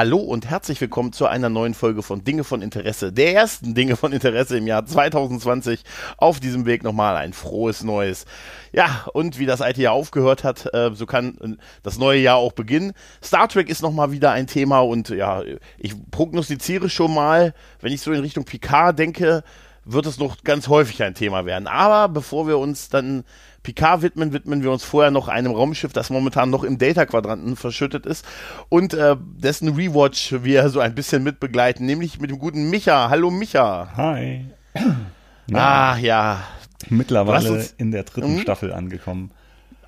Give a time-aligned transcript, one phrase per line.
[0.00, 3.96] Hallo und herzlich willkommen zu einer neuen Folge von Dinge von Interesse, der ersten Dinge
[3.96, 5.82] von Interesse im Jahr 2020.
[6.16, 8.24] Auf diesem Weg nochmal ein frohes Neues.
[8.72, 12.38] Ja, und wie das alte Jahr aufgehört hat, äh, so kann äh, das neue Jahr
[12.38, 12.94] auch beginnen.
[13.22, 15.42] Star Trek ist nochmal wieder ein Thema und ja,
[15.76, 19.44] ich prognostiziere schon mal, wenn ich so in Richtung Picard denke,
[19.84, 21.66] wird es noch ganz häufig ein Thema werden.
[21.66, 23.24] Aber bevor wir uns dann
[23.62, 28.06] Picard widmen, widmen wir uns vorher noch einem Raumschiff, das momentan noch im Data-Quadranten verschüttet
[28.06, 28.24] ist
[28.68, 33.10] und äh, dessen Rewatch wir so ein bisschen mitbegleiten, nämlich mit dem guten Micha.
[33.10, 33.88] Hallo Micha.
[33.96, 34.46] Hi.
[35.52, 36.42] Ah, ja.
[36.88, 38.40] Mittlerweile in der dritten Mhm.
[38.40, 39.30] Staffel angekommen.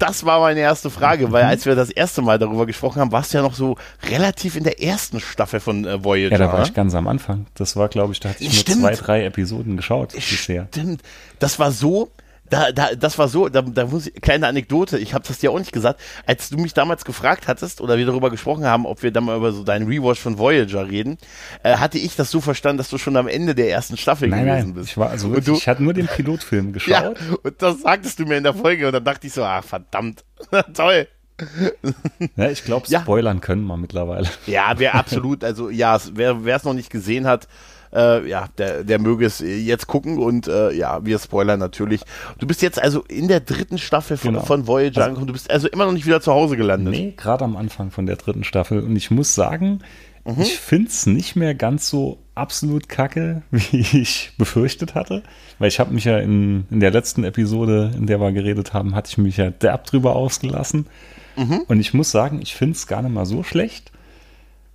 [0.02, 3.32] Das war meine erste Frage, weil als wir das erste Mal darüber gesprochen haben, warst
[3.32, 3.76] du ja noch so
[4.10, 6.32] relativ in der ersten Staffel von äh, Voyager.
[6.32, 6.66] Ja, da war ne?
[6.66, 7.46] ich ganz am Anfang.
[7.54, 8.80] Das war, glaube ich, da hatte ich nur Stimmt.
[8.80, 10.66] zwei, drei Episoden geschaut bisher.
[10.72, 11.02] Stimmt.
[11.38, 12.10] Das war so,
[12.52, 15.50] da, da, das war so, da, da muss ich, kleine Anekdote, ich habe das dir
[15.50, 19.02] auch nicht gesagt, als du mich damals gefragt hattest oder wir darüber gesprochen haben, ob
[19.02, 21.16] wir dann mal über so deinen Rewatch von Voyager reden,
[21.62, 24.44] äh, hatte ich das so verstanden, dass du schon am Ende der ersten Staffel Nein,
[24.44, 24.90] gewesen nein, bist.
[24.90, 27.16] ich war also wirklich, du- ich hatte nur den Pilotfilm ja, geschaut.
[27.42, 30.22] und das sagtest du mir in der Folge und dann dachte ich so, ah, verdammt,
[30.74, 31.08] toll.
[32.36, 33.00] Ja, ich glaube, Ja.
[33.00, 34.28] spoilern können wir mittlerweile.
[34.46, 37.48] Ja, wer absolut, also ja, wer es noch nicht gesehen hat,
[37.94, 42.00] äh, ja, der, der möge es jetzt gucken und äh, ja, wir spoilern natürlich.
[42.38, 44.44] Du bist jetzt also in der dritten Staffel von, Genau.
[44.44, 45.26] von Voyager angekommen.
[45.26, 46.92] Du bist also immer noch nicht wieder zu Hause gelandet.
[46.94, 48.80] Nee, gerade am Anfang von der dritten Staffel.
[48.80, 49.80] Und ich muss sagen,
[50.24, 50.40] Mhm.
[50.42, 55.22] ich finde es nicht mehr ganz so absolut kacke, wie ich befürchtet hatte.
[55.58, 58.94] Weil ich habe mich ja in, in der letzten Episode, in der wir geredet haben,
[58.94, 60.86] hatte ich mich ja derb drüber ausgelassen.
[61.36, 61.62] Mhm.
[61.66, 63.90] Und ich muss sagen, ich finde es gar nicht mal so schlecht.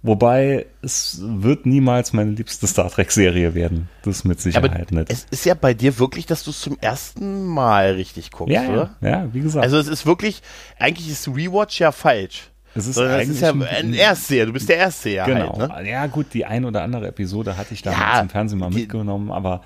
[0.03, 3.89] Wobei es wird niemals meine liebste Star Trek-Serie werden.
[4.03, 5.09] Das mit Aber Sicherheit nicht.
[5.11, 8.69] es ist ja bei dir wirklich, dass du es zum ersten Mal richtig guckst, Ja,
[8.69, 8.89] oder?
[9.01, 9.63] ja, ja, wie gesagt.
[9.63, 10.41] Also es ist wirklich,
[10.79, 12.51] eigentlich ist Rewatch ja falsch.
[12.75, 15.57] es ist Sondern es ist ja ein Erstseher, du bist der Erstseher Genau.
[15.57, 15.89] halt, ne?
[15.89, 18.81] Ja, gut, die ein oder andere Episode hatte ich damals Ja, im Fernsehen mal die-
[18.81, 19.61] mitgenommen, aber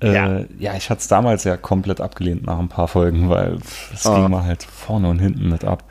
[0.00, 0.40] äh, Ja.
[0.58, 0.74] ja.
[0.76, 3.58] ich hatte es damals ja komplett abgelehnt nach ein paar Folgen, weil
[3.92, 4.14] es Ah.
[4.20, 5.82] ging mal halt vorne und hinten nicht ab.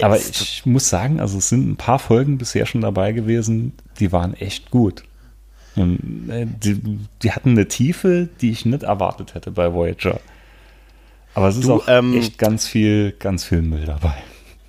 [0.00, 4.10] Aber ich muss sagen, also es sind ein paar Folgen bisher schon dabei gewesen, die
[4.10, 5.04] waren echt gut.
[5.76, 10.20] Und äh, die, die hatten eine Tiefe, die ich nicht erwartet hätte bei Voyager.
[11.34, 14.14] Aber es ist Du, auch ähm, echt ganz viel, ganz viel Müll dabei.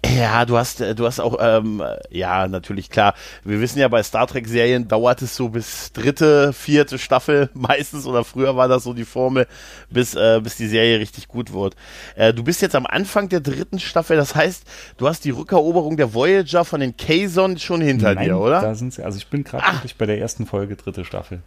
[0.06, 3.14] Ja, du hast, äh, du hast auch, ähm, äh, ja, natürlich klar.
[3.46, 8.24] Wir wissen ja, bei Star Trek-Serien dauert es so bis dritte, vierte Staffel meistens oder
[8.26, 9.48] früher war das so die Formel,
[9.90, 11.76] bis, äh, bis die Serie richtig gut wird.
[12.16, 14.64] Äh, du bist jetzt am Anfang der dritten Staffel, das heißt,
[14.98, 18.62] du hast die Rückeroberung der Voyager von den Kazon schon hinter dir, oder?
[18.62, 19.74] Da sind sie, also ich bin gerade Ah.
[19.76, 21.42] wirklich bei der ersten Folge, dritte Staffel.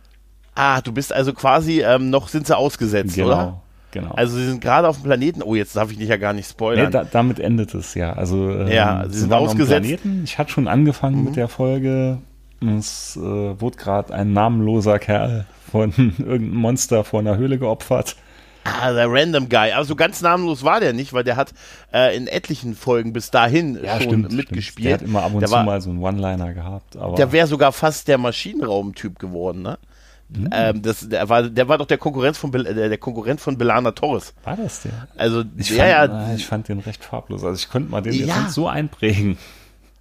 [0.55, 3.63] Ah, du bist also quasi, ähm, noch sind sie ausgesetzt, Genau, oder?
[3.91, 4.11] Genau.
[4.13, 5.43] Also sie sind gerade auf dem Planeten.
[5.43, 6.87] Oh, jetzt darf ich dich ja gar nicht spoilern.
[6.87, 8.13] nee, da, damit endet es ja.
[8.13, 9.83] Also ähm, Ja, sie sind waren auf dem ausgesetzt.
[9.85, 9.97] Mhm.
[9.99, 10.25] Planeten.
[10.25, 12.19] Ich hatte schon angefangen mit der Folge.
[12.61, 13.21] Es äh,
[13.61, 18.17] wurde gerade ein namenloser Kerl von irgendeinem Monster vor einer Höhle geopfert.
[18.65, 19.71] Ah, der Random Guy.
[19.73, 21.53] Also ganz namenlos war der nicht, weil der hat
[21.93, 24.87] äh, in etlichen Folgen bis dahin schon mitgespielt.
[24.87, 26.97] Der hat immer ab und der zu war, mal so einen One-Liner gehabt.
[27.17, 29.79] Der wäre sogar fast der Maschinenraumtyp geworden, ne?
[30.35, 30.49] Hm.
[30.53, 33.93] Ähm, das, der, war, der war doch der Konkurrent von, äh, der, Konkurrent von Belana
[33.93, 34.35] Torres.
[34.45, 34.93] war das der?
[35.17, 37.45] Also, Ich, ja, fand, ja, ah, ich fand den recht farblos.
[37.45, 38.41] Also ich könnte mal den jetzt Ja.
[38.41, 39.39] nicht so einprägen.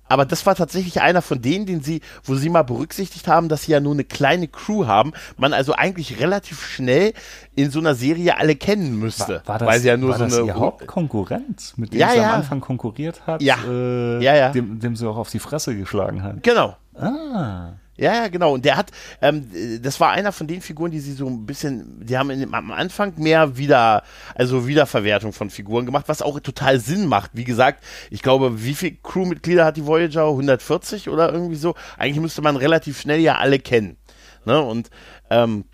[0.08, 3.64] aber das war tatsächlich einer von denen, den sie, wo sie mal berücksichtigt haben, dass
[3.64, 7.14] sie ja nur eine kleine Crew haben, man also eigentlich relativ schnell
[7.56, 9.42] in so einer Serie alle kennen müsste.
[9.46, 12.18] War das, weil sie ja nur war so eine ihr Hauptkonkurrent, mit dem Ja, sie
[12.18, 12.30] ja.
[12.30, 13.42] am Anfang konkurriert hat?
[13.42, 13.58] Ja.
[13.68, 14.50] Äh, Ja, ja.
[14.52, 16.42] Dem, dem sie auch auf die Fresse geschlagen hat.
[16.44, 16.76] Genau.
[16.96, 17.74] Ah.
[17.98, 18.54] Ja, ja, genau.
[18.54, 18.92] Und der hat,
[19.22, 22.30] ähm, äh, das war einer von den Figuren, die sie so ein bisschen, die haben
[22.30, 24.04] in, am Anfang mehr wieder,
[24.36, 27.32] also Wiederverwertung von Figuren gemacht, was auch total Sinn macht.
[27.34, 30.28] Wie gesagt, ich glaube, wie viele Crewmitglieder hat die Voyager?
[30.28, 31.76] 140 oder irgendwie so?
[31.98, 33.98] Eigentlich müsste man relativ schnell ja alle kennen.
[34.46, 34.62] Ne?
[34.62, 34.90] Und
[35.30, 35.66] ähm,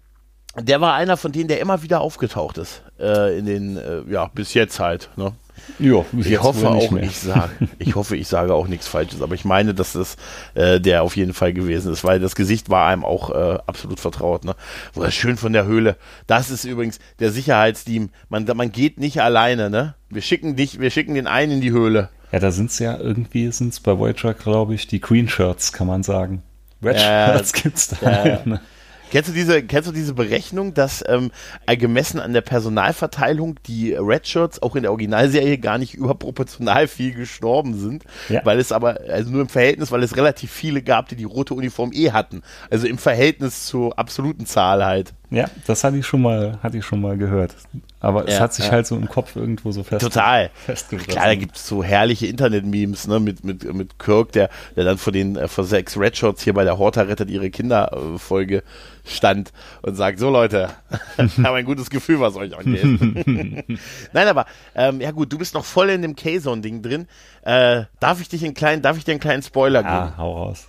[0.60, 2.84] der war einer von denen, der immer wieder aufgetaucht ist.
[3.00, 5.10] Äh, in den, äh, ja, bis jetzt halt.
[5.16, 5.34] Ne?
[5.80, 9.46] Jo, Ich hoffe auch, ich sage, ich hoffe, ich sage auch nichts Falsches, aber ich
[9.46, 10.16] meine, dass das
[10.54, 14.00] äh, der auf jeden Fall gewesen ist, weil das Gesicht war einem auch äh, absolut
[14.00, 14.46] vertraut.
[14.46, 14.56] Ne?
[14.94, 15.98] Wo schön von der Höhle.
[16.28, 18.10] Das ist übrigens der Sicherheitsteam.
[18.30, 19.70] Man, man geht nicht alleine.
[19.70, 19.96] Ne?
[20.10, 22.10] Wir schicken dich, wir schicken den einen in die Höhle.
[22.32, 25.74] Ja, da sind es ja irgendwie, sind es bei Voyager, glaube ich, die Queen Shirts,
[25.74, 26.44] kann man sagen.
[26.84, 27.98] Red Ja, Shirts gibt's da.
[28.02, 28.24] ja, ja.
[28.24, 28.62] halt, ne?
[29.12, 31.30] Kennst du diese, kennst du diese Berechnung, dass ähm,
[31.68, 37.14] äh, gemessen an der Personalverteilung die Redshirts auch in der Originalserie gar nicht überproportional viel
[37.14, 38.42] gestorben sind, Ja.
[38.46, 41.54] weil es aber, also nur im Verhältnis, weil es relativ viele gab, die die rote
[41.54, 42.42] Uniform eh hatten.
[42.70, 45.14] Also im Verhältnis zur absoluten Zahl halt.
[45.32, 47.56] Ja, das hatte ich schon mal, hatte ich schon mal gehört.
[48.02, 48.72] Aber es Ja, hat sich ja.
[48.74, 50.50] halt so im Kopf irgendwo so fest, Total.
[51.08, 54.98] Klar, da gibt es so herrliche Internet-Memes, ne, mit, mit, mit Kirk, der, der dann
[54.98, 58.62] vor den, äh, vor sechs Redshots hier bei der Horta rettet ihre Kinder äh, Folge
[59.06, 60.70] stand und sagt, so Leute,
[61.18, 62.84] ich habe ein gutes Gefühl, was euch angeht.
[64.14, 64.46] Nein, aber,
[64.76, 67.08] ähm, ja gut, du bist noch voll in dem K-Zone-Ding drin.
[67.44, 69.94] Äh, darf ich dich einen kleinen, darf ich dir einen kleinen Spoiler geben?
[69.96, 70.68] Ja, hau raus.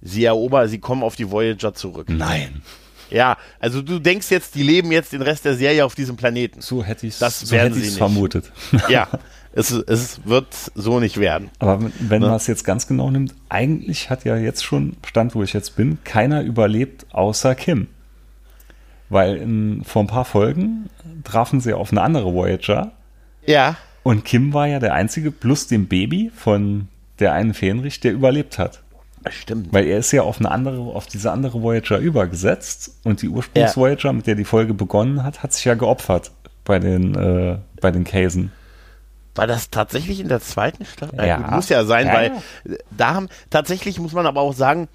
[0.00, 2.08] Sie erobern, sie kommen auf die Voyager zurück.
[2.08, 2.62] Nein.
[3.10, 6.60] Ja, also du denkst jetzt, die leben jetzt den Rest der Serie auf diesem Planeten.
[6.60, 8.52] So hätte ich Das so hätte vermutet.
[8.88, 9.08] Ja,
[9.52, 11.50] es, es wird so nicht werden.
[11.58, 12.28] Aber wenn- wenn Ne?
[12.28, 15.76] man es jetzt ganz genau nimmt, eigentlich hat ja jetzt schon, Stand wo ich jetzt
[15.76, 17.88] bin, keiner überlebt außer Kim.
[19.08, 20.90] Weil in, vor ein paar Folgen
[21.24, 22.92] trafen sie auf eine andere Voyager
[23.46, 26.88] Ja, und Kim war ja der Einzige plus dem Baby von
[27.18, 28.82] der einen Fähnrich, der überlebt hat.
[29.30, 29.72] Stimmt.
[29.72, 34.12] Weil er ist ja auf eine andere, auf diese andere Voyager übergesetzt und die Ursprungs-Voyager,
[34.12, 36.30] mit der die Folge begonnen hat, hat sich ja geopfert
[36.64, 38.52] bei den, äh, bei den Casen.
[39.34, 41.24] War das tatsächlich in der zweiten Staffel?
[41.24, 41.36] Ja.
[41.36, 42.32] gut, muss ja sein, Ja, weil
[42.64, 42.76] ja.
[42.90, 44.88] da haben, tatsächlich muss man aber auch sagen,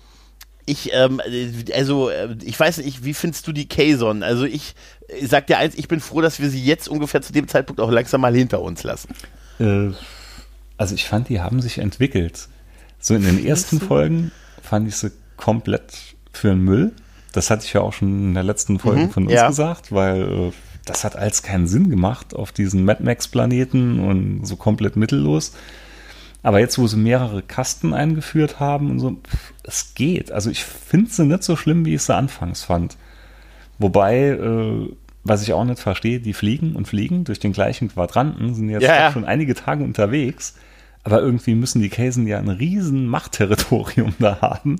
[0.65, 4.23] ich, ähm, äh, also, äh, ich weiß nicht, wie findest du die Kazon?
[4.23, 4.75] Also ich,
[5.07, 7.81] ich sag dir eins, ich bin froh, dass wir sie jetzt ungefähr zu dem Zeitpunkt
[7.81, 9.15] auch langsam mal hinter uns lassen.
[9.59, 9.91] Äh,
[10.77, 12.47] also ich fand, die haben sich entwickelt.
[13.03, 15.93] So in den ersten Folgen fand ich sie komplett
[16.31, 16.93] für den Müll.
[17.33, 19.47] Das hatte ich ja auch schon in der letzten Folge Mhm, von uns ja.
[19.47, 20.51] gesagt, weil äh,
[20.85, 25.53] das hat alles keinen Sinn gemacht auf diesen Mad Max-Planeten und so komplett mittellos.
[26.43, 30.31] Aber jetzt, wo sie mehrere Kasten eingeführt haben und so, pff, es geht.
[30.31, 32.95] Also ich finde sie nicht so schlimm, wie ich sie anfangs fand.
[33.79, 34.89] Wobei, äh,
[35.25, 38.83] was ich auch nicht verstehe, die fliegen und fliegen durch den gleichen Quadranten, sind jetzt
[38.83, 39.11] Ja, ja.
[39.11, 40.55] schon einige Tage unterwegs.
[41.03, 44.77] Aber irgendwie müssen die Casen ja ein riesen Machtterritorium da haben.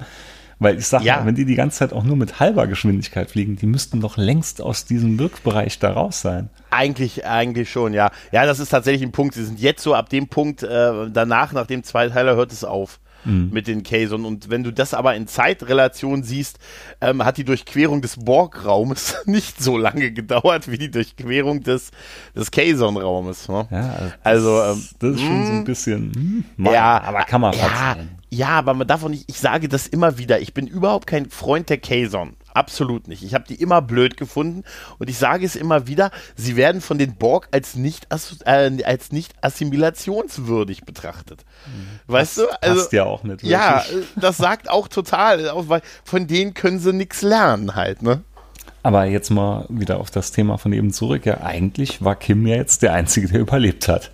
[0.59, 1.17] Weil ich sage Ja.
[1.19, 4.15] mal, wenn die die ganze Zeit auch nur mit halber Geschwindigkeit fliegen, die müssten doch
[4.15, 6.49] längst aus diesem Wirkbereich da raus sein.
[6.69, 8.11] Eigentlich, eigentlich schon, ja.
[8.31, 9.33] Ja, das ist tatsächlich ein Punkt.
[9.33, 12.99] Sie sind jetzt so ab dem Punkt, äh, danach, nach dem Zweiteiler, hört es auf
[13.25, 14.25] mit den Kazon.
[14.25, 16.59] Und wenn du das aber in Zeitrelation siehst,
[17.01, 21.91] ähm, hat die Durchquerung des Borg-Raumes nicht so lange gedauert wie die Durchquerung des,
[22.35, 23.47] des Kazon-Raumes.
[23.49, 23.67] Ne?
[23.71, 27.41] Ja, Also, das, ähm, das ist schon so ein bisschen, hm, mal, ja, aber kann
[27.41, 27.97] man ja,
[28.29, 31.29] ja, aber man darf auch nicht, ich sage das immer wieder, ich bin überhaupt kein
[31.29, 32.35] Freund der Kazon.
[32.53, 33.23] Absolut nicht.
[33.23, 34.63] Ich habe die immer blöd gefunden
[34.99, 38.07] und ich sage es immer wieder, sie werden von den Borg als nicht,
[38.45, 41.45] äh, als nicht assimilationswürdig betrachtet.
[42.07, 42.47] Weißt du?
[42.61, 44.03] Also, Passt ja auch nicht ja, wirklich.
[44.03, 48.23] äh, das sagt auch total, weil von denen können sie nichts lernen halt, ne?
[48.83, 51.25] Aber jetzt mal wieder auf das Thema von eben zurück.
[51.25, 54.11] Ja, eigentlich war Kim ja jetzt der Einzige, der überlebt hat.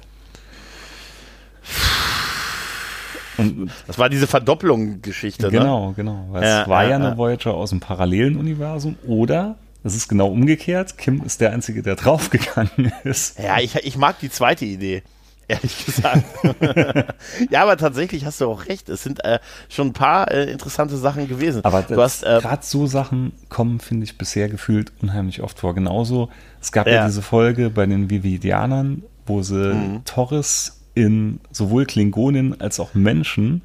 [3.39, 5.51] Und Das war diese Verdoppelung-Geschichte, ne?
[5.51, 6.25] genau, genau.
[6.31, 7.17] Weil Ja, es war ja, ja eine ja.
[7.17, 10.97] Voyager aus einem parallelen Universum oder es ist genau umgekehrt.
[10.97, 13.39] Kim ist der Einzige, der draufgegangen ist.
[13.39, 15.03] Ja, ich, ich mag die zweite Idee.
[15.47, 16.25] Ehrlich gesagt.
[17.49, 18.87] ja, aber tatsächlich hast du auch recht.
[18.87, 21.65] Es sind äh, schon ein paar äh, interessante Sachen gewesen.
[21.65, 25.73] Aber du hast, äh, gerade so Sachen kommen, finde ich, bisher gefühlt unheimlich oft vor.
[25.73, 26.29] Genauso,
[26.61, 27.05] es gab ja, Ja.
[27.07, 30.05] diese Folge bei den Vividianern, wo sie Mhm.
[30.05, 33.61] Torres in sowohl Klingonen als auch Menschen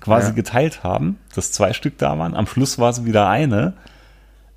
[0.00, 0.34] quasi Ja.
[0.34, 2.34] geteilt haben, dass zwei Stück da waren.
[2.34, 3.74] Am Schluss war sie wieder eine.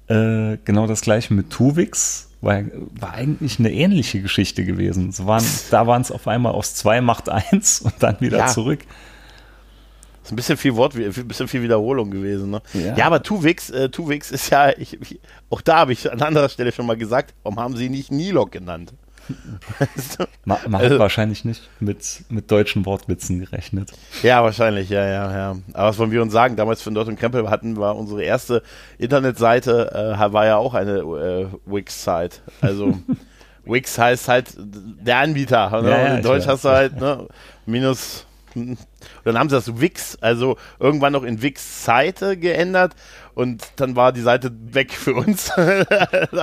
[0.08, 2.28] Äh, genau das gleiche mit Tuvix.
[2.42, 2.62] War,
[3.00, 5.10] war eigentlich eine ähnliche Geschichte gewesen.
[5.10, 8.48] Es waren, da waren es auf einmal aus zwei macht eins und dann wieder Ja.
[8.48, 8.80] zurück.
[10.24, 12.50] ist ein bisschen viel Wort, ein bisschen viel Wiederholung gewesen.
[12.52, 12.62] Ne?
[12.74, 12.96] Ja.
[12.96, 13.06] Ja.
[13.06, 16.72] aber Tuvix, äh, Tuvix ist ja, ich, ich, auch da habe ich an anderer Stelle
[16.72, 18.94] schon mal gesagt, warum haben sie ihn nicht Nilok genannt?
[19.80, 20.26] Weißt du?
[20.46, 23.92] Man, man Also- hat wahrscheinlich nicht mit, mit deutschen Wortwitzen gerechnet.
[24.24, 25.56] Ja, wahrscheinlich, ja, ja, ja.
[25.74, 26.56] Aber was wollen wir uns sagen?
[26.56, 28.64] Damals von Dort und Krempel hatten war unsere erste
[28.98, 32.38] Internetseite, äh, war ja auch eine äh, Wix-Site.
[32.62, 32.98] Also
[33.66, 35.82] Wix heißt halt der Anbieter.
[35.82, 35.90] Ne?
[35.90, 36.48] Ja, ja, in Deutsch weiß.
[36.48, 37.28] hast du halt ne,
[37.66, 38.26] minus.
[38.54, 38.78] Und
[39.24, 42.96] dann haben sie das Wix, also irgendwann noch in Wix-Seite geändert
[43.34, 45.50] und dann war die Seite weg für uns.
[45.58, 45.68] war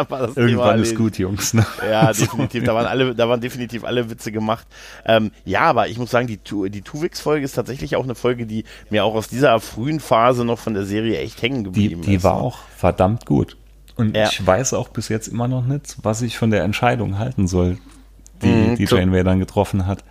[0.09, 1.55] das Thema Irgendwann ist gut, Jungs.
[1.55, 1.67] Ne?
[1.91, 2.65] Ja, definitiv.
[2.65, 4.67] Da waren alle, da waren definitiv alle Witze gemacht.
[5.05, 8.47] Ähm, ja, aber ich muss sagen, die, Tu- die Tuvix-Folge ist tatsächlich auch eine Folge,
[8.47, 12.03] die mir auch aus dieser frühen Phase noch von der Serie echt hängen Die, geblieben
[12.03, 12.25] die ist.
[12.25, 12.43] war ne?
[12.43, 13.57] auch verdammt gut.
[13.97, 14.29] Und Ja.
[14.29, 17.79] ich weiß auch bis jetzt immer noch nicht, was ich von der Entscheidung halten soll,
[18.43, 20.05] die, Mhm, die Janeway dann getroffen hat.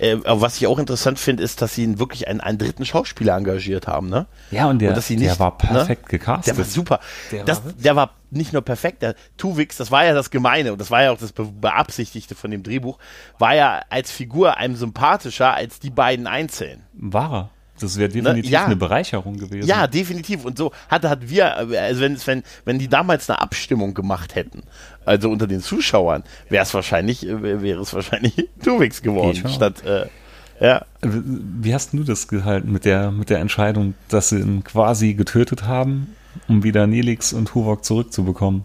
[0.00, 3.36] Äh, aber was ich auch interessant finde, ist, dass sie wirklich einen, einen dritten Schauspieler
[3.36, 4.26] engagiert haben, ne?
[4.50, 6.08] Ja, und der, Und dass sie der nicht, war perfekt ne?
[6.08, 6.46] gecastet.
[6.46, 7.00] Der war super.
[7.32, 10.72] Der das, war der war nicht nur perfekt, der Tuvix, das war ja das Gemeine
[10.72, 12.98] und das war ja auch das Be Beabsichtigte von dem Drehbuch,
[13.38, 16.82] war ja als Figur einem sympathischer als die beiden einzeln.
[16.92, 17.50] War er.
[17.80, 18.64] Das wäre definitiv ja.
[18.64, 19.68] eine Bereicherung gewesen.
[19.68, 20.44] Ja, definitiv.
[20.44, 24.62] Und so hat, hat wir, also wenn, wenn, wenn die damals eine Abstimmung gemacht hätten,
[25.08, 30.06] also unter den Zuschauern, wäre es wahrscheinlich, äh, wäre es wahrscheinlich Tuvix geworden, statt, äh,
[30.60, 30.84] ja.
[31.02, 35.64] Wie hast du das gehalten mit der, mit der Entscheidung, dass sie ihn quasi getötet
[35.64, 36.16] haben,
[36.48, 38.64] um wieder Nelix und Huvok zurückzubekommen?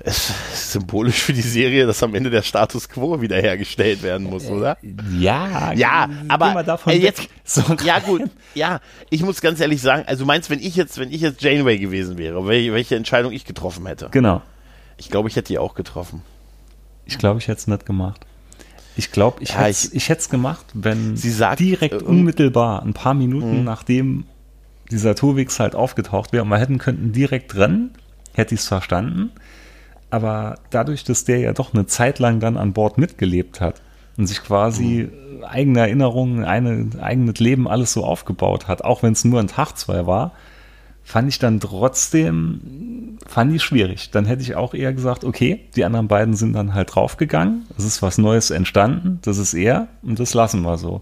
[0.00, 4.46] Es ist symbolisch für die Serie, dass am Ende der Status quo wiederhergestellt werden muss,
[4.46, 4.78] oder?
[5.18, 8.22] Ja, Ja, aber davon äh, jetzt, So ja gut,
[8.54, 11.78] ja, ich muss ganz ehrlich sagen, also meinst, wenn ich jetzt, wenn ich jetzt Janeway
[11.78, 14.08] gewesen wäre, welche, welche Entscheidung ich getroffen hätte?
[14.12, 14.42] Genau.
[14.98, 16.22] Ich glaube, ich hätte die auch getroffen.
[17.06, 18.26] Ich glaube, ich hätte es nicht gemacht.
[18.96, 23.14] Ich glaube, ich Ja, hätte es gemacht, wenn Sie sagt, direkt äh, unmittelbar, ein paar.
[23.14, 24.24] Minuten nachdem
[24.90, 27.90] dieser Turwix halt aufgetaucht wäre und wir hätten könnten direkt rennen,
[28.34, 29.30] hätte ich es verstanden.
[30.10, 33.82] Aber dadurch, dass der ja doch eine Zeit lang dann an Bord mitgelebt hat
[34.16, 35.44] und sich quasi Mhm.
[35.44, 39.76] eigene Erinnerungen, eine, eigenes Leben alles so aufgebaut hat, auch wenn es nur ein Tag,
[39.76, 40.32] zwei war,
[41.08, 44.10] fand ich dann trotzdem, fand ich schwierig.
[44.10, 47.84] Dann hätte ich auch eher gesagt, okay, die anderen beiden sind dann halt draufgegangen, es
[47.84, 51.00] ist was Neues entstanden, das ist er und das lassen wir so.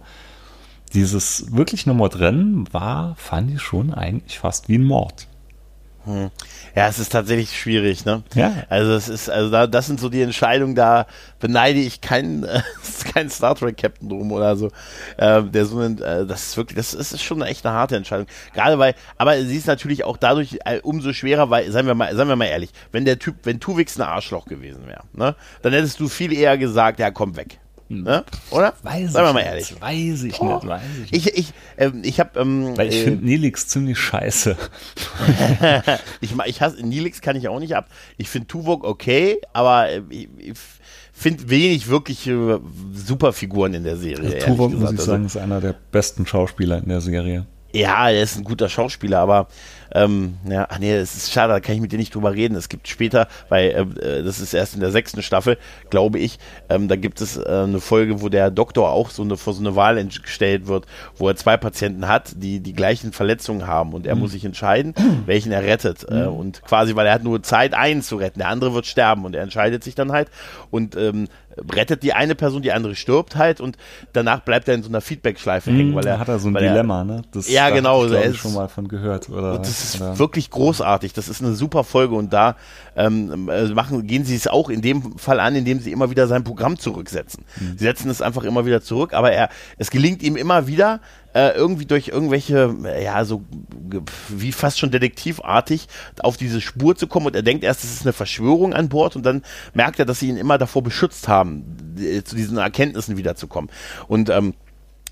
[0.95, 5.27] Dieses wirklich nochmal trennen war, fand ich schon eigentlich fast wie ein Mord.
[6.77, 8.23] Ja, es ist tatsächlich schwierig, ne?
[8.35, 8.53] Ja.
[8.69, 11.07] Also es ist, also da, das sind so die Entscheidungen, da
[11.41, 12.61] beneide ich keinen, äh,
[13.15, 14.71] keinen Star Trek Captain drum oder so.
[15.17, 17.97] Äh, der so einen, äh, das ist wirklich, das ist, ist schon echt eine harte
[17.97, 18.27] Entscheidung.
[18.53, 22.15] Gerade weil, aber sie ist natürlich auch dadurch äh, umso schwerer, weil, seien wir mal,
[22.15, 25.73] seien wir mal ehrlich, wenn der Typ, wenn Tuvix ein Arschloch gewesen wäre, ne, dann
[25.73, 27.59] hättest du viel eher gesagt, ja, komm weg.
[27.89, 28.25] Ne?
[28.51, 28.75] Oder?
[28.83, 29.47] Weiß Seien wir ich mal nicht,
[29.81, 29.81] ehrlich.
[29.81, 30.55] Weiß ich Oh.
[30.57, 31.27] nicht, weiß ich nicht.
[31.29, 34.57] Ich, ich, ähm, ich habe, ähm, Weil ich äh, finde Nelix ziemlich scheiße.
[36.21, 37.89] ich, ich hasse, Nilix kann ich auch nicht ab.
[38.17, 40.53] Ich finde Tuvok okay, aber äh, ich, ich
[41.13, 42.61] finde wenig wirkliche
[42.93, 44.31] Superfiguren in der Serie.
[44.31, 47.47] ehrlich Tuvok, muss ich Also, sagen, ist einer der besten Schauspieler in der Serie.
[47.77, 49.49] Ja, er ist ein guter Schauspieler, aber
[49.93, 52.57] ähm, ja, ach nee, es ist schade, da kann ich mit dir nicht drüber reden.
[52.57, 55.59] Es gibt später, weil äh, das ist erst in der sechsten Staffel,
[55.91, 59.37] glaube ich, ähm, da gibt es äh, eine Folge, wo der Doktor auch so eine,
[59.37, 63.67] vor so eine Wahl gestellt wird, wo er zwei Patienten hat, die die gleichen Verletzungen
[63.67, 64.95] haben und er muss sich entscheiden,
[65.27, 66.05] welchen er rettet.
[66.09, 69.25] Äh, und quasi, weil er hat nur Zeit, einen zu retten, der andere wird sterben
[69.25, 70.29] und er entscheidet sich dann halt
[70.71, 71.29] und ähm,
[71.75, 73.77] rettet die eine Person, die andere stirbt halt und
[74.13, 76.65] danach bleibt er in so einer Feedback-Schleife hängen, weil er hat er so ein weil
[76.65, 77.23] er- Dilemma, ne?
[77.33, 79.29] Das, Ja, genau, Ich, glaub ich schon mal von gehört.
[79.29, 81.13] Oder, das ist oder, wirklich großartig.
[81.13, 82.57] Das ist eine super Folge und da
[82.97, 86.27] ähm, äh, machen, gehen sie es auch in dem Fall an, indem sie immer wieder
[86.27, 87.45] sein Programm zurücksetzen.
[87.77, 89.49] Sie setzen es einfach immer wieder zurück, aber er,
[89.79, 91.01] es gelingt ihm immer wieder,
[91.37, 93.45] äh, irgendwie durch irgendwelche, ja, so
[94.29, 95.87] wie fast schon detektivartig
[96.21, 99.17] auf diese Spur zu kommen und er denkt erst, es ist eine Verschwörung an Bord
[99.17, 99.43] und dann
[99.75, 103.71] merkt er, dass sie ihn immer davor beschützt haben, zu diesen Erkenntnissen wiederzukommen.
[104.09, 104.55] Und ähm,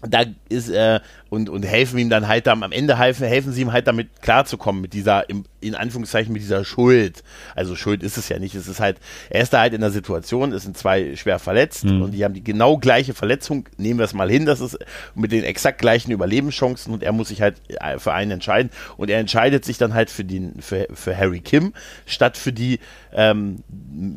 [0.00, 1.00] da ist äh,
[1.34, 4.22] und, und helfen ihm dann halt am am Ende helfen, helfen sie ihm halt damit
[4.22, 7.22] klarzukommen mit dieser in Anführungszeichen mit dieser Schuld.
[7.54, 8.98] Also Schuld ist es ja nicht, es ist halt
[9.30, 12.34] er ist da halt in der Situation, es sind zwei schwer verletzt und die haben
[12.34, 14.78] die genau gleiche Verletzung, nehmen wir es mal hin, das ist
[15.14, 19.10] mit den exakt gleichen Überlebenschancen und er muss sich halt äh, für einen entscheiden und
[19.10, 21.72] er entscheidet sich dann halt für den für, für Harry Kim
[22.06, 22.78] statt für die
[23.14, 23.62] ähm,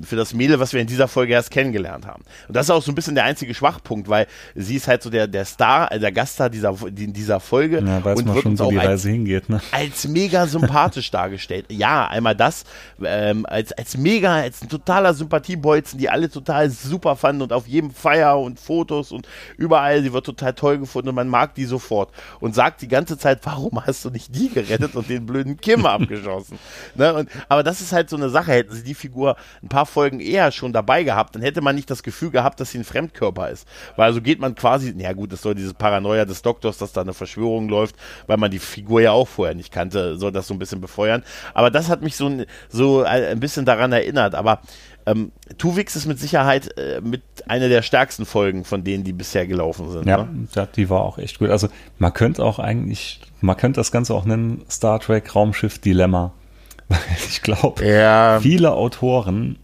[0.03, 2.23] für das Mädel, was wir in dieser Folge erst kennengelernt haben.
[2.47, 5.09] Und das ist auch so ein bisschen der einzige Schwachpunkt, weil sie ist halt so
[5.09, 6.75] der, der Star, äh, der Gaststar dieser,
[7.07, 9.47] in dieser Folge ja, weiß und man wird schon, uns wo die als, Reise hingeht,
[9.47, 9.61] ne?
[9.71, 11.67] als mega sympathisch dargestellt.
[11.69, 12.65] Ja, einmal das,
[13.01, 17.65] ähm, als, als mega, als ein totaler Sympathiebolzen, die alle total super fanden und auf
[17.65, 21.63] jedem Feier und Fotos und überall, sie wird total toll gefunden und man mag die
[21.63, 22.11] sofort
[22.41, 25.85] und sagt die ganze Zeit, warum hast du nicht die gerettet und den blöden Kim
[25.85, 26.59] abgeschossen?
[26.95, 27.13] Ne?
[27.13, 30.19] Und, aber das ist halt so eine Sache, hätten sie die Figur ein paar Folgen
[30.19, 33.49] eher schon dabei gehabt, dann hätte man nicht das Gefühl gehabt, dass sie ein Fremdkörper
[33.49, 33.65] ist.
[33.95, 37.01] Weil so geht man quasi, na gut, es soll dieses Paranoia des Doktors, dass da
[37.03, 37.95] eine Verschwörung läuft,
[38.27, 41.23] weil man die Figur ja auch vorher nicht kannte, soll das so ein bisschen befeuern.
[41.53, 44.35] Aber das hat mich so, ein- so ein bisschen daran erinnert.
[44.35, 44.59] Aber
[45.05, 49.47] ähm, Tuvix ist mit Sicherheit äh, mit einer der stärksten Folgen von denen, die bisher
[49.47, 50.05] gelaufen sind.
[50.05, 50.67] Ja, Ne?
[50.75, 51.49] die war auch echt gut.
[51.49, 56.33] Also man könnte auch eigentlich, man könnte das Ganze auch nennen Star Trek Raumschiff Dilemma.
[56.89, 58.39] Weil ich glaube, Ja.
[58.41, 59.57] viele Autoren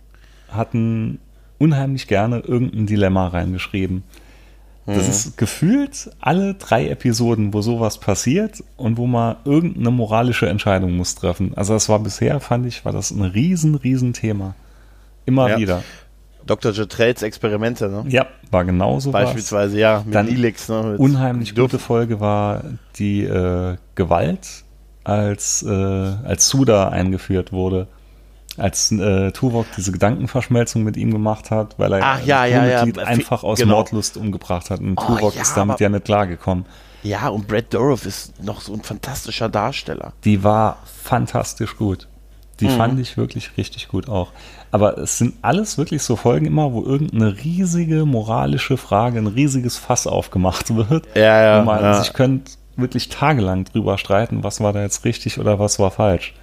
[0.50, 1.20] hatten
[1.58, 4.04] unheimlich gerne irgendein Dilemma reingeschrieben.
[4.86, 10.98] Das ist gefühlt alle drei Episoden, wo sowas passiert und wo man irgendeine moralische Entscheidung
[10.98, 11.54] muss treffen.
[11.56, 14.56] Also das war bisher, fand ich, war das ein riesen, riesen Thema.
[15.26, 15.58] Immer Ja.
[15.58, 15.84] wieder.
[16.46, 16.74] Dr.
[16.74, 18.04] Jetrels Experimente, ne?
[18.10, 19.24] Ja, war genauso was.
[19.24, 20.68] Beispielsweise, ja, mit Dann Nilix.
[20.68, 20.84] Ne?
[20.84, 22.64] Mit Unheimlich Dürfen- gute Folge war
[22.98, 24.66] die äh, Gewalt,
[25.06, 27.88] als, äh, als Suda eingeführt wurde.
[28.58, 32.82] Als äh, Tuvok diese Gedankenverschmelzung mit ihm gemacht hat, weil er Ach, ja, ja, ja.
[33.04, 33.76] einfach aus Genau.
[33.76, 34.80] Mordlust umgebracht hat.
[34.80, 36.66] Und Oh, Tuvok ist damit ja nicht klargekommen.
[37.02, 40.14] Ja, und Brad Dourif ist noch so ein fantastischer Darsteller.
[40.24, 42.08] Die war fantastisch gut.
[42.60, 42.78] Die Mhm.
[42.78, 44.32] fand ich wirklich richtig gut auch.
[44.72, 49.78] Aber es sind alles wirklich so Folgen immer, wo irgendeine riesige moralische Frage, ein riesiges
[49.78, 51.08] Fass aufgemacht wird.
[51.16, 52.02] Ja, ja, Wo man ja.
[52.02, 56.34] sich könnte wirklich tagelang drüber streiten, was war da jetzt richtig oder was war falsch.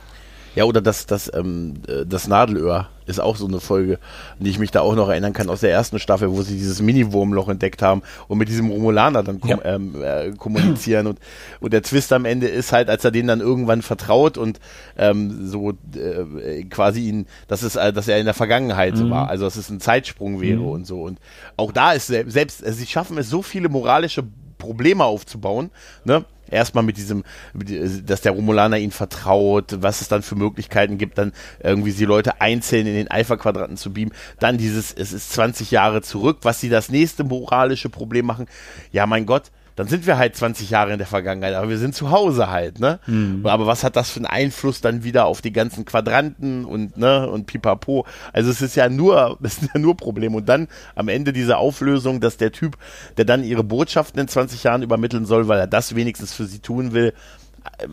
[0.57, 3.95] Ja, oder das, das, ähm, äh, das Nadelöhr ist auch so eine Folge,
[4.39, 6.55] an die ich mich da auch noch erinnern kann aus der ersten Staffel, wo sie
[6.57, 9.59] dieses Mini-Wurmloch entdeckt haben und mit diesem Romulaner dann kom Ja.
[9.65, 11.07] ähm, äh, kommunizieren.
[11.09, 11.19] Und,
[11.61, 14.61] und der Twist am Ende ist halt, als er denen dann irgendwann vertraut und
[14.97, 19.11] ähm, so äh, quasi ihn, dass es, äh, dass er in der Vergangenheit Mhm.
[19.11, 21.03] war, also dass es ein Zeitsprung wäre und so.
[21.03, 21.19] Und
[21.57, 24.25] auch da ist sel- selbst, äh, sie schaffen es, so viele moralische
[24.59, 25.71] Probleme aufzubauen,
[26.05, 26.25] ne?
[26.51, 31.19] Erstmal mit diesem, die- dass der Romulaner ihnen vertraut, was es dann für Möglichkeiten gibt,
[31.19, 34.13] dann irgendwie die Leute einzeln in den Alpha-Quadranten zu beamen.
[34.39, 38.47] Dann dieses, es ist 20 Jahre zurück, was sie das nächste moralische Problem machen.
[38.93, 41.95] Ja, mein Gott, dann sind wir halt 20 Jahre in der Vergangenheit, aber wir sind
[41.95, 42.99] zu Hause halt, ne?
[43.45, 47.29] Aber was hat das für einen Einfluss dann wieder auf die ganzen Quadranten und, ne,
[47.31, 48.05] und pipapo?
[48.35, 50.37] Also es ist ja nur, das sind ja nur Probleme.
[50.37, 52.77] Und dann am Ende diese Auflösung, dass der Typ,
[53.17, 56.59] der dann ihre Botschaften in 20 Jahren übermitteln soll, weil er das wenigstens für sie
[56.59, 57.15] tun will,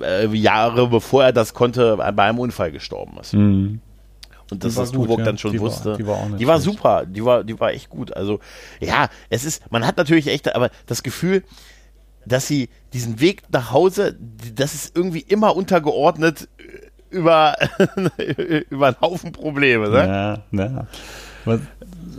[0.01, 3.33] äh, Jahre bevor er das konnte, bei einem Unfall gestorben ist.
[4.49, 5.25] Und dass war das gut, Tuvok ja.
[5.25, 5.97] dann schon Die war- wusste.
[5.97, 8.15] die war auch nicht die war super, die war, die war echt gut.
[8.15, 8.39] Also,
[8.79, 11.43] ja, es ist, man hat natürlich echt, aber das Gefühl,
[12.27, 14.17] dass sie diesen Weg nach Hause,
[14.55, 16.47] das ist irgendwie immer untergeordnet
[17.09, 17.55] über,
[18.69, 20.43] über einen Haufen Probleme, ne?
[20.51, 20.87] Ja, ja.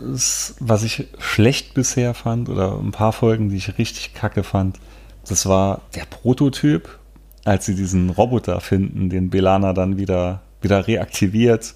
[0.01, 4.79] Was, was ich schlecht bisher fand, oder ein paar Folgen, die ich richtig kacke fand,
[5.27, 6.97] das war der Prototyp,
[7.45, 11.75] als sie diesen Roboter finden, den Belana dann wieder, wieder reaktiviert,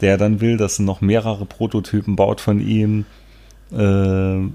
[0.00, 3.06] der dann will, dass noch mehrere Prototypen baut von ihm.
[3.70, 4.48] Äh,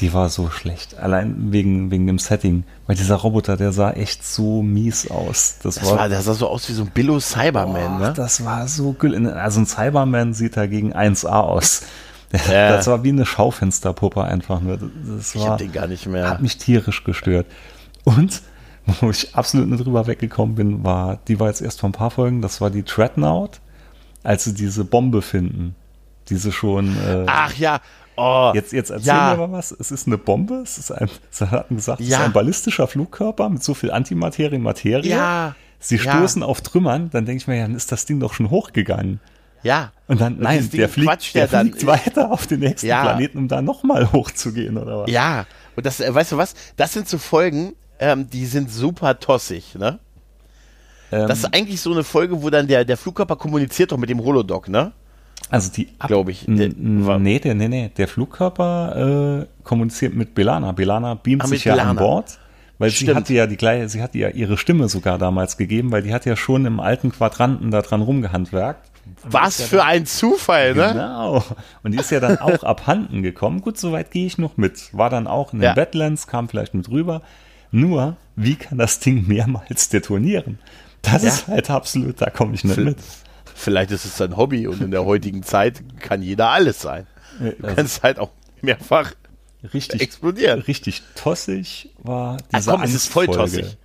[0.00, 0.98] die war so schlecht.
[0.98, 2.64] Allein wegen, wegen dem Setting.
[2.86, 5.56] Weil dieser Roboter, der sah echt so mies aus.
[5.62, 8.12] Das, Das, war, das sah so aus wie so ein Billo Cyberman, Boah, ne?
[8.14, 11.82] Das war so gül- Also ein Cyberman sieht dagegen 1A aus.
[12.48, 12.76] Ja.
[12.76, 14.78] Das war wie eine Schaufensterpuppe einfach nur.
[14.78, 16.30] Das Ich war, hab den gar nicht mehr.
[16.30, 17.44] hat mich tierisch gestört.
[18.04, 18.42] Und
[19.00, 22.12] wo ich absolut nicht drüber weggekommen bin, war, die war jetzt erst vor ein paar
[22.12, 23.60] Folgen, das war die Dreadnought,
[24.22, 25.74] als sie diese Bombe finden.
[26.28, 26.96] Diese schon.
[27.04, 27.80] Äh, Ach ja,
[28.16, 28.52] oh.
[28.54, 29.34] Jetzt, jetzt erzähl ja.
[29.36, 29.72] mir mal was.
[29.72, 30.56] Es ist eine Bombe.
[30.62, 32.18] Es ist ein, sie hatten gesagt, es Ja.
[32.18, 35.10] ist ein ballistischer Flugkörper mit so viel Antimaterie, Materie.
[35.10, 35.54] Ja.
[35.78, 37.10] Sie stoßen auf Trümmern.
[37.10, 39.20] Dann denke ich mir, ja, dann ist das Ding doch schon hochgegangen.
[39.62, 39.92] Ja.
[40.08, 42.88] Und dann, nein, dieses Ding der fliegt, quatscht der dann- fliegt weiter auf den nächsten.
[42.88, 45.10] Planeten, um da nochmal hochzugehen, oder was?
[45.10, 45.46] Ja,
[45.76, 46.54] und das, äh, weißt du was?
[46.76, 49.98] Das sind so Folgen, ähm, die sind super tossig, ne?
[51.12, 54.08] Ähm, Das ist eigentlich so eine Folge, wo dann der, der Flugkörper kommuniziert doch mit
[54.10, 54.92] dem Holodoc, ne?
[55.50, 56.44] Also die Ab- Glaub ich.
[56.46, 57.90] Der- nee, der, nee, nee.
[57.96, 60.72] Der Flugkörper äh, kommuniziert mit Belana.
[60.72, 61.90] Belana beamt Ah, sich ja B'Elanna.
[61.90, 62.38] an Bord.
[62.78, 63.16] Weil sie Stimmt.
[63.16, 66.24] hatte ja die gleiche, sie hatte ja ihre Stimme sogar damals gegeben, weil die hat
[66.24, 68.88] ja schon im alten Quadranten da dran rumgehandwerkt.
[69.24, 70.88] Was für ein Zufall, ne?
[70.92, 71.44] Genau.
[71.82, 73.60] Und die ist ja dann auch abhanden gekommen.
[73.60, 74.88] Gut, soweit gehe ich noch mit.
[74.96, 75.74] War dann auch in den Ja.
[75.74, 77.20] Badlands, kam vielleicht mit rüber.
[77.70, 80.58] Nur, wie kann das Ding mehrmals detonieren?
[81.02, 81.28] Das Ja.
[81.28, 82.98] ist halt absolut, da komme ich nicht Phil- mit.
[83.60, 87.06] Vielleicht ist es sein Hobby und in der heutigen Zeit kann jeder alles sein.
[87.38, 88.30] Du Also kannst halt auch
[88.62, 89.12] mehrfach
[89.74, 90.60] richtig, explodieren.
[90.62, 93.76] richtig tossig war Ah, diese komm, es ist voll tossig.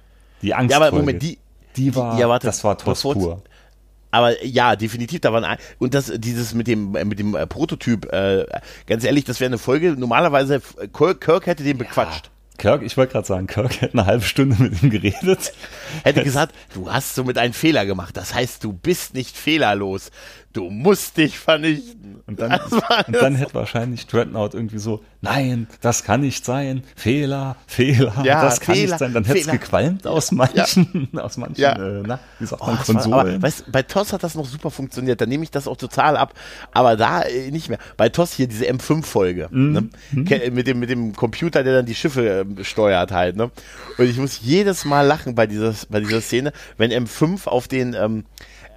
[0.41, 0.71] Die Angst.
[0.71, 1.37] Ja, aber Moment, die,
[1.75, 3.41] die war, ja, warte, das war Toss pur.
[4.11, 8.11] Aber ja, definitiv, da waren und das dieses mit dem äh, mit dem äh, Prototyp,
[8.13, 8.45] äh,
[8.87, 9.91] ganz ehrlich, das wäre eine Folge.
[9.97, 10.61] Normalerweise
[10.93, 14.55] Kirk, Kirk hätte den bequatscht, Kirk, ich wollte gerade sagen, Kirk hätte eine halbe Stunde
[14.61, 15.53] mit ihm geredet.
[16.03, 18.15] hätte gesagt, du hast somit einen Fehler gemacht.
[18.17, 20.11] Das heißt, du bist nicht fehlerlos.
[20.55, 22.21] Du musst dich vernichten.
[22.27, 22.57] Und dann,
[23.07, 28.41] und dann hätte wahrscheinlich Dreadnought irgendwie so, nein, das kann nicht sein, Fehler, Fehler, Ja,
[28.41, 29.13] das kann Fehler, nicht sein.
[29.13, 31.73] Dann hätte es gequalmt aus manchen, aus manchen, Ja.
[31.73, 33.13] äh, na, wie sagt Oh, man, das war, Konsolen.
[33.35, 36.15] aber weißt, bei TOS hat das noch super funktioniert, da nehme ich das auch total
[36.17, 36.33] ab,
[36.71, 37.77] aber da äh, nicht mehr.
[37.97, 39.89] Bei TOS hier diese M5-Folge Mhm.
[40.13, 40.23] ne?
[40.25, 43.35] Ke- mit, dem, mit dem Computer, der dann die Schiffe ähm, steuert halt.
[43.35, 43.51] Ne?
[43.97, 47.93] Und ich muss jedes Mal lachen bei dieser, bei dieser Szene, wenn M5 auf den
[47.93, 48.23] ähm,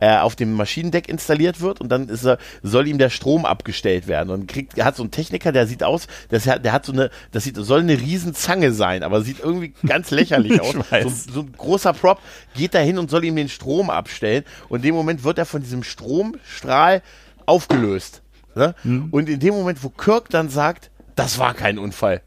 [0.01, 4.31] äh, auf dem Maschinendeck installiert wird und dann er, soll ihm der Strom abgestellt werden
[4.31, 7.11] und kriegt, er hat so einen Techniker, der sieht aus, das der hat so eine,
[7.33, 10.75] das sieht, soll eine Riesenzange sein, aber sieht irgendwie ganz lächerlich Ich aus.
[10.75, 12.21] So, so ein großer Prop
[12.55, 14.45] geht da hin und soll ihm den Strom abstellen.
[14.69, 17.03] Und in dem Moment wird er von diesem Stromstrahl
[17.47, 18.23] aufgelöst.
[18.55, 18.75] Ne?
[18.85, 19.09] Mhm.
[19.11, 22.23] Und in dem Moment, wo Kirk dann sagt, das war kein Unfall.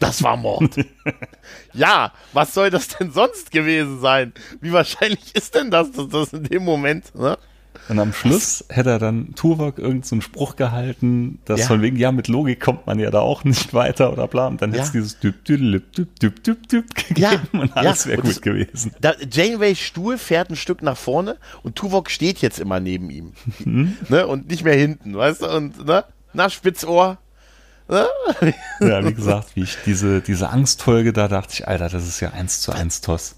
[0.00, 0.76] Das war Mord.
[1.72, 4.32] ja, was soll das denn sonst gewesen sein?
[4.60, 7.38] Wie wahrscheinlich ist denn das, dass das in dem Moment, ne?
[7.88, 11.66] Und am Schluss hätte er dann Tuvok irgendeinen so Spruch gehalten, dass Ja.
[11.66, 14.46] von wegen, ja, mit Logik kommt man ja da auch nicht weiter oder bla.
[14.46, 14.92] Und dann hätte es Ja.
[15.00, 18.12] dieses Düb, düdelüb, düb, düb, düb, düb gegeben Ja, und alles ja.
[18.12, 18.94] wäre gut das- gewesen.
[19.00, 23.32] Da, Janeways Stuhl fährt ein Stück nach vorne und Tuvok steht jetzt immer neben ihm.
[23.64, 23.96] Mhm.
[24.08, 24.26] ne?
[24.28, 25.50] Und nicht mehr hinten, weißt du?
[25.54, 26.04] Und, ne?
[26.32, 27.18] Na, Spitzohr.
[27.88, 32.30] Ja, wie gesagt, wie ich diese, diese Angstfolge, da dachte ich, Alter, das ist ja
[32.30, 33.36] eins zu eins Toss.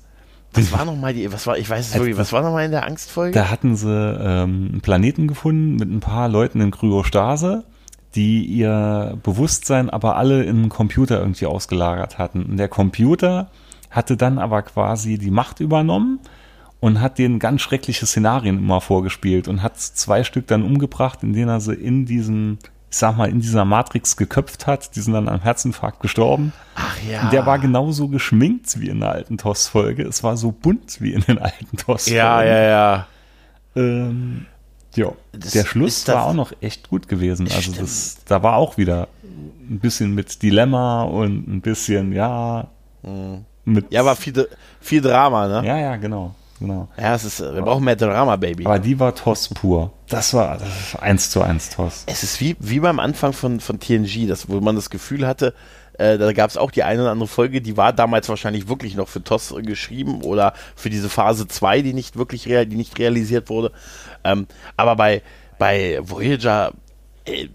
[0.52, 2.87] Was war nochmal die, was war, ich weiß es wirklich, was war nochmal in der
[2.87, 3.32] Angstfolge?
[3.32, 7.64] Da hatten sie ähm, einen Planeten gefunden mit ein paar Leuten in Kryostase,
[8.14, 12.44] die ihr Bewusstsein aber alle in einen Computer irgendwie ausgelagert hatten.
[12.44, 13.50] Und der Computer
[13.90, 16.20] hatte dann aber quasi die Macht übernommen
[16.80, 21.32] und hat denen ganz schreckliche Szenarien immer vorgespielt und hat zwei Stück dann umgebracht, in
[21.32, 22.59] denen er sie in diesem,
[22.96, 24.96] ich sag mal, in dieser Matrix geköpft hat.
[24.96, 26.54] Die sind dann am Herzinfarkt gestorben.
[26.76, 27.28] Ach ja.
[27.28, 30.02] Der war genauso geschminkt wie in der alten TOS-Folge.
[30.04, 32.16] Es war so bunt wie in den alten TOS-Folgen.
[32.16, 33.06] Ja, ja, ja.
[33.76, 34.46] Ähm,
[34.94, 37.50] ja, der Schluss war auch noch echt gut gewesen.
[37.54, 42.68] Also das, da war auch wieder ein bisschen mit Dilemma und ein bisschen, ja,
[43.66, 43.92] mit.
[43.92, 44.48] Ja, war viel,
[44.80, 45.68] viel Drama, ne?
[45.68, 46.88] ja, ja, genau, genau.
[46.99, 48.66] Ja, es ist, wir brauchen mehr Drama, Baby.
[48.66, 49.92] Aber die war TOS pur.
[50.09, 50.59] Das war,
[51.01, 52.05] eins zu eins TOS.
[52.07, 55.55] es ist wie, wie beim Anfang von, von TNG, das, wo man das Gefühl hatte,
[55.99, 58.97] äh, da gab es auch die eine oder andere Folge, die war damals wahrscheinlich wirklich
[58.97, 62.99] noch für TOS geschrieben oder für diese Phase 2, die nicht wirklich real, die nicht
[62.99, 63.73] realisiert wurde.
[64.25, 65.23] Ähm, aber bei,
[65.59, 66.73] bei Voyager
[67.25, 67.49] äh,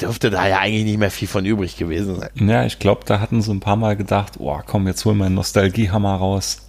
[0.00, 2.30] dürfte da ja eigentlich nicht mehr viel von übrig gewesen sein.
[2.48, 5.26] Ja, ich glaube, da hatten sie ein paar Mal gedacht, oh, komm, jetzt hol mal
[5.26, 6.67] einen Nostalgiehammer raus.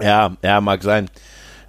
[0.00, 1.08] Ja, ja, mag sein.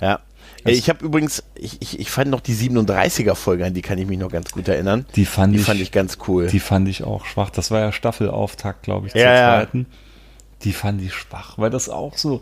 [0.01, 0.19] Ja.
[0.65, 4.17] Ich habe übrigens, ich, ich, ich fand noch die 37er-Folge, an die kann ich mich
[4.17, 5.05] noch ganz gut erinnern.
[5.15, 6.47] Die fand Die ich, fand ich ganz cool.
[6.47, 7.49] die fand ich auch schwach.
[7.49, 9.87] Das war ja Staffelauftakt, glaube ich, zur Ja, zweiten.
[10.63, 12.41] Die fand ich schwach, weil das auch so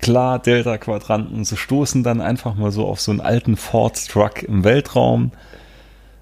[0.00, 5.32] klar Delta-Quadranten, sie stoßen dann einfach mal so auf so einen alten Ford-Truck im Weltraum.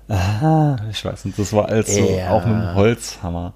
[0.09, 2.31] Aha, ich weiß nicht, das war alles so Ja.
[2.31, 3.53] auch mit dem Holzhammer.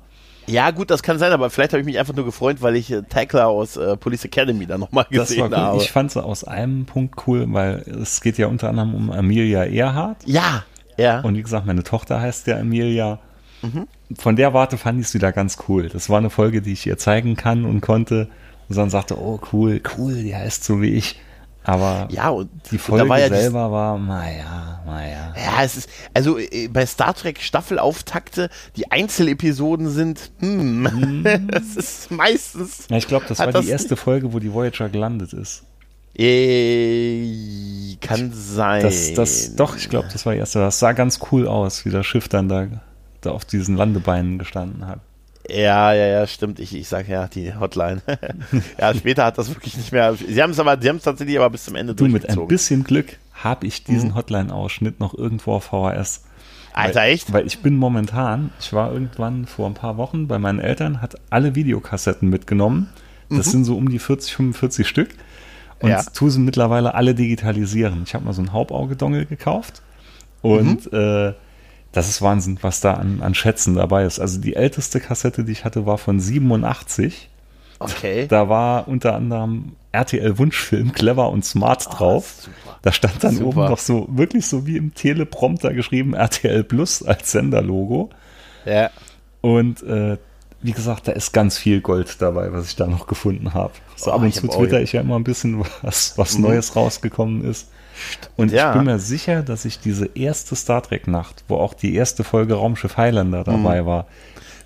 [0.48, 2.90] Ja, gut, das kann sein, aber vielleicht habe ich mich einfach nur gefreut, weil ich
[2.90, 5.56] äh, Tackler aus äh, Police Academy da nochmal Das gesehen war cool.
[5.56, 5.76] habe.
[5.82, 9.64] Ich fand sie aus einem Punkt cool, weil es geht ja unter anderem um Amelia
[9.64, 10.18] Earhart.
[10.26, 10.64] ja,
[10.96, 11.20] ja.
[11.20, 13.20] Und wie gesagt, meine Tochter heißt ja Emilia.
[13.62, 13.86] Mhm.
[14.16, 15.88] Von der Warte fand ich es wieder ganz cool.
[15.88, 18.28] Das war eine Folge, die ich ihr zeigen kann und konnte.
[18.68, 21.20] Und dann sagte, oh cool, cool, die heißt so wie ich.
[21.68, 25.34] Aber ja, und die Folge war ja selber war, naja, naja.
[25.36, 32.10] Ja, es ist, also äh, bei Star Trek Staffelauftakte, die Einzelepisoden sind, hm, das ist
[32.10, 35.64] meistens, Ja, ich glaube, das war das die erste Folge, wo die Voyager gelandet ist.
[36.14, 38.80] äh, kann sein.
[38.80, 40.60] Das, das, doch, ich glaube, das war die erste.
[40.60, 42.66] Das sah ganz cool aus, wie das Schiff dann da,
[43.20, 45.00] da auf diesen Landebeinen gestanden hat.
[45.48, 46.58] Ja, ja, ja, stimmt.
[46.60, 48.02] Ich, ich sag ja, die Hotline.
[48.78, 50.14] ja, später hat das wirklich nicht mehr.
[50.14, 52.20] Sie haben es aber, sie haben es tatsächlich aber bis zum Ende Du, mit ein
[52.20, 52.44] durchgezogen.
[52.44, 52.48] Mhm.
[52.48, 56.24] bisschen Glück habe ich diesen Hotline-Ausschnitt noch irgendwo auf VHS.
[56.74, 57.32] Alter, weil, echt?
[57.32, 61.16] Weil ich bin momentan, ich war irgendwann vor ein paar Wochen bei meinen Eltern, hat
[61.30, 62.88] alle Videokassetten mitgenommen.
[63.30, 65.10] Das sind so um die 40, 45 Stück.
[65.80, 65.90] Und Mhm.
[65.90, 66.02] Ja.
[66.02, 68.02] tu sie mittlerweile alle digitalisieren.
[68.04, 69.82] Ich habe mal so ein Hauptauge-Dongle gekauft.
[70.42, 70.98] Und Mhm.
[70.98, 71.32] äh,
[71.92, 74.18] das ist Wahnsinn, was da an, an Schätzen dabei ist.
[74.18, 77.28] Also die älteste Kassette, die ich hatte, war von 87.
[77.80, 78.26] Okay.
[78.26, 82.34] Da war unter anderem RTL Wunschfilm Clever und Smart drauf.
[82.38, 82.78] Ah, super.
[82.82, 83.46] Da stand dann Super.
[83.46, 88.10] oben noch so wirklich so wie im Teleprompter geschrieben RTL Plus als Senderlogo.
[88.64, 88.90] Ja.
[89.40, 90.18] Und äh,
[90.60, 93.72] wie gesagt, da ist ganz viel Gold dabei, was ich da noch gefunden habe.
[93.96, 97.44] So Oh, ab und zu twitter ich ja immer ein bisschen, was, was Neues rausgekommen
[97.44, 97.68] ist.
[98.36, 98.70] Und Ja.
[98.70, 102.54] ich bin mir sicher, dass ich diese erste Star Trek-Nacht, wo auch die erste Folge
[102.54, 104.06] Raumschiff Highlander dabei war,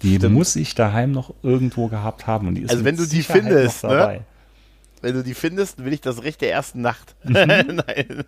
[0.02, 0.16] die Mhm.
[0.18, 0.34] Stimmt.
[0.34, 2.48] muss ich daheim noch irgendwo gehabt haben.
[2.48, 4.20] Und die ist Also wenn du die Sicherheit findest, ne?
[5.04, 7.16] Wenn du die findest, will ich das Recht der ersten Nacht.
[7.24, 7.34] Mhm.
[7.34, 8.24] Nein.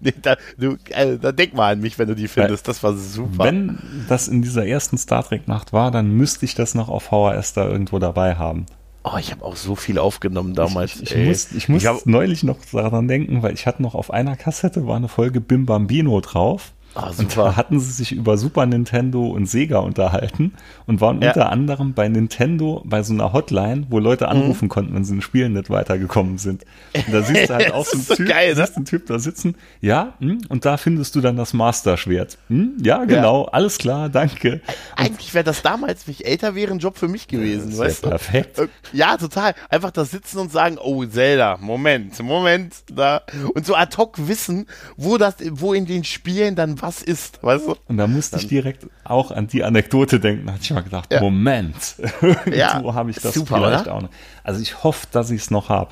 [0.00, 2.66] Nee, da, du, äh, da denk mal an mich, wenn du die findest.
[2.66, 3.44] Das war super.
[3.44, 7.52] Wenn das in dieser ersten Star Trek-Nacht war, dann müsste ich das noch auf VHS
[7.52, 8.66] da irgendwo dabei haben.
[9.12, 10.96] Oh, ich habe auch so viel aufgenommen damals.
[10.96, 11.26] Ich, ich, ey.
[11.28, 14.86] muss, ich muss hab- neulich noch daran denken, weil ich hatte noch auf einer Kassette
[14.86, 16.72] war eine Folge Bim Bambino drauf.
[16.96, 20.54] Ah, Und da hatten sie sich über Super Nintendo und Sega unterhalten
[20.86, 21.28] und waren Ja.
[21.28, 25.20] unter anderem bei Nintendo bei so einer Hotline, wo Leute anrufen konnten, wenn sie in
[25.22, 26.64] Spielen nicht weitergekommen sind.
[26.94, 28.66] Und da siehst du halt auch so einen so Typ, geil, ne?
[28.76, 29.56] einen Typ da sitzen.
[29.80, 32.38] Ja, hm, und da findest du dann das Master-Schwert.
[32.48, 34.60] Hm, ja, genau, alles klar, danke.
[34.96, 38.04] Eigentlich wäre das damals, wenn ich älter wäre, ein Job für mich gewesen, Das weißt
[38.04, 38.08] du?
[38.08, 38.58] perfekt.
[38.58, 39.54] Äh, Ja, total.
[39.68, 43.22] Einfach da sitzen und sagen, oh, Zelda, Moment, Moment, da.
[43.54, 47.66] Und so ad hoc wissen, wo das, wo in den Spielen dann was ist, weißt
[47.66, 47.74] du?
[47.88, 50.46] Und da musste ich direkt auch an die Anekdote denken.
[50.46, 51.20] Da hatte ich mal gedacht, Ja.
[51.20, 51.96] Moment,
[52.52, 53.94] Ja, habe ich das super, vielleicht oder?
[53.94, 54.10] auch noch.
[54.44, 55.90] Also ich hoffe, dass ich es noch habe.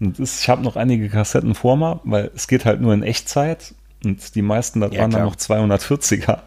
[0.00, 3.02] Und das, ich habe noch einige Kassetten vor mir, weil es geht halt nur in
[3.02, 5.30] Echtzeit und die meisten, das Ja, waren dann klar.
[5.30, 5.36] noch
[5.76, 6.38] 240er.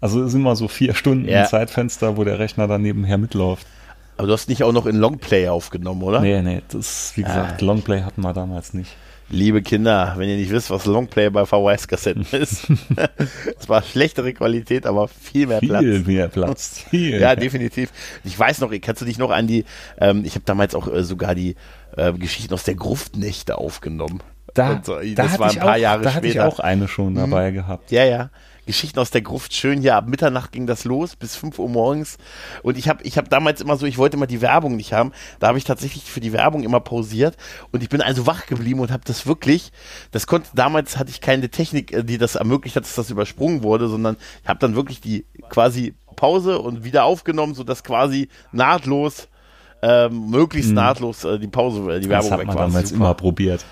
[0.00, 1.44] Also es ist immer so vier Stunden Ja.
[1.44, 3.66] Zeitfenster, wo der Rechner dann nebenher mitläuft.
[4.16, 6.20] Aber du hast nicht auch noch in Longplay aufgenommen, oder?
[6.20, 7.64] Nee, nee, das, wie gesagt, Ah.
[7.64, 8.96] Longplay hatten wir damals nicht.
[9.30, 12.66] Liebe Kinder, wenn ihr nicht wisst, was Longplay bei VHS-Kassetten ist.
[13.58, 15.82] es war schlechtere Qualität, aber viel mehr Platz.
[15.82, 16.84] Viel mehr Platz.
[16.90, 17.20] Viel.
[17.20, 17.90] Ja, definitiv.
[18.24, 19.64] Ich weiß noch, kannst du dich noch an die,
[20.00, 21.56] ähm, ich habe damals auch äh, sogar die
[21.96, 24.22] äh, Geschichten aus der Gruftnächte aufgenommen.
[24.54, 26.46] da, so, da, das hatte war ein ich paar auch, Jahre da hatte ich später.
[26.46, 26.52] Mhm.
[26.52, 27.90] auch eine schon dabei gehabt.
[27.90, 28.30] Ja, ja.
[28.68, 32.18] Geschichten aus der Gruft, schön hier ab Mitternacht ging das los, bis 5 Uhr morgens.
[32.62, 35.12] Und ich habe ich hab damals immer so, ich wollte immer die Werbung nicht haben.
[35.40, 37.38] Da habe ich tatsächlich für die Werbung immer pausiert.
[37.72, 39.72] Und ich bin also wach geblieben und habe das wirklich,
[40.10, 43.62] das konnte, damals hatte ich keine Technik, äh, die das ermöglicht hat, dass das übersprungen
[43.62, 49.28] wurde, sondern ich habe dann wirklich die quasi Pause und wieder aufgenommen, sodass quasi nahtlos,
[49.80, 52.08] ähm, möglichst nahtlos äh, die Pause, äh, die.
[52.08, 52.66] Das Werbung hat weg man war.
[52.66, 53.00] damals Super.
[53.00, 53.64] immer probiert.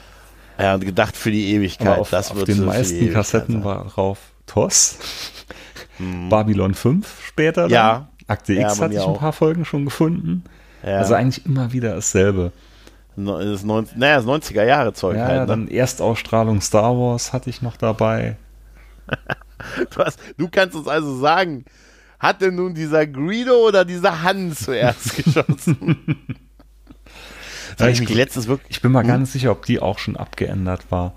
[0.59, 1.87] Ja, und gedacht für die Ewigkeit.
[1.87, 4.98] Aber auf, das auf den meisten Ewigkeit Kassetten war drauf TOS,
[6.30, 7.62] Babylon 5 später.
[7.62, 7.68] Dann.
[7.70, 7.74] Mhm.
[7.74, 8.09] Ja.
[8.28, 9.18] Akte Ja, X hatte ich ein auch.
[9.18, 10.42] paar Folgen schon gefunden.
[10.85, 10.98] Ja.
[10.98, 12.52] Also eigentlich immer wieder dasselbe.
[13.16, 15.40] Das 90, naja, das 90er Jahre Zeug Ja, halt.
[15.42, 15.46] Ne?
[15.46, 18.37] dann Erstausstrahlung Star Wars hatte ich noch dabei.
[19.90, 21.64] Du, hast, du kannst uns also sagen,
[22.18, 26.18] hat denn nun dieser Greedo oder dieser Han zuerst geschossen?
[27.88, 28.70] ich mich letztens wirklich.
[28.76, 29.09] Ich bin mal Hm?
[29.09, 31.14] gar nicht sicher, ob die auch schon abgeändert war.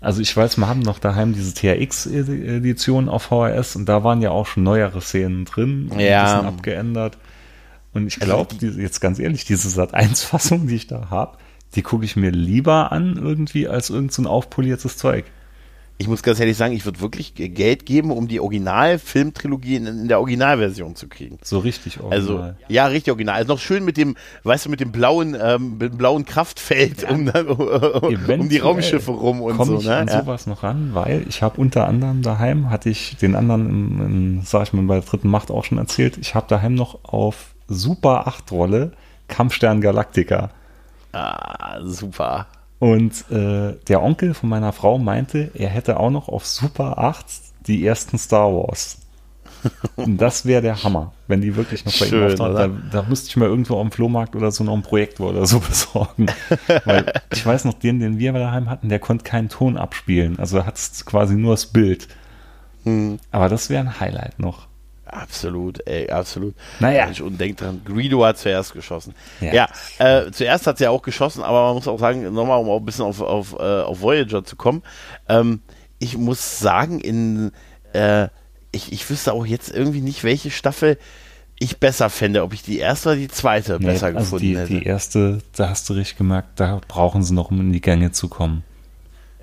[0.00, 4.30] Also ich weiß, wir haben noch daheim diese THX-Edition auf VHS und da waren ja
[4.30, 6.22] auch schon neuere Szenen drin und Ja.
[6.22, 7.18] ein bisschen abgeändert.
[7.92, 11.36] Und ich Also glaube, jetzt ganz ehrlich, diese Sat1-Fassung, die ich da habe,
[11.74, 15.24] die gucke ich mir lieber an irgendwie als irgend so aufpoliertes Zeug.
[16.00, 20.08] Ich muss ganz ehrlich sagen, ich würde wirklich Geld geben, um die Original-Filmtrilogie in, in
[20.08, 21.36] der Originalversion zu kriegen.
[21.42, 22.56] So richtig Also, original.
[22.68, 23.34] ja, richtig original.
[23.34, 27.04] Also noch schön mit dem, weißt du, mit dem blauen, ähm, mit dem blauen Kraftfeld
[27.10, 29.78] um, dann, um die Raumschiffe rum und so.
[29.78, 29.94] ich Ne?
[29.94, 30.20] an Ja.
[30.22, 34.00] sowas noch ran, weil ich habe unter anderem daheim, hatte ich den anderen, im,
[34.38, 37.04] im, sag ich mal, bei der dritten Macht auch schon erzählt, ich habe daheim noch
[37.04, 38.92] auf Super 8 Rolle
[39.28, 40.48] Kampfstern Galactica.
[41.12, 42.46] Ah, super.
[42.80, 47.26] Und äh, der Onkel von meiner Frau meinte, er hätte auch noch auf Super 8
[47.66, 48.98] die ersten Star Wars.
[49.96, 52.52] Und das wäre der Hammer, wenn die wirklich noch bei ihm Schön, auftauchen.
[52.52, 52.68] oder?
[52.68, 55.60] Da, da müsste ich mal irgendwo am Flohmarkt oder so noch ein Projektor oder so
[55.68, 56.26] besorgen.
[56.86, 60.38] Weil ich weiß noch, den, den wir daheim hatten, der konnte keinen Ton abspielen.
[60.38, 62.08] Also er hat quasi nur das Bild.
[62.84, 63.18] Hm.
[63.30, 64.69] Aber das wäre ein Highlight noch.
[65.12, 66.54] Absolut, ey, absolut.
[66.78, 67.10] Naja.
[67.22, 69.14] Und denkt dran, Greedo hat zuerst geschossen.
[69.40, 69.52] Ja.
[69.52, 69.68] Ja,
[69.98, 72.78] äh, zuerst hat sie ja auch geschossen, aber man muss auch sagen, nochmal, um auch
[72.78, 74.82] ein bisschen auf, auf, äh, auf Voyager zu kommen.
[75.28, 75.60] Ähm,
[75.98, 77.52] ich muss sagen, in,
[77.92, 78.28] äh,
[78.72, 80.96] ich, ich wüsste auch jetzt irgendwie nicht, welche Staffel
[81.58, 84.58] ich besser fände, ob ich die erste oder die zweite Nee, besser also gefunden die,
[84.58, 84.68] hätte.
[84.68, 88.12] die erste, da hast du richtig gemerkt, da brauchen sie noch, um in die Gänge
[88.12, 88.64] zu kommen.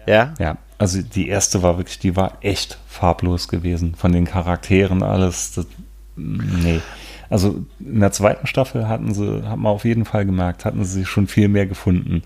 [0.08, 0.34] Ja?
[0.40, 3.96] Ja, also die erste war wirklich, die war echt farblos gewesen.
[3.96, 5.54] Von den Charakteren, alles.
[5.54, 5.68] Das,
[6.16, 6.82] nee.
[7.30, 11.06] Also in der zweiten Staffel hatten sie, hat man auf jeden Fall gemerkt, hatten sie
[11.06, 12.24] schon viel mehr gefunden.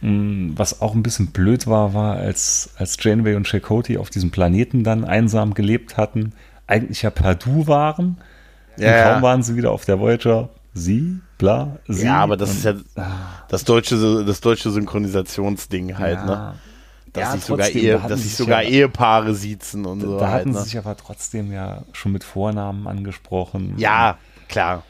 [0.00, 4.30] Mm, Was auch ein bisschen blöd war, war, als, als Janeway und Chakotay auf diesem
[4.30, 6.32] Planeten dann einsam gelebt hatten,
[6.66, 8.18] eigentlich ja Perdu waren.
[8.78, 10.48] Ja, und kaum waren sie wieder auf der Voyager.
[10.72, 12.06] Sie, bla, sie.
[12.06, 12.74] Ja, aber das und- ist ja
[13.48, 16.24] das deutsche, das deutsche Synchronisationsding halt, Ja.
[16.26, 16.54] ne?
[17.12, 20.18] Dass Ja, sich sogar, Ehe, da dass sich sogar ja- Ehepaare siezen und so.
[20.18, 20.58] da halt, hatten ne?
[20.58, 23.74] sie sich aber trotzdem ja schon mit Vornamen angesprochen.
[23.78, 24.18] Ja,
[24.48, 24.82] klar.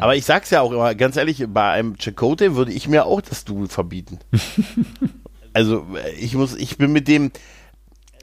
[0.00, 3.20] Aber ich sag's ja auch immer, ganz ehrlich, bei einem Chakotay würde ich mir auch
[3.20, 4.18] das Du verbieten.
[5.52, 5.86] also,
[6.18, 7.30] ich muss, ich bin mit dem,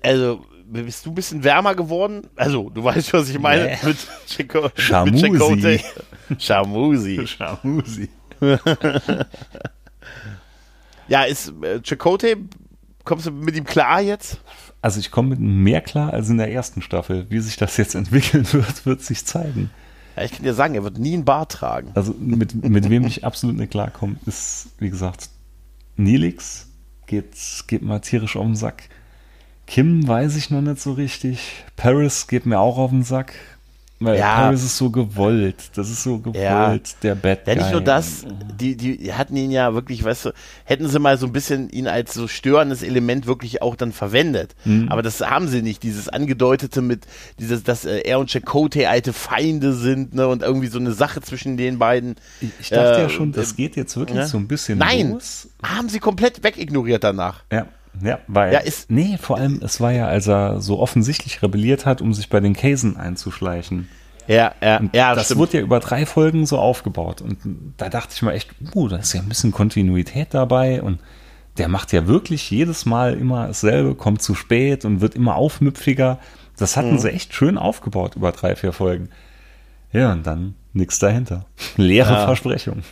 [0.03, 2.27] also, bist du ein bisschen wärmer geworden?
[2.36, 3.77] Also, du weißt, was ich meine Nee.
[3.84, 5.79] mit, mit Chakotay.
[6.38, 7.25] Shamusi.
[7.27, 8.10] Shamusi.
[11.10, 12.38] Ja, ist äh, Chakotay,
[13.04, 14.39] kommst du mit ihm klar jetzt?
[14.82, 17.26] Also ich komme mit mehr klar als in der ersten Staffel.
[17.30, 19.72] Wie sich das jetzt entwickeln wird, wird sich zeigen.
[20.15, 21.91] Ja, ich kann dir sagen, er wird nie einen Bart tragen.
[21.95, 25.30] Also mit, mit wem ich absolut nicht klarkomme, ist, wie gesagt,
[25.98, 26.67] Nilix.
[27.08, 27.36] Geht,
[27.67, 28.84] geht mal tierisch auf den Sack.
[29.65, 31.63] Kim weiß ich noch nicht so richtig.
[31.76, 33.34] Paris geht mir auch auf den Sack.
[34.02, 34.50] Weil Ja.
[34.52, 35.72] Ist so gewollt.
[35.76, 36.78] Das ist so gewollt, Ja.
[37.04, 38.26] der Bad Ja, nicht nur das,
[38.58, 40.32] die, die hatten ihn ja wirklich, weißt du,
[40.64, 44.56] hätten sie mal so ein bisschen ihn als so störendes Element wirklich auch dann verwendet.
[44.64, 44.88] Mhm.
[44.90, 47.06] Aber das haben sie nicht, dieses angedeutete mit,
[47.40, 51.22] dieses, dass äh, er und Chakotay alte Feinde sind, ne, und irgendwie so eine Sache
[51.22, 52.16] zwischen den beiden.
[52.40, 54.28] Ich, ich dachte Äh, ja schon, das äh, geht jetzt wirklich ne?
[54.28, 55.50] so ein bisschen Nein, los.
[55.62, 57.44] haben sie komplett wegignoriert danach.
[57.52, 57.68] Ja,
[58.02, 58.54] ja, weil.
[58.54, 62.14] Ja, ist- nee, vor allem, es war ja, als er so offensichtlich rebelliert hat, um
[62.14, 63.88] sich bei den Casen einzuschleichen.
[64.28, 65.40] Ja, ja, Und ja, das stimmt.
[65.40, 67.22] wurde ja über drei Folgen so aufgebaut.
[67.22, 67.38] Und
[67.78, 70.84] da dachte ich mir echt, uh, da ist ja ein bisschen Kontinuität dabei.
[70.84, 71.00] Und
[71.58, 76.20] der macht ja wirklich jedes Mal immer dasselbe, kommt zu spät und wird immer aufmüpfiger.
[76.58, 77.00] Das hatten Mhm.
[77.00, 79.10] sie echt schön aufgebaut über drei, vier Folgen.
[79.92, 81.46] Ja, und dann nichts dahinter.
[81.76, 82.26] Leere Ja.
[82.26, 82.84] Versprechung.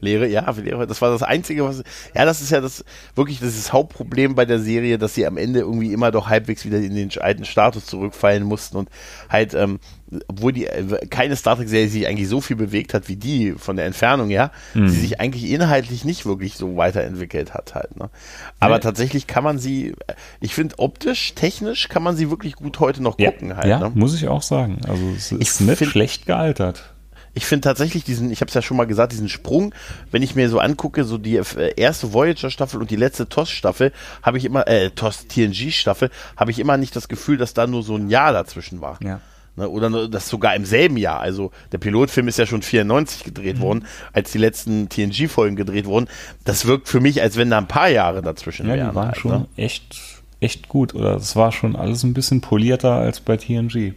[0.00, 1.82] Lehre, ja, Lehre, das war das Einzige, was.
[2.14, 2.84] Ja, das ist ja das
[3.14, 6.28] wirklich das, ist das Hauptproblem bei der Serie, dass sie am Ende irgendwie immer doch
[6.28, 8.88] halbwegs wieder in den alten Status zurückfallen mussten und
[9.28, 9.78] halt, ähm,
[10.26, 13.76] obwohl die äh, keine Star Trek-Serie sich eigentlich so viel bewegt hat wie die von
[13.76, 17.96] der Entfernung, ja, sie sich eigentlich inhaltlich nicht wirklich so weiterentwickelt hat halt.
[17.96, 18.10] Ne?
[18.58, 18.80] Aber Nee.
[18.80, 19.94] tatsächlich kann man sie,
[20.40, 23.66] ich finde optisch, technisch kann man sie wirklich gut heute noch Ja, gucken halt.
[23.66, 23.92] ja ne?
[23.94, 24.78] muss ich auch sagen.
[24.88, 26.94] Also es ist nicht find- schlecht gealtert.
[27.34, 29.72] Ich finde tatsächlich diesen, ich habe es ja schon mal gesagt, diesen Sprung,
[30.10, 31.44] wenn ich mir so angucke, so die äh,
[31.76, 36.94] erste Voyager-Staffel und die letzte TOS-Staffel, habe ich immer, äh, TOS-TNG-Staffel, habe ich immer nicht
[36.96, 38.98] das Gefühl, dass da nur so ein Jahr dazwischen war.
[39.02, 39.20] Ja.
[39.56, 41.20] Ne, oder das sogar im selben Jahr.
[41.20, 43.62] Also der Pilotfilm ist ja schon 94 gedreht Mhm.
[43.62, 46.08] worden, als die letzten TNG-Folgen gedreht wurden.
[46.44, 48.90] Das wirkt für mich, als wenn da ein paar Jahre dazwischen Ja, wären.
[48.90, 49.46] die waren halt, schon ne?
[49.56, 49.98] echt,
[50.38, 50.94] echt gut.
[50.94, 53.94] Oder es war schon alles ein bisschen polierter als bei TNG.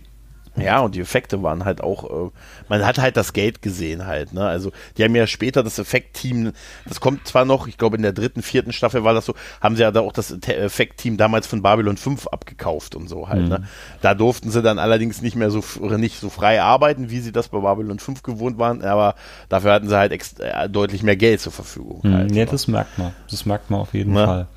[0.56, 2.32] Ja, und die Effekte waren halt auch, äh,
[2.70, 4.46] man hat halt das Geld gesehen halt, ne?
[4.46, 6.54] Also die haben ja später das Effektteam,
[6.88, 9.76] das kommt zwar noch, ich glaube in der dritten, vierten Staffel war das so, haben
[9.76, 13.48] sie ja da auch das Te- Effektteam damals von Babylon 5 abgekauft und so halt,
[13.50, 13.63] ne?
[14.02, 15.63] Da durften sie dann allerdings nicht mehr so
[15.98, 19.16] nicht so frei arbeiten, wie sie das bei Babylon 5 gewohnt waren, aber
[19.50, 22.02] dafür hatten sie halt ex äh, deutlich mehr Geld zur Verfügung.
[22.04, 22.52] Halt, ja, ne?
[22.52, 23.12] das merkt man.
[23.32, 24.26] Das merkt man auf jeden Ne?
[24.26, 24.48] Fall.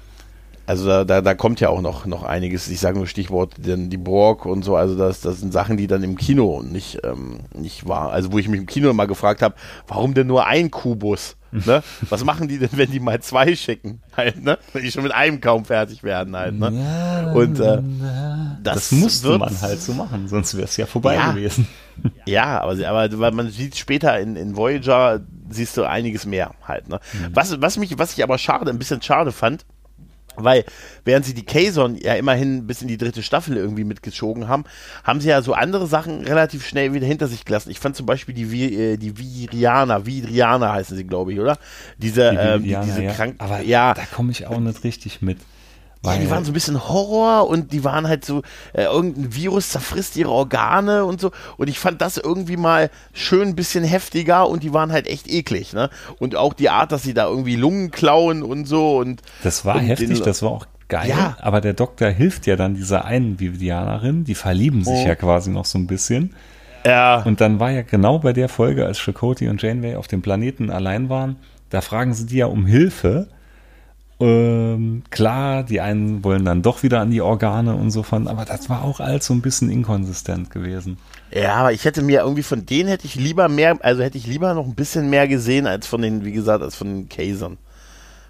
[0.66, 2.68] Also da, da, da kommt ja auch noch, noch einiges.
[2.68, 4.74] Ich sage nur Stichwort denn die Borg und so.
[4.76, 8.10] Also das, das sind Sachen, die dann im Kino nicht, ähm, nicht war.
[8.10, 9.54] Also wo ich mich im Kino immer gefragt habe,
[9.86, 11.36] warum denn nur ein Kubus?
[11.52, 11.82] Ne?
[12.10, 14.02] Was machen die denn, wenn die mal zwei schicken?
[14.16, 14.58] Halt, ne?
[14.72, 16.58] Wenn die schon mit einem kaum fertig werden halt.
[16.58, 17.32] Ne?
[17.34, 17.80] und äh,
[18.62, 21.30] das, Das musste man halt so machen, sonst wäre es ja vorbei Ja.
[21.30, 21.66] gewesen.
[22.26, 26.90] Ja, aber, aber weil man sieht später in, in Voyager, siehst du einiges mehr halt.
[26.90, 27.00] Ne?
[27.32, 29.64] Was, was, mich, was ich aber schade, ein bisschen schade fand,
[30.44, 30.64] weil
[31.04, 34.64] während sie die Kazon ja immerhin bis in die dritte Staffel irgendwie mitgezogen haben,
[35.04, 37.70] haben sie ja so andere Sachen relativ schnell wieder hinter sich gelassen.
[37.70, 41.58] Ich fand zum Beispiel die, Vi- äh, die Virianer, Vidrianer heißen sie, glaube ich, oder?
[41.98, 43.12] Diese, Die ähm, die, diese ja.
[43.12, 45.38] krank, Aber ja, da komme ich auch nicht richtig mit.
[46.14, 48.42] Ja, die Weil- waren so ein bisschen Horror und die waren halt so,
[48.72, 51.30] äh, irgendein Virus zerfrisst ihre Organe und so.
[51.56, 55.28] Und ich fand das irgendwie mal schön ein bisschen heftiger und die waren halt echt
[55.30, 55.90] eklig, ne?
[56.18, 59.22] Und auch die Art, dass sie da irgendwie Lungen klauen und so und.
[59.42, 61.08] Das war und heftig, den- das war auch geil.
[61.08, 61.36] Ja.
[61.40, 65.06] Aber der Doktor hilft ja dann dieser einen Vivianerin, die verlieben sich Oh.
[65.06, 66.34] ja quasi noch so ein bisschen.
[66.84, 70.22] Ja, Und dann war ja genau bei der Folge, als Chakotay und Janeway auf dem
[70.22, 71.34] Planeten allein waren,
[71.70, 73.26] da fragen sie die ja um Hilfe.
[74.18, 78.46] Ähm, klar, die einen wollen dann doch wieder an die Organe und so von, aber
[78.46, 80.96] das war auch alles so ein bisschen inkonsistent gewesen.
[81.30, 84.26] ja, aber ich hätte mir irgendwie von denen hätte ich lieber mehr, also hätte ich
[84.26, 87.58] lieber noch ein bisschen mehr gesehen als von den, wie gesagt, als von den Kasern.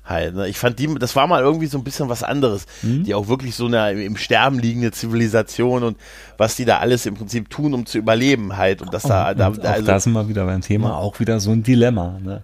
[0.06, 0.48] Halt, ne?
[0.48, 2.66] Ich fand die, das war mal irgendwie so ein bisschen was anderes.
[2.82, 3.02] Mhm.
[3.04, 5.96] Die auch wirklich so eine im Sterben liegende Zivilisation und
[6.38, 8.82] was die da alles im Prinzip tun, um zu überleben halt.
[8.82, 11.40] Und das da, da, Und auch also, da sind wir wieder beim Thema, auch wieder
[11.40, 12.42] so ein Dilemma, ne?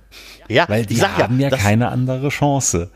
[0.49, 2.91] ja, Weil die haben ja, das, keine andere Chance.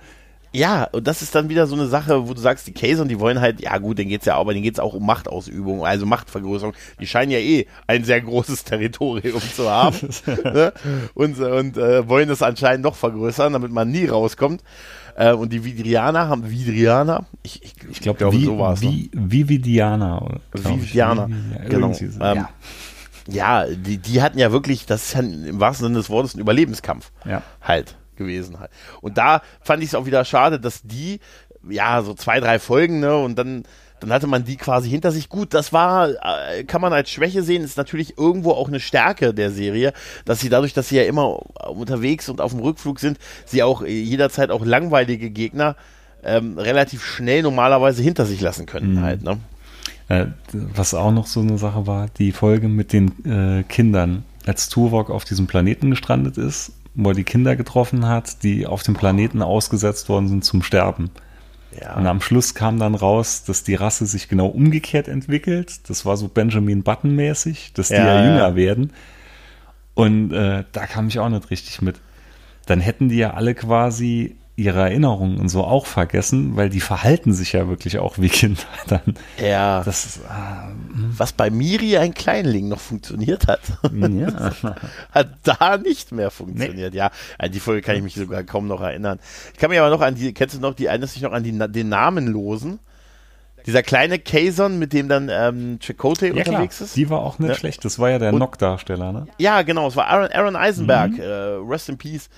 [0.53, 3.21] Ja, und das ist dann wieder so eine Sache, wo du sagst, die Kasern, die
[3.21, 6.07] wollen halt, ja gut, denen geht's ja auch, aber denen geht's auch um Machtausübung, also
[6.07, 6.73] Machtvergrößerung.
[6.99, 9.97] Die scheinen ja eh ein sehr großes Territorium zu haben
[10.45, 10.73] ne?
[11.15, 14.63] und, und äh, wollen das anscheinend noch vergrößern, damit man nie rauskommt.
[15.17, 18.81] Äh, und die Vidrianer haben Vidrianer, ich, ich, Ich glaube, glaube, so war es.
[18.83, 19.11] ne?
[20.53, 20.83] glaub ich.
[20.85, 21.89] Vividianer, Vivi- genau.
[22.21, 22.49] Ähm, ja.
[23.29, 26.41] Ja, die, die hatten ja wirklich, das ist ja im wahrsten Sinne des Wortes ein
[26.41, 27.11] Überlebenskampf.
[27.25, 27.43] Ja.
[27.61, 28.71] Halt gewesen halt.
[29.01, 31.21] Und da fand ich es auch wieder schade, dass die,
[31.69, 33.65] ja, so zwei, drei Folgen, ne, und dann,
[34.01, 35.29] dann hatte man die quasi hinter sich.
[35.29, 39.33] Gut, das war, äh, kann man als Schwäche sehen, ist natürlich irgendwo auch eine Stärke
[39.33, 39.93] der Serie,
[40.25, 43.83] dass sie dadurch, dass sie ja immer unterwegs und auf dem Rückflug sind, sie auch
[43.83, 45.77] äh, jederzeit auch langweilige Gegner
[46.23, 49.39] ähm, relativ schnell normalerweise hinter sich lassen können halt, ne?
[50.09, 54.69] Äh, was auch noch so eine Sache war, die Folge mit den äh, Kindern, als
[54.69, 58.95] Tuvok auf diesem Planeten gestrandet ist, wo er die Kinder getroffen hat, die auf dem
[58.95, 61.11] Planeten ausgesetzt worden sind zum Sterben.
[61.79, 61.95] Ja.
[61.95, 65.89] Und am Schluss kam dann raus, dass die Rasse sich genau umgekehrt entwickelt.
[65.91, 68.25] Das war so Benjamin Button mäßig, dass die Ja, ja, ja.
[68.25, 68.93] jünger werden.
[69.95, 72.01] Und äh, da kam ich auch nicht richtig mit.
[72.65, 77.35] Dann hätten die ja alle quasi ihre Erinnerungen und so auch vergessen, weil die verhalten
[77.35, 79.15] sich ja wirklich auch wie Kinder dann.
[79.39, 79.85] Ja.
[79.85, 83.61] Das ist, ah, was bei Miri ein Kleinling noch funktioniert hat,
[83.93, 84.53] ja.
[85.13, 86.95] hat da nicht mehr funktioniert.
[86.95, 89.19] Ja, an die Folge kann ich mich sogar kaum noch erinnern.
[89.53, 91.37] Ich kann mich aber noch an die, kennst du noch die, erinnerst du dich noch
[91.37, 92.79] an die, den Namenlosen?
[93.67, 96.47] Dieser kleine Kazon, mit dem dann ähm, Chakotay Ja, klar.
[96.55, 96.97] unterwegs ist.
[96.97, 97.55] Die war auch nicht Ja.
[97.55, 97.85] schlecht.
[97.85, 99.27] Das war ja der Knock-Darsteller, ne?
[99.39, 101.21] Ja, genau, es war Aaron, Aaron Eisenberg, Mhm.
[101.21, 101.25] äh,
[101.69, 102.29] Rest in Peace,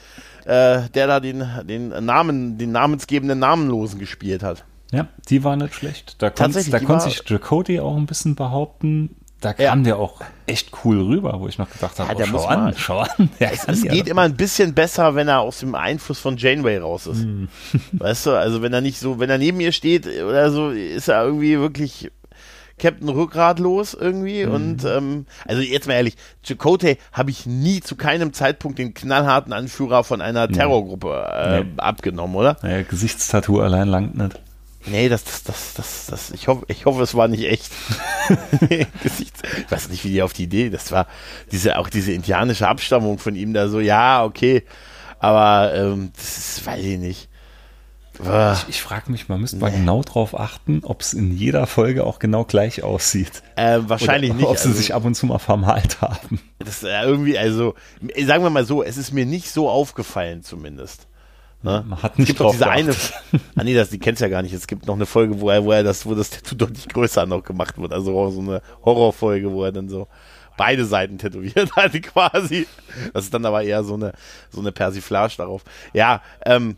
[0.47, 4.65] äh, der da den, den Namen, den namensgebenden Namenlosen gespielt hat.
[4.91, 6.17] Ja, die war nicht schlecht.
[6.23, 9.17] Da konnte da sich Jacoty auch ein bisschen behaupten.
[9.41, 9.71] Da Ja.
[9.71, 12.47] kam der auch echt cool rüber, wo ich noch gedacht habe, Ja, oh, schau muss
[12.47, 13.31] an, mal- schau an.
[13.39, 14.11] Es, ja geht doch.
[14.11, 17.25] immer ein bisschen besser, wenn er aus dem Einfluss von Janeway raus ist.
[17.25, 17.49] Mhm.
[17.93, 21.07] Weißt du, also wenn er nicht so, wenn er neben ihr steht oder so, ist
[21.09, 22.11] er irgendwie wirklich
[22.81, 24.45] Captain Rückgratlos irgendwie.
[24.47, 24.53] Mhm.
[24.53, 29.53] Und ähm, also jetzt mal ehrlich, Chakotay habe ich nie zu keinem Zeitpunkt den knallharten
[29.53, 31.71] Anführer von einer Terrorgruppe äh, Nee.
[31.77, 32.57] abgenommen, oder?
[32.63, 34.41] Naja, Gesichtstattoo allein langt nicht.
[34.87, 37.71] Nee, das, das, das, das, das ich hoffe, ich hoffe, es war nicht echt.
[39.59, 41.07] Ich weiß nicht, wie die auf die Idee, das war
[41.53, 44.65] diese, auch diese indianische Abstammung von ihm da so, ja, okay,
[45.19, 47.29] aber ähm, das ist, weiß ich nicht.
[48.21, 52.05] Ich, ich frage mich, man müsste mal genau drauf achten, ob es in jeder Folge
[52.05, 53.43] auch genau gleich aussieht.
[53.55, 54.49] Äh, wahrscheinlich Oder nicht.
[54.49, 56.41] Ob sie also, sich ab und zu mal vermalt haben.
[56.59, 57.75] das ist irgendwie, also,
[58.09, 61.07] äh, sagen wir mal so, es ist mir nicht so aufgefallen zumindest.
[61.63, 61.85] Ne?
[61.89, 62.95] Man hat Es nicht gibt doch drauf diese eine,
[63.57, 64.53] ah nee, das, die kennst du ja gar nicht.
[64.53, 67.27] Es gibt noch eine Folge, wo er, wo er das, wo das Tattoo deutlich größer
[67.27, 67.93] noch gemacht wird.
[67.93, 70.07] Also so eine Horrorfolge, wo er dann so
[70.57, 72.67] beide Seiten tätowiert hat quasi.
[73.13, 74.13] Das ist dann aber eher so eine,
[74.51, 75.65] so eine Persiflage darauf.
[75.93, 76.77] Ja, ähm,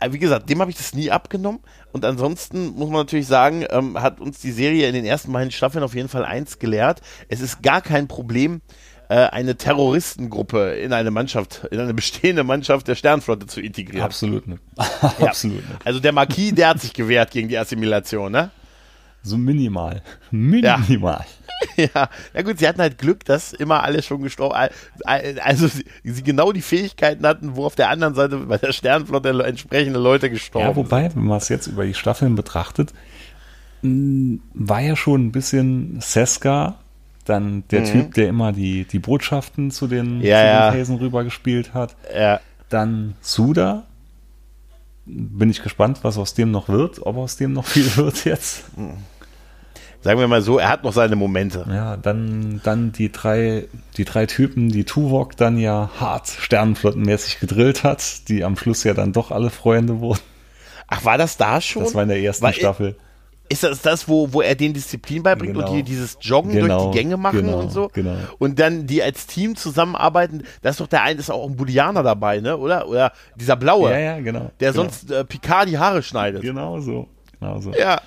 [0.00, 1.60] äh, wie gesagt, dem habe ich das nie abgenommen.
[1.92, 5.50] Und ansonsten muss man natürlich sagen, ähm, hat uns die Serie in den ersten beiden
[5.50, 7.00] Staffeln auf jeden Fall eins gelehrt.
[7.28, 8.60] Es ist gar kein Problem,
[9.08, 14.04] äh, eine Terroristengruppe in eine Mannschaft, in eine bestehende Mannschaft der Sternflotte zu integrieren.
[14.04, 14.62] Absolut nicht.
[14.76, 15.28] Ja.
[15.28, 15.86] Absolut nicht.
[15.86, 18.50] Also der Marquis, der hat sich gewehrt gegen die Assimilation, ne?
[19.22, 20.02] So minimal.
[20.30, 21.24] Minimal.
[21.76, 24.54] Ja, na gut, sie hatten halt Glück, dass immer alle schon gestorben,
[25.04, 29.30] also sie, sie genau die Fähigkeiten hatten, wo auf der anderen Seite bei der Sternflotte
[29.44, 32.92] entsprechende Leute gestorben Ja, wobei, wenn man es jetzt über die Staffeln betrachtet,
[33.82, 36.78] war ja schon ein bisschen Seska,
[37.26, 40.24] dann der Typ, der immer die, die Botschaften zu den, Mhm.
[40.24, 40.70] Ja, zu ja.
[40.70, 41.96] den Hazen rübergespielt hat.
[42.10, 42.18] sind.
[42.20, 43.84] Ja, Dann Suda.
[45.04, 48.64] Bin ich gespannt, was aus dem noch wird, ob aus dem noch viel wird jetzt.
[50.00, 51.64] sagen wir mal so, er hat noch seine Momente.
[51.68, 53.66] Ja, dann, dann die drei,
[53.96, 58.94] die drei Typen, die Tuvok dann ja hart sternenflottenmäßig gedrillt hat, die am Schluss ja
[58.94, 60.20] dann doch alle Freunde wurden.
[60.88, 61.84] Ach, war das da schon?
[61.84, 62.96] Das war in der ersten War- Staffel.
[63.48, 65.68] Ist das das, wo, wo er den Disziplin beibringt Genau.
[65.68, 67.88] und die dieses Joggen durch Genau, die Gänge machen genau, und so?
[67.92, 68.16] genau.
[68.38, 70.42] Und dann die als Team zusammenarbeiten.
[70.62, 72.56] Da ist doch der eine, ist auch ein Booleaner dabei, ne?
[72.56, 72.88] Oder?
[72.88, 74.50] Oder dieser Blaue, Ja, ja, genau.
[74.60, 74.82] der genau.
[74.84, 76.42] sonst äh, Picard die Haare schneidet.
[76.42, 77.06] Genau so.
[77.38, 77.72] Genau so.
[77.72, 78.00] Ja.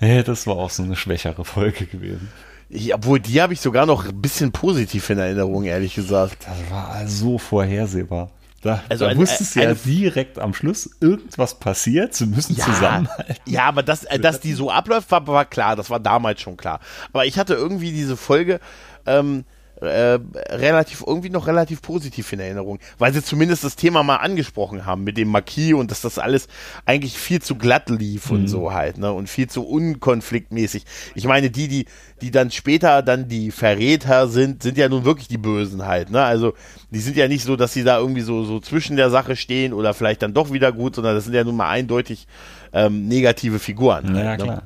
[0.00, 2.28] Ja, das war auch so eine schwächere Folge gewesen.
[2.68, 6.46] Ich, obwohl, die habe ich sogar noch ein bisschen positiv in Erinnerung, ehrlich gesagt.
[6.46, 8.30] Das war so vorhersehbar.
[8.66, 13.36] Da, Also da ein- wusstest du ja direkt am Schluss, irgendwas passiert, sie müssen zusammenhalten.
[13.46, 15.76] ja, aber dass, äh, dass die so abläuft, war, war klar.
[15.76, 16.80] Das war damals schon klar.
[17.12, 18.60] Aber ich hatte irgendwie diese Folge
[19.06, 19.44] ähm,
[19.80, 20.18] äh,
[20.48, 25.04] relativ, irgendwie noch relativ positiv in Erinnerung, weil sie zumindest das Thema mal angesprochen haben
[25.04, 26.48] mit dem Marquis und dass das alles
[26.86, 29.12] eigentlich viel zu glatt lief und so halt, ne?
[29.12, 30.84] Und viel zu unkonfliktmäßig.
[31.14, 31.86] Ich meine, die, die,
[32.22, 36.22] die dann später dann die Verräter sind, sind ja nun wirklich die Bösen halt, ne?
[36.22, 36.54] Also,
[36.90, 39.72] die sind ja nicht so, dass sie da irgendwie so, so zwischen der Sache stehen
[39.72, 42.26] oder vielleicht dann doch wieder gut, sondern das sind ja nun mal eindeutig
[42.72, 44.14] ähm, negative Figuren.
[44.14, 44.44] Ja, halt, ne?
[44.44, 44.62] klar.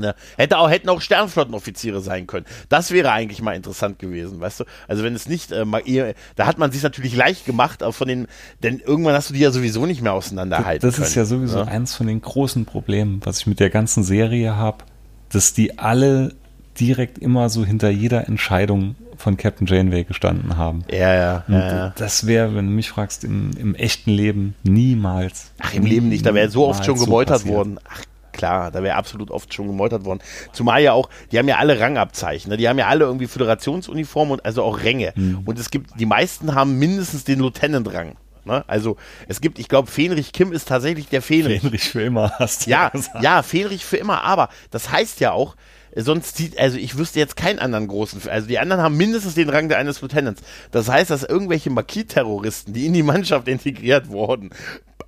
[0.00, 0.14] Ne?
[0.36, 2.46] Hätte auch, hätten auch Sternflottenoffiziere sein können.
[2.68, 4.64] Das wäre eigentlich mal interessant gewesen, weißt du?
[4.86, 7.92] Also wenn es nicht, äh, mal eher, da hat man sich natürlich leicht gemacht, aber
[7.92, 8.26] von den,
[8.62, 11.06] denn irgendwann hast du die ja sowieso nicht mehr auseinanderhalten Das können.
[11.06, 11.68] ist ja sowieso ne?
[11.68, 14.84] eins von den großen Problemen, was ich mit der ganzen Serie habe,
[15.30, 16.34] dass die alle
[16.78, 20.84] direkt immer so hinter jeder Entscheidung von Captain Janeway gestanden haben.
[20.90, 21.92] Ja, ja, ja.
[21.96, 25.50] Das wäre, wenn du mich fragst, im, im echten Leben niemals.
[25.58, 27.54] Ach, im Leben nicht, da wäre so oft schon so gemeutert passiert.
[27.54, 27.80] worden.
[27.88, 28.02] Ach,
[28.38, 30.20] klar, da wäre absolut oft schon gemeutert worden.
[30.52, 32.56] Zumal ja auch, die haben ja alle Rangabzeichen, ne?
[32.56, 35.12] die haben ja alle irgendwie Föderationsuniformen und also auch Ränge.
[35.16, 35.42] Mhm.
[35.44, 38.16] Und es gibt, die meisten haben mindestens den Lieutenant-Rang.
[38.44, 38.64] Ne?
[38.66, 38.96] Also
[39.28, 41.60] es gibt, ich glaube, Fenrich Kim ist tatsächlich der Fenrich.
[41.60, 43.22] Fähnrich für immer hast du Ja, gesagt.
[43.22, 45.56] ja, Fähnrich für immer, aber das heißt ja auch,
[45.94, 49.50] sonst zieht, also ich wüsste jetzt keinen anderen großen, also die anderen haben mindestens den
[49.50, 50.42] Rang der eines Lieutenants.
[50.70, 54.50] Das heißt, dass irgendwelche Marquis-Terroristen, die in die Mannschaft integriert wurden,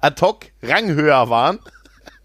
[0.00, 1.60] ad hoc ranghöher waren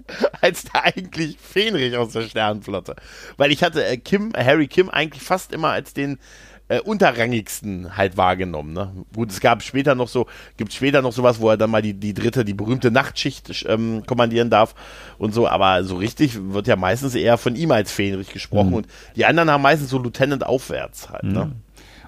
[0.42, 2.96] als der eigentlich Fähnrich aus der Sternenflotte.
[3.38, 6.20] Weil ich hatte äh, Kim, Harry Kim eigentlich fast immer als den
[6.68, 8.74] äh, unterrangigsten halt wahrgenommen.
[8.74, 8.92] Ne?
[9.14, 10.26] Gut, es gab später noch so,
[10.58, 14.04] gibt später noch sowas, wo er dann mal die, die dritte, die berühmte Nachtschicht ähm,
[14.06, 14.74] kommandieren darf
[15.18, 18.88] und so, aber so richtig wird ja meistens eher von ihm als Fähnrich gesprochen und
[19.16, 21.24] die anderen haben meistens so Lieutenant aufwärts halt.
[21.24, 21.52] Ne?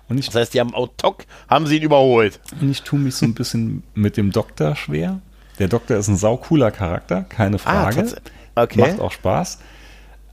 [0.10, 2.40] Und ich, Das heißt, die haben auch Tok, haben sie ihn überholt.
[2.60, 5.20] und ich tue mich so ein bisschen mit dem Doktor schwer.
[5.60, 8.02] Der Doktor ist ein saucooler Charakter, keine Frage.
[8.02, 8.16] tats-
[8.56, 8.80] okay.
[8.82, 9.60] Macht auch Spaß.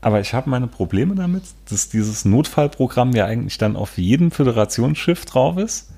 [0.01, 5.25] Aber ich habe meine Probleme damit, dass dieses Notfallprogramm ja eigentlich dann auf jedem Föderationsschiff
[5.25, 5.91] drauf ist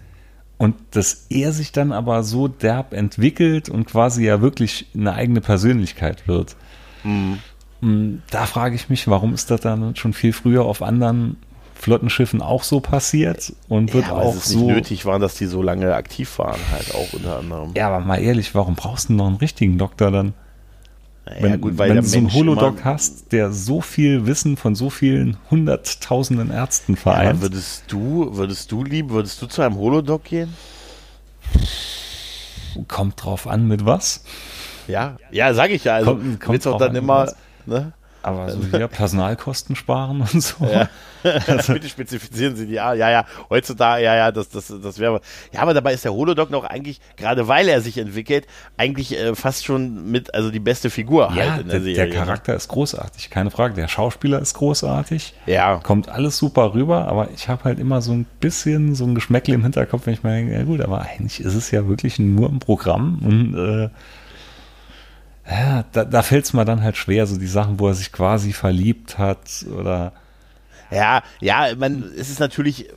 [0.59, 5.41] und dass er sich dann aber so derb entwickelt und quasi ja wirklich eine eigene
[5.41, 6.55] Persönlichkeit wird.
[7.03, 7.39] Mhm.
[8.31, 11.37] Da frage ich mich, warum ist das dann schon viel früher auf anderen
[11.79, 14.59] Flottenschiffen auch so passiert und wird ja, auch es ist so.
[14.59, 17.73] nicht nötig waren, dass die so lange aktiv waren, halt auch unter anderem.
[17.77, 20.35] Ja, aber mal ehrlich, warum brauchst du noch einen richtigen Doktor dann?
[21.29, 24.75] Ja, wenn gut, weil wenn du so einen Holodoc hast, der so viel Wissen von
[24.77, 27.31] so vielen hunderttausenden Ärzten Ja, vereint.
[27.31, 30.55] aber würdest du, würdest du lieben, würdest du zu einem Holodoc gehen?
[32.89, 34.23] kommt drauf an, mit was.
[34.87, 35.95] Ja, ja, sag ich ja.
[35.95, 37.33] Also Kommt- kommt willst drauf dann an, immer,
[37.65, 37.93] ne?
[38.27, 40.65] Aber so hier Personalkosten sparen und so.
[40.67, 40.89] Ja.
[41.73, 42.81] Bitte spezifizieren Sie die.
[42.81, 45.21] Ah, ja, ja, heutzutage, ja, ja, das, das, das wäre.
[45.53, 49.37] Ja, aber dabei ist der Holodoc noch eigentlich, gerade weil er sich entwickelt, eigentlich äh,
[49.37, 51.95] fast schon mit, also die beste Figur Ja, halt in der der, Serie.
[51.95, 53.75] der Charakter ist großartig, keine Frage.
[53.75, 55.35] Der Schauspieler ist großartig.
[55.47, 55.53] Ne?
[55.55, 55.77] Ja.
[55.77, 59.55] Kommt alles super rüber, aber ich habe halt immer so ein bisschen so ein Geschmäckle
[59.55, 62.49] im Hinterkopf, wenn ich mir denke, ja gut, aber eigentlich ist es ja wirklich nur
[62.49, 63.89] ein Programm und äh,
[65.49, 68.13] ja, da, da fällt es mir dann halt schwer, so die Sachen, wo er sich
[68.13, 70.13] quasi verliebt hat oder
[70.91, 72.89] Ja, ja, man, es ist natürlich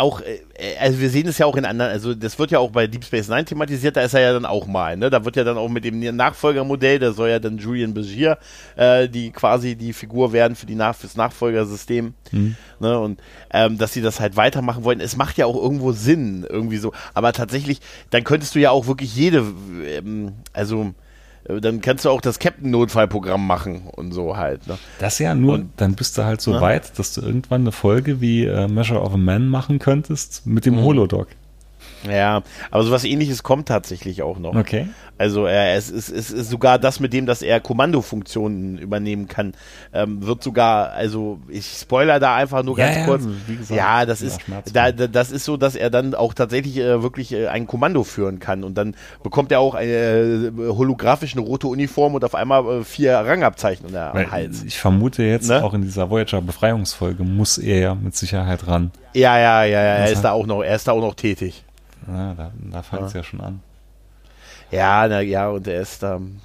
[0.00, 2.70] auch, äh, also wir sehen es ja auch in anderen, also das wird ja auch
[2.70, 5.10] bei Deep Space Nine thematisiert, da ist er ja dann auch mal, ne?
[5.10, 8.38] Da wird ja dann auch mit dem Nachfolgermodell, da soll ja dann Julian Begier,
[8.76, 12.14] äh, die quasi die Figur werden für die Nach fürs Nachfolgersystem,
[12.78, 12.98] ne?
[13.00, 13.20] Und
[13.52, 16.92] ähm, dass sie das halt weitermachen wollen, es macht ja auch irgendwo Sinn, irgendwie so.
[17.12, 17.80] Aber tatsächlich,
[18.10, 19.38] dann könntest du ja auch wirklich jede,
[19.84, 20.94] ähm, also
[21.60, 24.78] dann kannst du auch das Captain-Notfallprogramm machen und so halt, ne?
[24.98, 26.60] Das ja nur, Und- dann bist du halt so Ne?
[26.60, 30.66] weit, dass du irgendwann eine Folge wie äh, Measure of a Man machen könntest mit
[30.66, 30.70] Mhm.
[30.76, 31.28] dem Holodoc.
[32.08, 34.54] Ja, aber sowas ähnliches kommt tatsächlich auch noch.
[34.54, 34.86] Okay.
[35.20, 39.52] Also er, es, ist, es ist sogar das mit dem, dass er Kommandofunktionen übernehmen kann,
[39.92, 43.24] ähm, wird sogar, also ich spoiler da einfach nur Ja, ganz ja, kurz.
[43.48, 44.38] wie gesagt, ja, das ist
[44.72, 48.04] da, da, das ist so, dass er dann auch tatsächlich äh, wirklich äh, ein Kommando
[48.04, 48.94] führen kann und dann
[49.24, 53.90] bekommt er auch eine äh, holographisch eine rote Uniform und auf einmal äh, vier Rangabzeichen
[53.90, 54.62] der- Weil Hals.
[54.62, 55.64] ich vermute jetzt Ne?
[55.64, 58.92] auch in dieser Voyager Befreiungsfolge muss er ja mit Sicherheit ran.
[59.14, 61.64] Ja, ja, ja, ja, er ist da auch noch, er ist da auch noch tätig.
[62.08, 63.22] Ja, da da fängt es ja.
[63.22, 63.60] schon an.
[64.70, 66.40] Ja, na ja, und er ist ähm,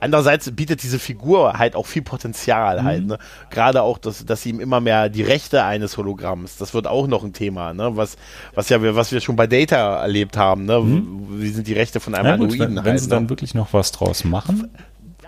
[0.00, 3.18] andererseits bietet diese Figur halt auch viel Potenzial halt, ne?
[3.50, 7.06] Gerade auch, dass, dass sie ihm immer mehr die Rechte eines Hologramms, das wird auch
[7.06, 7.96] noch ein Thema, ne?
[7.96, 8.16] Was,
[8.54, 10.82] was ja wir, was wir schon bei Data erlebt haben, ne?
[11.30, 13.14] Wie sind die Rechte von einem Ja, Androiden wenn, wenn halt, sie ne?
[13.14, 14.68] dann wirklich noch was draus machen,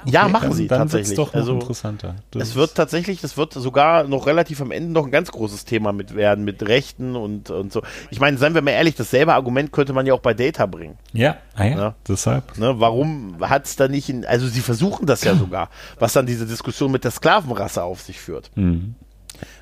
[0.07, 1.17] Ja, okay, machen dann, sie dann tatsächlich.
[1.17, 2.17] doch also interessanter.
[2.31, 5.65] Das es wird tatsächlich, das wird sogar noch relativ am Ende noch ein ganz großes
[5.65, 7.83] Thema mit werden, mit Rechten und, und so.
[8.11, 10.97] Ich meine, seien wir mal ehrlich, dasselbe Argument könnte man ja auch bei Data bringen.
[11.13, 11.95] ja, ah ja, Ja.
[12.09, 12.57] deshalb.
[12.59, 16.27] Ne, warum hat es da nicht in, also sie versuchen das ja sogar, was dann
[16.27, 18.51] diese Diskussion mit der Sklavenrasse auf sich führt.
[18.57, 18.95] Mhm.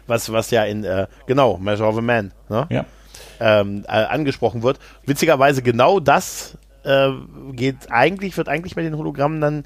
[0.07, 2.85] Was, was ja in, äh, genau, Measure of a Man, ne, Ja.
[3.41, 4.79] ähm, äh, angesprochen wird.
[5.05, 7.11] Witzigerweise genau das äh,
[7.53, 9.65] geht eigentlich, wird eigentlich mit den Hologrammen dann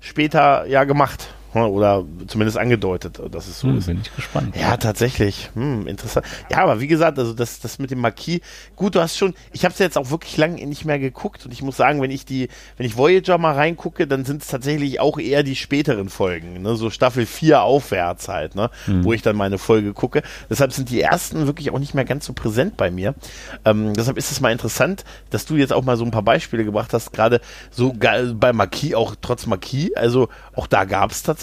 [0.00, 1.34] später ja gemacht.
[1.54, 3.86] Ne, Oder zumindest angedeutet, dass es so Hm, ist.
[3.86, 4.54] bin ich gespannt.
[4.56, 5.50] Ja, tatsächlich.
[5.54, 6.26] Hm, interessant.
[6.50, 8.40] Ja, aber wie gesagt, also das, das mit dem Marquis,
[8.76, 11.52] gut, du hast schon, ich habe es jetzt auch wirklich lange nicht mehr geguckt und
[11.52, 15.00] ich muss sagen, wenn ich die, wenn ich Voyager mal reingucke, dann sind es tatsächlich
[15.00, 16.76] auch eher die späteren Folgen, ne?
[16.76, 18.70] so Staffel 4 aufwärts halt, ne?
[18.86, 20.22] wo ich dann meine Folge gucke.
[20.50, 23.14] Deshalb sind die ersten wirklich auch nicht mehr ganz so präsent bei mir.
[23.64, 26.64] Ähm, deshalb ist es mal interessant, dass du jetzt auch mal so ein paar Beispiele
[26.64, 27.40] gebracht hast, gerade
[27.70, 31.37] so bei Marquis, auch trotz Marquis, also auch da gab es tatsächlich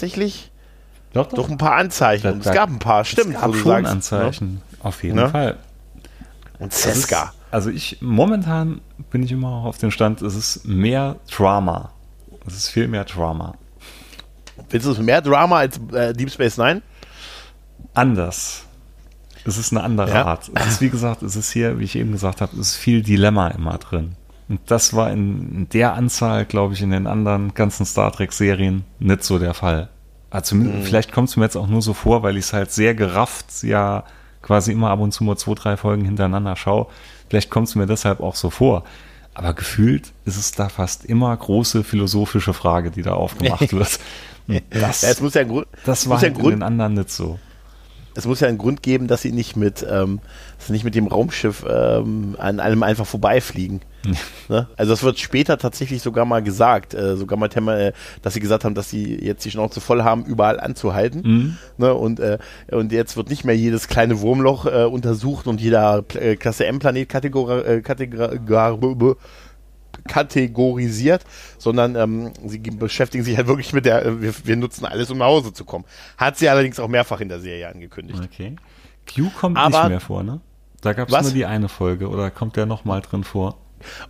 [1.12, 2.30] Doch, doch ein paar Anzeichen.
[2.34, 4.62] Und es gab ein paar, stimmt, es gab schon sagst, Anzeichen.
[4.82, 5.28] Auf jeden Ne?
[5.30, 5.52] Fall.
[5.52, 5.58] Ne?
[6.58, 7.32] Und Seska.
[7.50, 8.80] Also ich, momentan
[9.10, 11.90] bin ich immer auf dem Stand, es ist mehr Drama.
[12.46, 13.54] Es ist viel mehr Drama.
[14.68, 16.82] Findest du es mehr Drama als äh, Deep Space Nine?
[17.94, 18.64] Anders.
[19.44, 20.24] Es ist eine andere Ja.
[20.24, 20.50] Art.
[20.54, 23.02] Es ist, wie gesagt, es ist hier, wie ich eben gesagt habe, es ist viel
[23.02, 24.16] Dilemma immer drin.
[24.48, 29.24] Und das war in, der Anzahl, glaube ich, in den anderen ganzen Star Trek-Serien nicht
[29.24, 29.88] so der Fall.
[30.30, 32.70] Also zumindest, Vielleicht kommt es mir jetzt auch nur so vor, weil ich es halt
[32.70, 34.04] sehr gerafft, ja
[34.42, 36.86] quasi immer ab und zu mal zwei, drei Folgen hintereinander schaue.
[37.28, 38.84] Vielleicht kommt es mir deshalb auch so vor.
[39.34, 43.98] Aber gefühlt ist es da fast immer große philosophische Frage, die da aufgemacht wird.
[44.70, 46.62] Das, Ja, es muss ja Grund, das war muss ja halt einen in den Grund,
[46.62, 47.38] anderen nicht so.
[48.16, 50.20] Es muss ja einen Grund geben, dass sie nicht mit, ähm,
[50.56, 53.80] dass sie nicht mit dem Raumschiff ähm, an allem einfach vorbeifliegen.
[54.48, 54.68] Ne?
[54.76, 57.92] Also das wird später tatsächlich sogar mal gesagt, äh, sogar mal, thema- äh,
[58.22, 61.22] dass sie gesagt haben, dass sie jetzt die Schnauze voll haben, überall anzuhalten.
[61.24, 61.58] Mhm.
[61.76, 61.92] Ne?
[61.92, 62.38] Und, äh,
[62.70, 67.08] und jetzt wird nicht mehr jedes kleine Wurmloch äh, untersucht und jeder äh, Klasse M-Planet
[67.08, 68.30] Kategor äh, Kategor
[70.06, 71.24] kategorisiert,
[71.58, 75.18] sondern ähm, sie beschäftigen sich halt wirklich mit der, äh, wir, wir, nutzen alles, um
[75.18, 75.84] nach Hause zu kommen.
[76.16, 78.22] Hat sie allerdings auch mehrfach in der Serie angekündigt.
[78.24, 78.56] Okay.
[79.12, 80.40] Q kommt Aber, nicht mehr vor, ne?
[80.80, 83.58] Da gab es nur die eine Folge oder kommt der nochmal drin vor?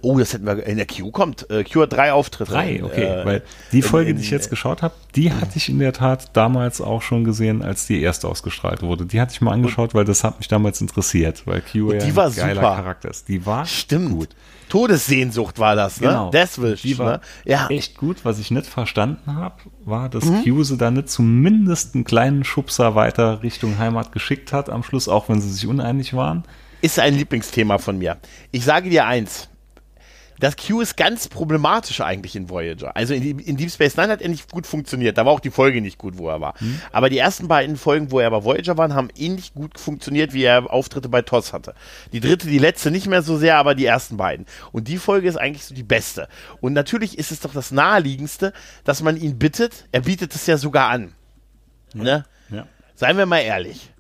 [0.01, 0.65] Oh, das hätten wir.
[0.67, 1.51] In der Q kommt.
[1.51, 2.53] Äh, Q hat drei Auftritte.
[2.53, 3.05] Drei, okay.
[3.05, 3.43] Äh, weil
[3.73, 6.31] die Folge, in, in, die ich jetzt geschaut habe, die hatte ich in der Tat
[6.35, 9.07] damals auch schon gesehen, als die erste ausgestrahlt wurde.
[9.07, 12.15] Die hatte ich mal angeschaut, weil das hat mich damals interessiert, weil Q ja ein
[12.15, 12.77] geiler super.
[12.77, 13.29] Charakter ist.
[13.29, 14.13] Die war Stimmt.
[14.13, 14.29] gut.
[14.69, 16.09] Todessehnsucht war das, ne?
[16.09, 16.31] Genau.
[16.31, 17.21] Deathwish, die war ne?
[17.45, 17.69] ja.
[17.69, 18.25] echt gut.
[18.25, 19.55] Was ich nicht verstanden habe,
[19.85, 20.43] war, dass mhm.
[20.43, 25.09] Q sie da nicht zumindest einen kleinen Schubser weiter Richtung Heimat geschickt hat am Schluss,
[25.09, 26.45] auch wenn sie sich uneinig waren.
[26.83, 28.19] Ist ein Lieblingsthema von mir.
[28.51, 29.49] Ich sage dir eins,
[30.39, 32.95] das Q ist ganz problematisch eigentlich in Voyager.
[32.97, 35.17] Also in, in, Deep Space Nine hat er nicht gut funktioniert.
[35.17, 36.59] Da war auch die Folge nicht gut, wo er war.
[36.61, 36.81] Hm.
[36.93, 40.45] Aber die ersten beiden Folgen, wo er bei Voyager war, haben ähnlich gut funktioniert, wie
[40.45, 41.75] er Auftritte bei TOS hatte.
[42.13, 44.47] Die dritte, die letzte nicht mehr so sehr, aber die ersten beiden.
[44.73, 46.29] Und die Folge ist eigentlich so die beste.
[46.61, 48.53] Und natürlich ist es doch das naheliegendste,
[48.85, 49.87] dass man ihn bittet.
[49.93, 51.13] Er bietet es ja sogar an.
[51.95, 52.25] Ne?
[52.51, 52.67] Ja.
[52.95, 53.93] Seien wir mal ehrlich.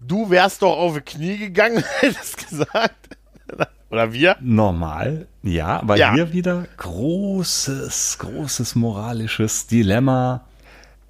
[0.00, 3.16] Du wärst doch auf die Knie gegangen, hättest gesagt.
[3.90, 4.36] Oder wir?
[4.40, 6.14] Normal, ja, aber ja.
[6.14, 10.44] hier wieder großes, großes moralisches Dilemma.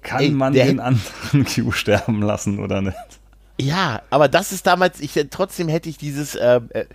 [0.03, 2.95] Kann Ey, man den anderen Q sterben lassen oder nicht?
[3.59, 6.85] Ja, aber das ist damals, ich, trotzdem hätte ich dieses äh, äh,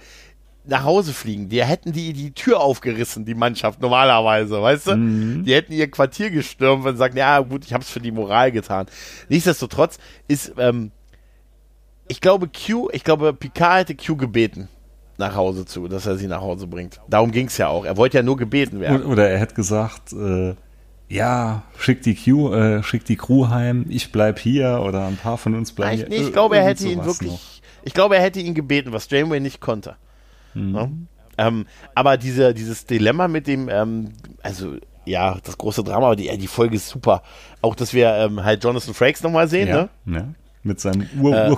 [0.64, 1.48] nach Hause fliegen.
[1.48, 4.96] Die hätten die die Tür aufgerissen, die Mannschaft, normalerweise, weißt du?
[4.96, 5.44] Mhm.
[5.44, 8.52] Die hätten ihr Quartier gestürmt und sagen, ja gut, ich habe es für die Moral
[8.52, 8.86] getan.
[9.28, 10.92] Nichtsdestotrotz ist, ähm,
[12.06, 14.68] ich glaube Q, ich glaube Picard hätte Q gebeten
[15.20, 17.00] nach Hause zu, dass er sie nach Hause bringt.
[17.08, 17.84] Darum ging es ja auch.
[17.84, 19.04] Er wollte ja nur gebeten werden.
[19.04, 20.54] Oder er hätte gesagt, äh,
[21.08, 25.38] ja, schick die, Q, äh, schick die Crew heim, ich bleib hier oder ein paar
[25.38, 26.08] von uns bleiben hier.
[26.08, 27.40] Nee, ich glaube, er hätte ihn wirklich, noch.
[27.84, 29.96] ich glaube, er hätte ihn gebeten, was Janeway nicht konnte.
[30.54, 30.74] Mhm.
[30.74, 30.88] Ja?
[31.38, 34.10] Ähm, aber diese, dieses Dilemma mit dem, ähm,
[34.42, 37.22] also ja, das große Drama, aber die, die Folge ist super.
[37.62, 40.16] Auch, dass wir ähm, halt Jonathan Frakes nochmal sehen, ja, ne?
[40.18, 40.28] Ja
[40.62, 41.48] mit seinem Ur äh.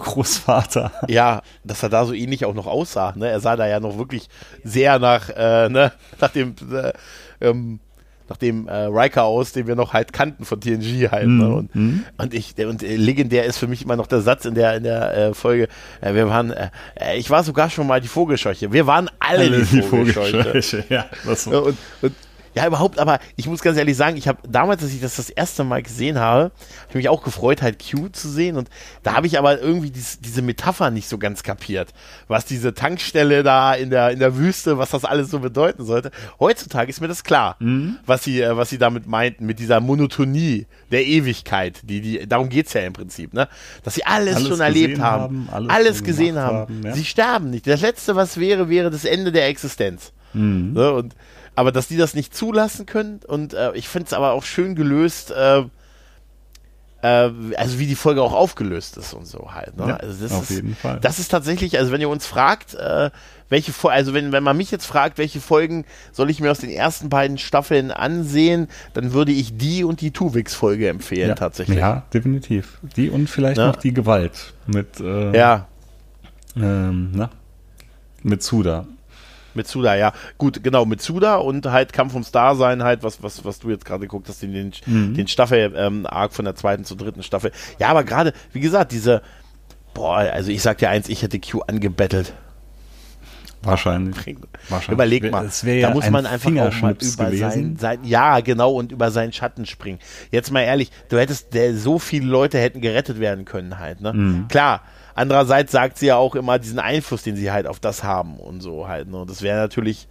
[1.09, 3.13] Ja, dass er da so ähnlich auch noch aussah.
[3.17, 3.29] Ne?
[3.29, 4.29] Er sah da ja noch wirklich
[4.65, 5.93] sehr nach, äh, ne?
[6.21, 6.93] nach dem, äh,
[7.41, 7.81] ähm,
[8.29, 11.27] nach dem äh, Riker aus, den wir noch halt kannten von TNG halt.
[11.27, 11.45] Ne?
[11.45, 12.05] Mhm, und, mm.
[12.19, 14.85] und ich, und äh, legendär ist für mich immer noch der Satz in der, in
[14.85, 15.69] der äh, Folge,
[16.01, 16.55] wir waren,
[17.17, 18.73] ich war sogar schon mal die Vogelscheuche.
[18.73, 20.37] Wir waren alle, alle die, Vogelscheuche.
[20.37, 20.85] Die Vogelscheuche.
[20.93, 21.07] Ja.
[21.25, 22.15] Und, und
[22.55, 25.31] ja, überhaupt, aber ich muss ganz ehrlich sagen, ich habe damals, als ich das das
[25.31, 28.69] erste Mal gesehen habe, habe ich mich auch gefreut, halt Q zu sehen und
[29.03, 31.95] da habe ich aber irgendwie dies, diese Metapher nicht so ganz kapiert,
[32.29, 36.11] was diese Tankstelle da in der, in der Wüste, was das alles so bedeuten sollte.
[36.41, 37.99] Heutzutage ist mir das klar, mhm.
[38.05, 42.51] was sie, äh, was sie damit meinten, mit dieser Monotonie der Ewigkeit, die, die, darum
[42.51, 43.49] geht's ja im Prinzip, ne?
[43.83, 46.59] Dass sie alles, alles schon erlebt haben, haben alles, alles gesehen haben.
[46.59, 46.95] haben ja.
[46.95, 47.67] Sie sterben nicht.
[47.67, 50.13] Das Letzte, was wäre, wäre das Ende der Existenz.
[50.35, 50.73] Mhm.
[50.75, 50.93] Ne?
[50.93, 51.15] Und
[51.55, 54.75] aber dass die das nicht zulassen können und äh, ich finde es aber auch schön
[54.75, 55.65] gelöst, äh,
[57.03, 59.77] äh, also wie die Folge auch aufgelöst ist und so halt.
[59.77, 59.89] Ne?
[59.89, 60.99] Ja, also das auf ist, jeden Fall.
[61.01, 63.11] Das ist tatsächlich, also wenn ihr uns fragt, äh,
[63.49, 66.71] welche also wenn, wenn man mich jetzt fragt, welche Folgen soll ich mir aus den
[66.71, 71.79] ersten beiden Staffeln ansehen, dann würde ich die und die Tuvix-Folge empfehlen ja, tatsächlich.
[71.79, 72.79] Ja, definitiv.
[72.97, 73.67] Die und vielleicht ja.
[73.67, 75.67] noch die Gewalt mit äh, ja.
[76.57, 77.31] Ähm, na?
[78.23, 78.87] mit Suda.
[79.55, 80.13] Mit Suda, ja.
[80.39, 83.85] Gut, genau, mit Suda und halt Kampf ums Dasein, halt, was, was, was du jetzt
[83.85, 85.15] gerade geguckt hast, den, den, mhm.
[85.15, 87.53] den Staffel-Arc ähm, von der zweiten zur dritten Staffel.
[87.79, 89.23] Ja, aber gerade, wie gesagt, diese,
[89.95, 92.33] boah, also ich sag dir eins, ich hätte Q angebettelt.
[93.65, 94.17] Wahrscheinlich.
[94.69, 94.89] Wahrscheinlich.
[94.89, 98.91] Überleg mal, ja da muss man einfach auch mal über sein, sein, ja, genau, und
[98.91, 100.01] über seinen Schatten springen.
[100.33, 104.13] Jetzt mal ehrlich, du hättest, der, so viele Leute hätten gerettet werden können halt, ne?
[104.13, 104.49] Mhm.
[104.49, 104.83] Klar,
[105.15, 108.61] Andererseits sagt sie ja auch immer diesen Einfluss, den sie halt auf das haben und
[108.61, 109.09] so halt.
[109.09, 109.21] Ne?
[109.21, 110.09] Und das wäre natürlich.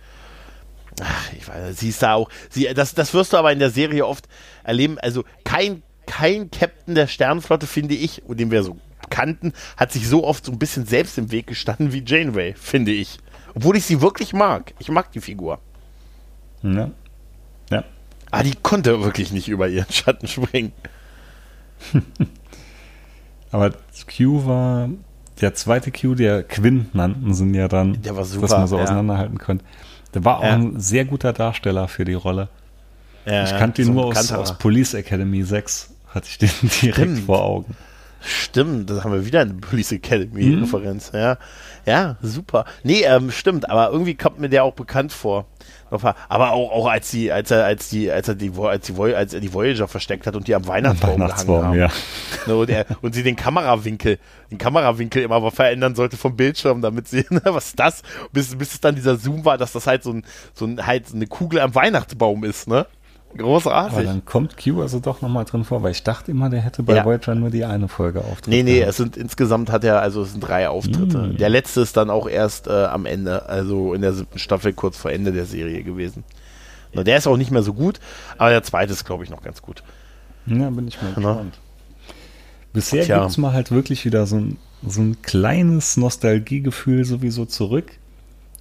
[1.02, 2.30] Ach, ich weiß, sie ist da auch.
[2.50, 4.28] Sie, das, das wirst du aber in der Serie oft
[4.64, 5.00] erleben.
[5.00, 8.78] Also kein, kein Captain der Sternenflotte, finde ich, und den wir so
[9.10, 12.92] kannten, hat sich so oft so ein bisschen selbst im Weg gestanden wie Janeway, finde
[12.92, 13.20] ich.
[13.56, 14.74] Obwohl ich sie wirklich mag.
[14.80, 15.60] Ich mag die Figur.
[16.64, 16.92] Ja.
[17.70, 17.84] Ja.
[18.30, 20.74] Aber die konnte wirklich nicht über ihren Schatten springen.
[23.52, 23.72] Aber
[24.08, 24.90] Q war
[25.42, 28.78] der zweite Q, der Quinn nannten sind ja dann, der war super, dass man so
[28.78, 28.84] ja.
[28.84, 29.66] auseinanderhalten konnte.
[30.14, 30.54] Der war auch ja.
[30.54, 32.50] ein sehr guter Darsteller für die Rolle.
[33.26, 36.50] Ja, ich kannte ihn nur aus, aus, Police Academy 6, hatte ich den
[36.82, 37.26] direkt Stimmt.
[37.26, 37.76] vor Augen.
[38.22, 41.12] Stimmt, das haben wir wieder eine Police Academy-Referenz.
[41.12, 41.20] Mhm.
[41.20, 41.38] Ja.
[41.86, 42.66] ja, super.
[42.84, 45.46] Nee, ähm, stimmt, aber irgendwie kommt mir der auch bekannt vor.
[45.92, 49.34] Aber auch, auch als die, als er, als die, als er die, als die, als
[49.34, 51.92] er die Voyager versteckt hat und die am Weihnachtsbaum, Weihnachtsbaum gehangen haben.
[51.92, 51.92] Ja.
[52.48, 54.18] Ne, und, er, und sie den Kamerawinkel,
[54.50, 58.02] den Kamerawinkel immer verändern sollte vom Bildschirm, damit sie, ne, was ist das?
[58.32, 60.24] Bis, bis es dann dieser Zoom war, dass das halt so ein,
[60.56, 62.88] so ein, halt eine Kugel am Weihnachtsbaum ist, ne?
[63.38, 63.98] Großartig.
[63.98, 66.84] Aber dann kommt Q also doch nochmal drin vor, weil ich dachte immer, der hätte
[66.84, 67.06] bei ja.
[67.06, 68.48] Voyager nur die eine Folge auftritt.
[68.48, 71.18] Nee, nee, es sind insgesamt hat er, also es sind drei Auftritte.
[71.18, 71.38] Mm.
[71.38, 74.98] Der letzte ist dann auch erst äh, am Ende, also in der siebten Staffel kurz
[74.98, 76.24] vor Ende der Serie gewesen.
[76.94, 78.00] Na, der ist auch nicht mehr so gut,
[78.38, 79.84] aber der zweite ist, glaube ich, noch ganz gut.
[80.46, 81.60] Ja, bin ich mal gespannt.
[82.74, 87.94] Bisher gibt es mal halt wirklich wieder so ein, so ein kleines Nostalgiegefühl sowieso zurück.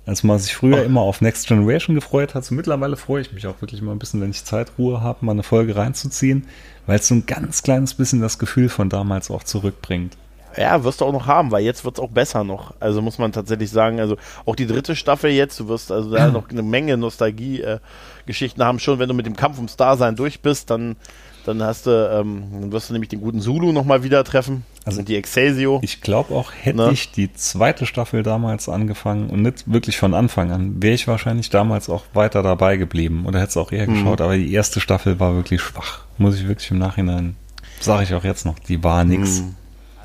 [0.06, 0.84] Als man sich früher oh.
[0.84, 3.98] immer auf Next Generation gefreut hat, so mittlerweile freue ich mich auch wirklich mal ein
[3.98, 6.46] bisschen, wenn ich Zeitruhe habe, mal eine Folge reinzuziehen,
[6.86, 10.16] weil es so ein ganz kleines bisschen das Gefühl von damals auch zurückbringt.
[10.56, 12.74] Ja, wirst du auch noch haben, weil jetzt wird es auch besser noch.
[12.80, 16.28] Also muss man tatsächlich sagen, also auch die dritte Staffel jetzt, du wirst also da
[16.28, 18.80] noch eine Menge Nostalgie-Geschichten äh, haben.
[18.80, 20.96] Schon wenn du mit dem Kampf ums Dasein durch bist, dann
[21.44, 24.64] dann hast du, ähm, dann wirst du nämlich den guten Zulu nochmal wieder treffen.
[24.84, 25.80] Also die Excelsior.
[25.82, 26.90] Ich glaube auch, hätte ne?
[26.92, 31.50] ich die zweite Staffel damals angefangen und nicht wirklich von Anfang an, wäre ich wahrscheinlich
[31.50, 33.94] damals auch weiter dabei geblieben oder hätte es auch eher mhm.
[33.94, 34.20] geschaut.
[34.20, 36.04] Aber die erste Staffel war wirklich schwach.
[36.16, 37.36] Muss ich wirklich im Nachhinein,
[37.80, 39.40] sage ich auch jetzt noch, die war nix.
[39.40, 39.54] Mhm.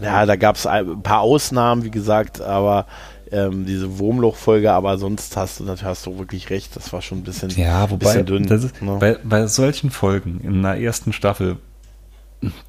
[0.02, 2.86] Ja, da gab es ein paar Ausnahmen, wie gesagt, aber
[3.32, 7.20] ähm, diese Wurmloch-Folge, aber sonst hast du natürlich hast du wirklich recht, das war schon
[7.20, 8.44] ein bisschen, ja, wobei, bisschen dünn.
[8.46, 8.98] Ist, ne?
[9.00, 11.58] bei, bei solchen Folgen in der ersten Staffel,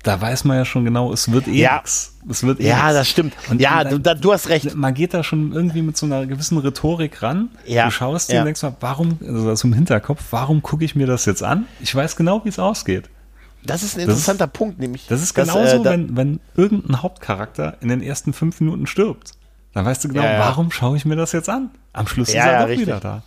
[0.03, 1.77] da weiß man ja schon genau, es wird eh ja.
[1.77, 2.15] nix.
[2.29, 2.95] Es wird eh ja, nix.
[2.95, 3.35] das stimmt.
[3.51, 4.75] Und ja, dann, du, du, hast recht.
[4.75, 7.51] Man geht da schon irgendwie mit so einer gewissen Rhetorik ran.
[7.67, 7.87] Ja.
[7.87, 8.41] Du schaust dir ja.
[8.41, 11.67] und denkst mal, warum, also das im Hinterkopf, warum gucke ich mir das jetzt an?
[11.81, 13.09] Ich weiß genau, wie es ausgeht.
[13.65, 15.07] Das ist ein interessanter das Punkt, nämlich.
[15.09, 19.33] Das ist genauso, äh, da wenn, wenn irgendein Hauptcharakter in den ersten fünf Minuten stirbt.
[19.73, 20.39] Dann weißt du genau, ja, ja.
[20.39, 21.71] warum schaue ich mir das jetzt an?
[21.93, 22.87] Am Schluss ist er doch richtig.
[22.87, 23.23] wieder da.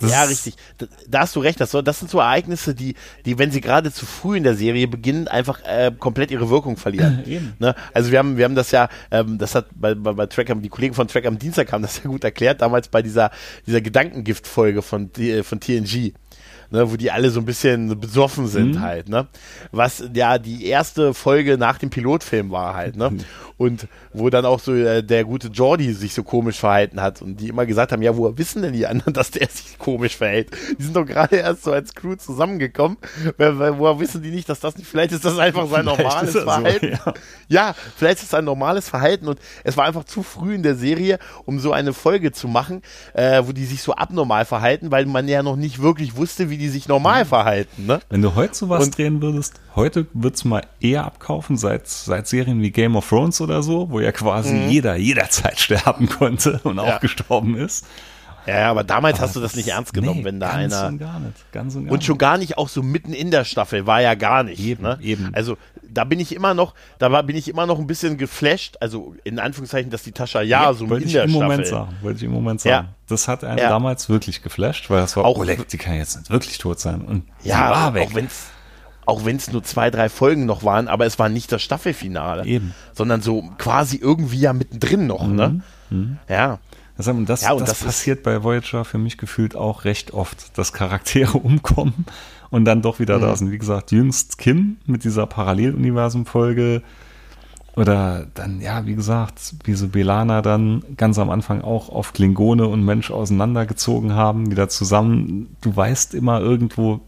[0.00, 0.54] Das ja, richtig.
[0.78, 1.60] Da, da, hast du recht.
[1.60, 2.94] Das, soll, das sind so Ereignisse, die,
[3.24, 6.76] die, wenn sie gerade zu früh in der Serie beginnen, einfach äh, komplett ihre Wirkung
[6.76, 7.56] verlieren.
[7.58, 7.74] ne?
[7.92, 10.62] Also wir haben, wir haben das ja, ähm, das hat bei, bei, bei Track am,
[10.62, 13.30] die Kollegen von Track am Dienstag haben das ja gut erklärt, damals bei dieser,
[13.66, 15.10] dieser Gedankengift-Folge von,
[15.42, 16.12] von TNG
[16.70, 18.80] ne, wo die alle so ein bisschen besoffen sind mhm.
[18.80, 19.26] halt, ne?
[19.72, 23.12] Was ja die erste Folge nach dem Pilotfilm war halt, ne?
[23.58, 27.40] Und wo dann auch so äh, der gute Jordi sich so komisch verhalten hat und
[27.40, 30.50] die immer gesagt haben, ja, woher wissen denn die anderen, dass der sich komisch verhält?
[30.78, 32.98] Die sind doch gerade erst so als Crew zusammengekommen.
[33.36, 36.98] Woher wissen die nicht, dass das nicht, vielleicht ist das einfach sein normales Verhalten.
[37.04, 37.14] So, ja.
[37.48, 40.76] ja, vielleicht ist es ein normales Verhalten und es war einfach zu früh in der
[40.76, 42.82] Serie, um so eine Folge zu machen,
[43.14, 46.57] äh, wo die sich so abnormal verhalten, weil man ja noch nicht wirklich wusste, wie
[46.58, 47.86] die sich normal verhalten.
[47.86, 48.00] Ne?
[48.10, 52.26] Wenn du heute sowas und, drehen würdest, heute würdest du mal eher abkaufen, seit, seit
[52.26, 54.68] Serien wie Game of Thrones oder so, wo ja quasi mhm.
[54.68, 56.96] jeder jederzeit sterben konnte und ja.
[56.96, 57.86] auch gestorben ist.
[58.46, 60.88] Ja, aber damals aber hast du das nicht ernst genommen, nee, wenn da ganz einer.
[60.88, 63.44] Und gar nicht, ganz und, gar und schon gar nicht auch so mitten in der
[63.44, 64.60] Staffel, war ja gar nicht.
[64.60, 64.98] Eben, ne?
[65.02, 65.30] eben.
[65.34, 68.76] Also da bin ich immer noch, da war, bin ich immer noch ein bisschen geflasht,
[68.80, 71.96] also in Anführungszeichen, dass die Tascha ja, ja so in der ich im Moment sagen,
[72.02, 72.86] wollte ich im Moment sagen.
[72.86, 72.94] Ja.
[73.08, 73.68] Das hat einen ja.
[73.68, 77.02] damals wirklich geflasht, weil das war, auch, oh, die kann jetzt nicht wirklich tot sein.
[77.02, 78.08] Und ja, war weg.
[78.08, 78.50] auch wenn's
[79.08, 82.44] auch wenn es nur zwei, drei Folgen noch waren, aber es war nicht das Staffelfinale.
[82.44, 82.74] Eben.
[82.92, 85.34] Sondern so quasi irgendwie ja mittendrin noch, mhm.
[85.34, 85.60] ne?
[85.88, 86.18] Mhm.
[86.28, 86.58] Ja.
[86.98, 90.58] Das, das, ja, und das, das passiert bei Voyager für mich gefühlt auch recht oft,
[90.58, 92.04] dass Charaktere umkommen
[92.50, 93.22] und dann doch wieder mhm.
[93.22, 93.52] da sind.
[93.52, 96.82] Wie gesagt, jüngst Kim mit dieser Paralleluniversum-Folge.
[97.76, 102.66] Oder dann, ja, wie gesagt, wie so Belana dann ganz am Anfang auch auf Klingone
[102.66, 105.56] und Mensch auseinandergezogen haben, wieder zusammen.
[105.60, 106.98] Du weißt immer irgendwo,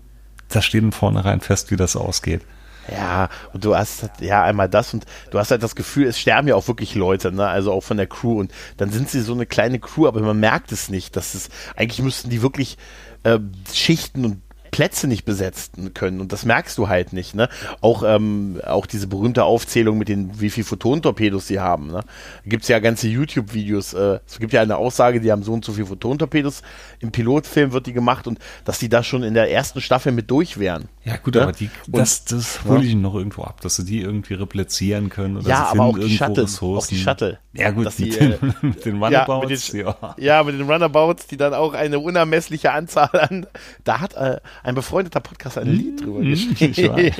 [0.48, 2.42] da steht von vornherein fest, wie das ausgeht.
[2.88, 6.48] Ja, und du hast ja einmal das und du hast halt das Gefühl, es sterben
[6.48, 7.46] ja auch wirklich Leute, ne?
[7.46, 10.40] Also auch von der Crew und dann sind sie so eine kleine Crew, aber man
[10.40, 12.78] merkt es nicht, dass es eigentlich müssten die wirklich
[13.22, 13.38] äh,
[13.72, 17.34] Schichten und Plätze nicht besetzen können und das merkst du halt nicht.
[17.34, 17.48] Ne?
[17.80, 21.88] Auch, ähm, auch diese berühmte Aufzählung mit den, wie viel Photontorpedos sie haben.
[21.88, 22.02] Ne?
[22.44, 23.94] Gibt es ja ganze YouTube-Videos.
[23.94, 26.62] Äh, es gibt ja eine Aussage, die haben so und so viele Photontorpedos.
[27.00, 30.30] Im Pilotfilm wird die gemacht und dass die da schon in der ersten Staffel mit
[30.30, 30.88] durch wären.
[31.04, 31.42] Ja gut, ne?
[31.42, 35.38] aber die, das, das hole ich noch irgendwo ab, dass sie die irgendwie replizieren können.
[35.38, 36.46] Oder ja, aber auch die Shuttle.
[36.60, 37.38] Auch die Shuttle.
[37.52, 39.72] Ja gut, mit, die, den, äh, mit den Runabouts.
[39.72, 40.14] Ja mit den, ja.
[40.18, 43.46] ja, mit den Runabouts, die dann auch eine unermessliche Anzahl an.
[43.84, 46.96] Da hat äh, ein befreundeter Podcast ein Lied drüber mm, geschrieben.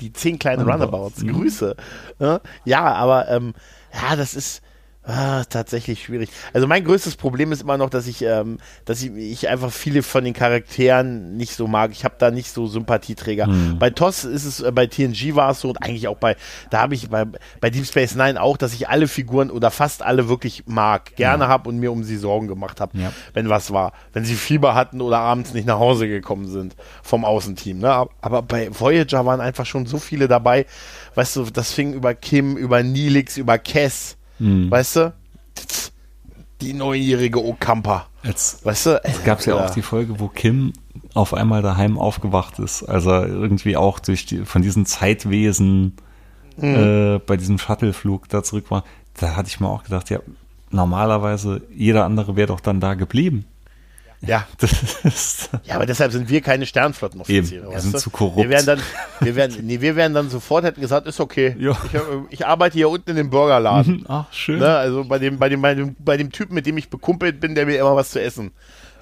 [0.00, 1.22] die zehn kleinen Runabouts.
[1.22, 1.26] Runabouts.
[1.26, 1.76] Grüße.
[2.64, 3.54] Ja, aber ähm,
[3.92, 4.62] ja, das ist
[5.08, 6.30] Ah, tatsächlich schwierig.
[6.52, 10.02] Also mein größtes Problem ist immer noch, dass ich, ähm, dass ich, ich einfach viele
[10.02, 11.92] von den Charakteren nicht so mag.
[11.92, 13.46] Ich habe da nicht so Sympathieträger.
[13.46, 13.78] Hm.
[13.78, 16.34] Bei TOS ist es, äh, bei TNG war es so und eigentlich auch bei,
[16.70, 17.24] da habe ich bei,
[17.60, 21.44] bei Deep Space Nine auch, dass ich alle Figuren oder fast alle wirklich mag, gerne
[21.44, 21.48] ja.
[21.48, 23.12] habe und mir um sie Sorgen gemacht habe, ja.
[23.32, 23.92] wenn was war.
[24.12, 27.78] Wenn sie Fieber hatten oder abends nicht nach Hause gekommen sind vom Außenteam.
[27.78, 28.08] Ne?
[28.20, 30.66] Aber bei Voyager waren einfach schon so viele dabei.
[31.14, 34.70] Weißt du, das fing über Kim, über Nilix, über Kess hm.
[34.70, 35.14] Weißt du?
[36.60, 38.06] Die neunjährige Okampa.
[38.22, 39.04] Jetzt, weißt du?
[39.04, 40.72] Es gab ja auch die Folge, wo Kim
[41.14, 42.82] auf einmal daheim aufgewacht ist.
[42.82, 45.96] Also irgendwie auch durch die, von diesen Zeitwesen
[46.56, 46.74] mhm.
[46.74, 48.84] äh, bei diesem Shuttleflug da zurück war.
[49.14, 50.20] Da hatte ich mir auch gedacht, ja,
[50.70, 53.44] normalerweise jeder andere wäre doch dann da geblieben.
[54.20, 54.46] Ja.
[55.64, 57.70] ja, aber deshalb sind wir keine Sternflottenoffiziere.
[57.70, 57.98] wir sind du?
[57.98, 58.38] zu korrupt.
[58.38, 58.80] Wir wären dann,
[59.20, 61.56] wir wären, nee, wir wären dann sofort, hätten gesagt, ist okay.
[61.58, 62.00] Ich,
[62.30, 64.04] ich, arbeite hier unten in dem Burgerladen.
[64.08, 64.58] Ach, schön.
[64.58, 67.40] Ne, also bei dem, bei, dem, bei, dem, bei dem Typen, mit dem ich bekumpelt
[67.40, 68.52] bin, der mir immer was zu essen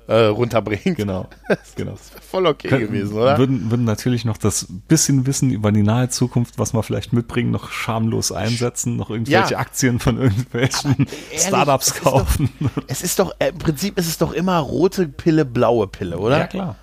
[0.07, 0.97] äh, runterbringt.
[0.97, 1.29] Genau.
[1.77, 1.93] genau.
[1.93, 3.39] Das wäre voll okay Können, gewesen, oder?
[3.39, 7.51] Würden, würden natürlich noch das bisschen Wissen über die nahe Zukunft, was wir vielleicht mitbringen,
[7.51, 9.59] noch schamlos einsetzen, noch irgendwelche ja.
[9.59, 12.51] Aktien von irgendwelchen Startups kaufen.
[12.61, 15.87] Ist doch, es ist doch, äh, im Prinzip ist es doch immer rote Pille, blaue
[15.87, 16.39] Pille, oder?
[16.39, 16.77] Ja, klar.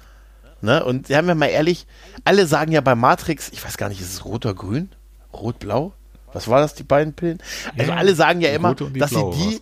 [0.62, 0.84] Ne?
[0.84, 1.88] Und haben wir mal ehrlich,
[2.24, 4.90] alle sagen ja bei Matrix, ich weiß gar nicht, ist es rot oder grün?
[5.34, 5.94] Rot-blau?
[6.34, 7.40] Was war das, die beiden Pillen?
[7.78, 9.60] Also ja, alle sagen ja immer, dass sie die,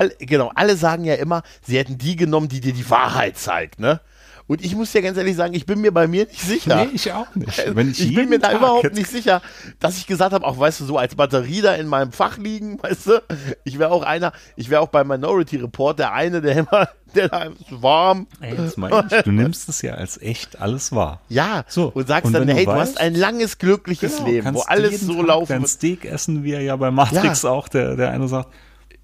[0.00, 3.78] alle, genau, alle sagen ja immer, sie hätten die genommen, die dir die Wahrheit zeigt,
[3.78, 4.00] ne?
[4.46, 6.84] Und ich muss dir ganz ehrlich sagen, ich bin mir bei mir nicht sicher.
[6.84, 7.56] Nee, ich auch nicht.
[7.56, 9.42] Also, ich, ich bin mir da Tag überhaupt nicht sicher,
[9.78, 12.76] dass ich gesagt habe, auch weißt du, so als Batterie da in meinem Fach liegen,
[12.82, 13.22] weißt du,
[13.62, 17.28] ich wäre auch einer, ich wäre auch bei Minority Report der eine, der immer, der
[17.28, 18.26] da ist warm.
[18.40, 21.20] Ey, jetzt meine ich, du nimmst es ja als echt alles wahr.
[21.28, 21.92] Ja, so.
[21.94, 25.00] und sagst und dann, hey, du, weißt, hast ein langes, glückliches genau, Leben, wo alles
[25.00, 27.50] so Tag laufen dein Steak essen, wie er ja bei Matrix ja.
[27.50, 28.48] auch, der, der eine sagt,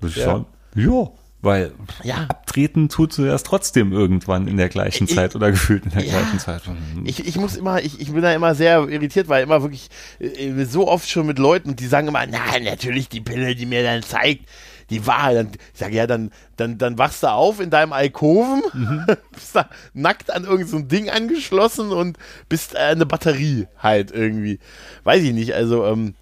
[0.03, 0.45] ja.
[0.77, 1.11] Ja
[1.43, 1.73] weil
[2.03, 2.27] ja.
[2.29, 6.03] abtreten tut sie erst trotzdem irgendwann in der gleichen ich, Zeit oder gefühlt in der
[6.03, 6.19] ja.
[6.19, 6.63] gleichen Zeit.
[7.05, 10.65] Ich, ich muss immer, ich, ich bin da immer sehr irritiert, weil immer wirklich äh,
[10.65, 14.03] so oft schon mit Leuten, die sagen immer, na, natürlich die Pille, die mir dann
[14.03, 14.47] zeigt,
[14.91, 15.37] die Wahrheit.
[15.37, 19.07] Dann, ich sage, ja, dann, dann, dann wachst du auf in deinem Alkoven, mhm.
[19.33, 22.19] bist da nackt an irgendein so Ding angeschlossen und
[22.49, 24.59] bist äh, eine Batterie halt irgendwie.
[25.05, 26.15] Weiß ich nicht, also ähm,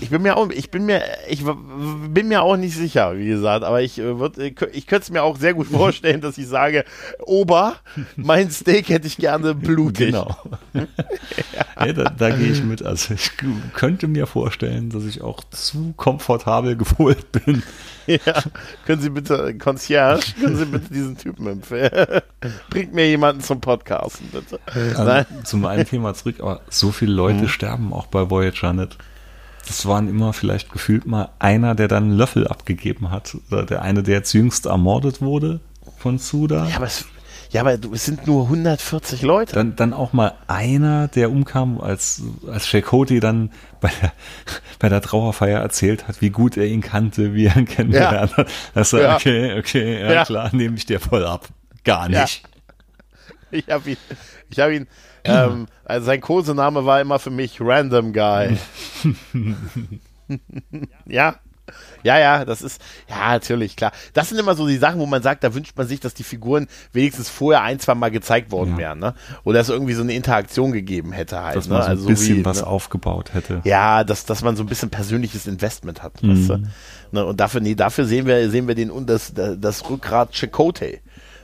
[0.00, 3.64] ich bin mir auch, ich bin mir, ich bin mir auch nicht sicher, wie gesagt,
[3.64, 6.84] aber ich äh, würde, ich könnte es mir auch sehr gut vorstellen, dass ich sage,
[7.20, 7.76] Ober,
[8.16, 10.08] mein Steak hätte ich gerne blutig.
[10.08, 10.36] Genau.
[10.72, 10.86] ja.
[11.86, 12.82] ja da, da gehe ich mit.
[12.82, 13.30] Also ich
[13.74, 17.62] könnte mir vorstellen, dass ich auch zu komfortabel geholt bin.
[18.06, 18.42] Ja,
[18.86, 22.22] können Sie bitte, Concierge, können Sie bitte diesen Typen empfehlen?
[22.70, 24.58] Bringt mir jemanden zum Podcasten, bitte.
[24.74, 25.26] Ähm, Nein.
[25.44, 27.48] Zum einen Thema zurück, aber so viele Leute mhm.
[27.48, 28.96] sterben auch bei Voyager nicht
[29.68, 33.36] das waren immer vielleicht gefühlt mal einer, der dann einen Löffel abgegeben hat.
[33.50, 35.60] Oder der eine, der jetzt jüngst ermordet wurde
[35.98, 36.66] von Suda.
[36.68, 37.04] Ja, aber es,
[37.50, 39.54] ja, aber es sind nur 140 Leute.
[39.54, 43.50] Dann, dann auch mal einer, der umkam, als, als Shakoti dann
[43.80, 44.12] bei der,
[44.78, 48.36] bei der Trauerfeier erzählt hat, wie gut er ihn kannte, wie er ihn kennengelernt ja.
[48.38, 48.48] hat.
[48.74, 49.16] Das war, ja.
[49.16, 51.48] okay, okay, ja, ja, klar, nehme ich dir voll ab.
[51.84, 52.42] Gar nicht.
[53.50, 53.96] Ich habe ihn,
[54.50, 54.86] ich habe ihn,
[55.28, 58.56] ähm, also sein Kosename war immer für mich Random Guy.
[61.06, 61.36] ja.
[62.02, 63.92] Ja, ja, das ist, ja, natürlich, klar.
[64.14, 66.22] Das sind immer so die Sachen, wo man sagt, da wünscht man sich, dass die
[66.22, 68.78] Figuren wenigstens vorher ein, zwei Mal gezeigt worden ja.
[68.78, 69.14] wären, ne?
[69.44, 71.56] Oder dass es irgendwie so eine Interaktion gegeben hätte halt.
[71.56, 71.84] Dass man ne?
[71.84, 72.66] so ein also bisschen wie, was ne?
[72.66, 73.60] aufgebaut hätte.
[73.64, 76.22] Ja, dass, dass man so ein bisschen persönliches Investment hat.
[76.22, 76.30] Mhm.
[76.30, 76.62] Weißt du?
[77.12, 77.26] ne?
[77.26, 81.00] Und dafür, nee, dafür sehen wir, sehen wir den, das, das Rückgrat Chakotay.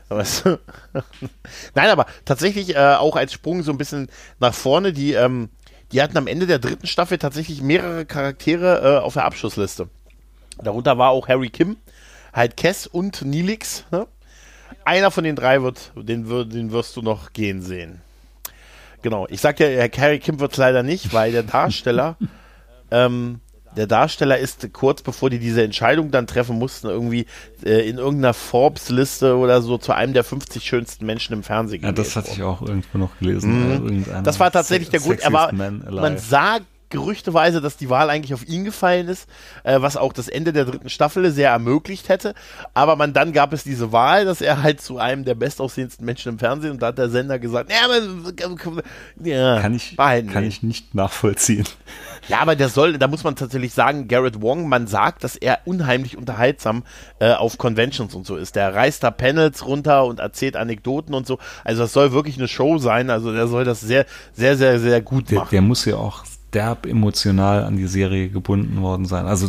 [0.09, 0.61] Weißt du?
[1.75, 5.49] Nein, aber tatsächlich äh, auch als Sprung so ein bisschen nach vorne, die, ähm,
[5.93, 9.89] die hatten am Ende der dritten Staffel tatsächlich mehrere Charaktere äh, auf der Abschlussliste.
[10.63, 11.77] Darunter war auch Harry Kim,
[12.33, 13.85] halt Kess und Nilix.
[13.91, 14.07] Ne?
[14.85, 18.03] Einer von den drei wird, den, den wirst du noch gehen sehen.
[19.03, 22.17] Genau, ich sag ja, Harry Kim wird es leider nicht, weil der Darsteller
[22.91, 23.41] ähm,
[23.77, 27.27] der Darsteller ist kurz bevor die diese Entscheidung dann treffen mussten, irgendwie
[27.65, 31.83] äh, in irgendeiner Forbes-Liste oder so zu einem der 50 schönsten Menschen im Fernsehen.
[31.83, 33.85] Ja, das hatte ich auch irgendwo noch gelesen.
[33.85, 34.05] Mhm.
[34.25, 35.21] Das war tatsächlich der Grund.
[35.21, 39.29] Er war, man sagt gerüchteweise, dass die Wahl eigentlich auf ihn gefallen ist,
[39.65, 42.35] äh, was auch das Ende der dritten Staffel sehr ermöglicht hätte.
[42.73, 46.31] Aber man dann gab es diese Wahl, dass er halt zu einem der bestaussehendsten Menschen
[46.31, 48.83] im Fernsehen und da hat der Sender gesagt, ja, aber,
[49.23, 51.67] ja kann ich kann ich nicht nachvollziehen.
[52.29, 55.59] Ja, aber der soll, da muss man tatsächlich sagen, Garrett Wong, man sagt, dass er
[55.65, 56.85] unheimlich unterhaltsam
[57.19, 58.57] äh, auf Conventions und so ist.
[58.57, 61.39] Der reißt da Panels runter und erzählt Anekdoten und so.
[61.65, 63.11] Also das soll wirklich eine Show sein.
[63.11, 65.49] Also der soll das sehr, sehr, sehr, sehr gut der, machen.
[65.51, 66.25] Der muss ja auch
[66.55, 69.27] derb emotional an die Serie gebunden worden sein.
[69.27, 69.49] Also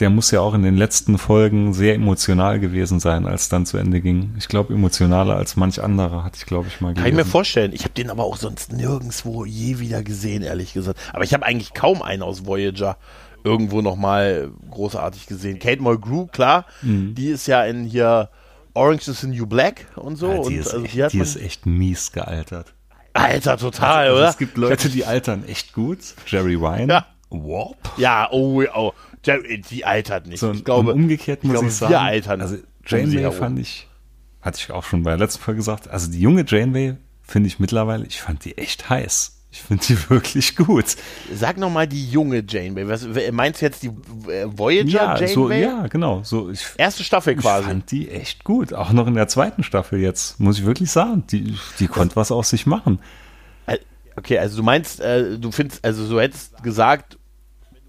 [0.00, 3.78] der muss ja auch in den letzten Folgen sehr emotional gewesen sein, als dann zu
[3.78, 4.34] Ende ging.
[4.38, 7.04] Ich glaube, emotionaler als manch anderer hatte ich, glaube ich, mal gelesen.
[7.04, 7.72] Kann ich mir vorstellen.
[7.72, 10.98] Ich habe den aber auch sonst nirgendwo je wieder gesehen, ehrlich gesagt.
[11.12, 12.96] Aber ich habe eigentlich kaum einen aus Voyager
[13.44, 15.58] irgendwo nochmal großartig gesehen.
[15.58, 17.14] Kate Mulgrew, klar, mhm.
[17.14, 18.30] die ist ja in hier
[18.74, 20.28] Orange is the New Black und so.
[20.28, 22.74] Ja, die, und, ist, also, die, die ist echt mies gealtert.
[23.14, 24.28] Alter, total, also, oder?
[24.28, 25.98] Es gibt Leute, die altern echt gut.
[26.26, 26.92] Jerry Wine.
[26.92, 27.06] Ja.
[27.30, 27.92] Warp.
[27.96, 28.92] Ja, oh, oh.
[29.24, 30.40] Jerry, die altert nicht.
[30.40, 31.94] So, ich glaube, umgekehrt muss ich, ich sagen.
[31.94, 32.40] Altern.
[32.40, 32.56] Also
[32.86, 33.88] Janeway fand ich,
[34.40, 37.58] hatte ich auch schon bei der letzten Folge gesagt, also die junge Janeway finde ich
[37.58, 39.41] mittlerweile, ich fand die echt heiß.
[39.52, 40.96] Ich finde die wirklich gut.
[41.32, 42.88] Sag nochmal die junge Janeway.
[42.88, 43.88] Was, meinst du jetzt die
[44.30, 45.28] äh, Voyager ja, Janeway?
[45.28, 46.22] So, ja, genau.
[46.24, 47.60] So, ich, Erste Staffel quasi.
[47.60, 48.72] Ich fand die echt gut.
[48.72, 51.24] Auch noch in der zweiten Staffel jetzt, muss ich wirklich sagen.
[51.30, 52.98] Die, die konnte was aus sich machen.
[54.16, 57.18] Okay, also du meinst, äh, du findest, also du hättest gesagt,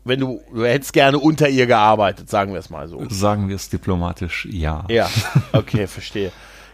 [0.06, 3.06] wenn du, du hättest gerne unter ihr gearbeitet, sagen wir es mal so.
[3.10, 4.86] Sagen wir es diplomatisch, ja.
[4.90, 5.10] Ja,
[5.54, 6.32] okay, verstehe.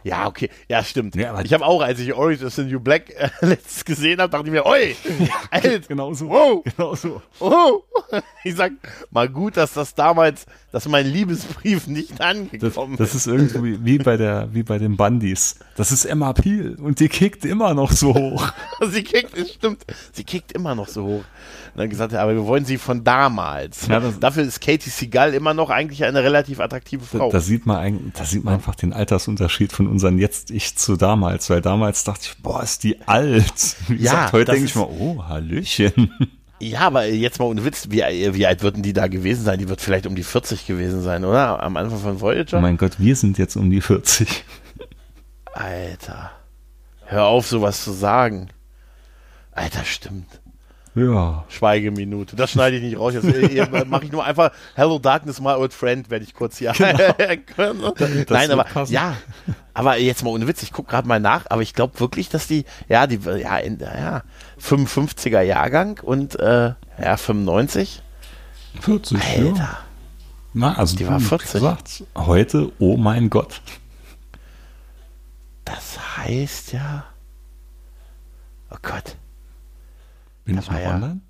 [0.09, 1.15] Ja, okay, ja, stimmt.
[1.15, 4.31] Ja, ich habe auch, als ich Orange is the New Black äh, letztes gesehen habe,
[4.31, 4.95] dachte ich mir, oi,
[5.51, 6.29] alt, genau so.
[6.29, 7.21] Wow, genau so.
[7.39, 7.83] Oh.
[8.43, 8.71] Ich sag,
[9.11, 13.27] mal gut, dass das damals, dass mein Liebesbrief nicht angekommen das, das ist.
[13.27, 15.59] irgendwie wie bei der, wie bei den Bandis.
[15.75, 18.51] Das ist Emma Peel und die kickt immer noch so hoch.
[18.89, 21.23] sie kickt, stimmt, sie kickt immer noch so hoch.
[21.73, 23.87] Und dann gesagt, aber wir wollen sie von damals.
[23.87, 27.27] Ja, Dafür ist Katie Seagal immer noch eigentlich eine relativ attraktive Frau.
[27.29, 31.49] Da, da sieht man, da sieht man einfach den Altersunterschied von unseren Jetzt-Ich zu damals,
[31.49, 33.75] weil damals dachte ich, boah, ist die alt.
[33.89, 36.11] Wie ja, gesagt, heute denke ich mal, oh, Hallöchen.
[36.61, 39.59] Ja, aber jetzt mal ohne Witz, wie, wie alt würden die da gewesen sein?
[39.59, 41.63] Die wird vielleicht um die 40 gewesen sein, oder?
[41.63, 42.57] Am Anfang von Voyager?
[42.57, 44.43] Oh mein Gott, wir sind jetzt um die 40.
[45.53, 46.31] Alter.
[47.05, 48.49] Hör auf, sowas zu sagen.
[49.53, 50.41] Alter, stimmt.
[50.95, 51.45] Ja.
[51.49, 52.35] Schweigeminute.
[52.35, 53.13] Das schneide ich nicht raus.
[53.13, 56.73] Jetzt mache ich nur einfach Hello Darkness, my old friend, werde ich kurz hier.
[56.73, 57.93] Genau.
[58.29, 58.93] Nein, aber passen.
[58.93, 59.15] ja.
[59.73, 62.47] Aber jetzt mal ohne Witz, ich gucke gerade mal nach, aber ich glaube wirklich, dass
[62.47, 64.23] die, ja, die, ja, in, ja
[64.61, 68.01] 55er Jahrgang und äh, ja, 95.
[68.81, 69.55] 40, Alter.
[69.55, 69.77] Ja.
[70.53, 71.51] Na, also die war 40.
[71.53, 73.61] Gesagt, heute, oh mein Gott.
[75.65, 77.05] Das heißt ja.
[78.71, 79.15] Oh Gott.
[80.49, 80.95] Bin ich noch ja.
[80.95, 81.21] online?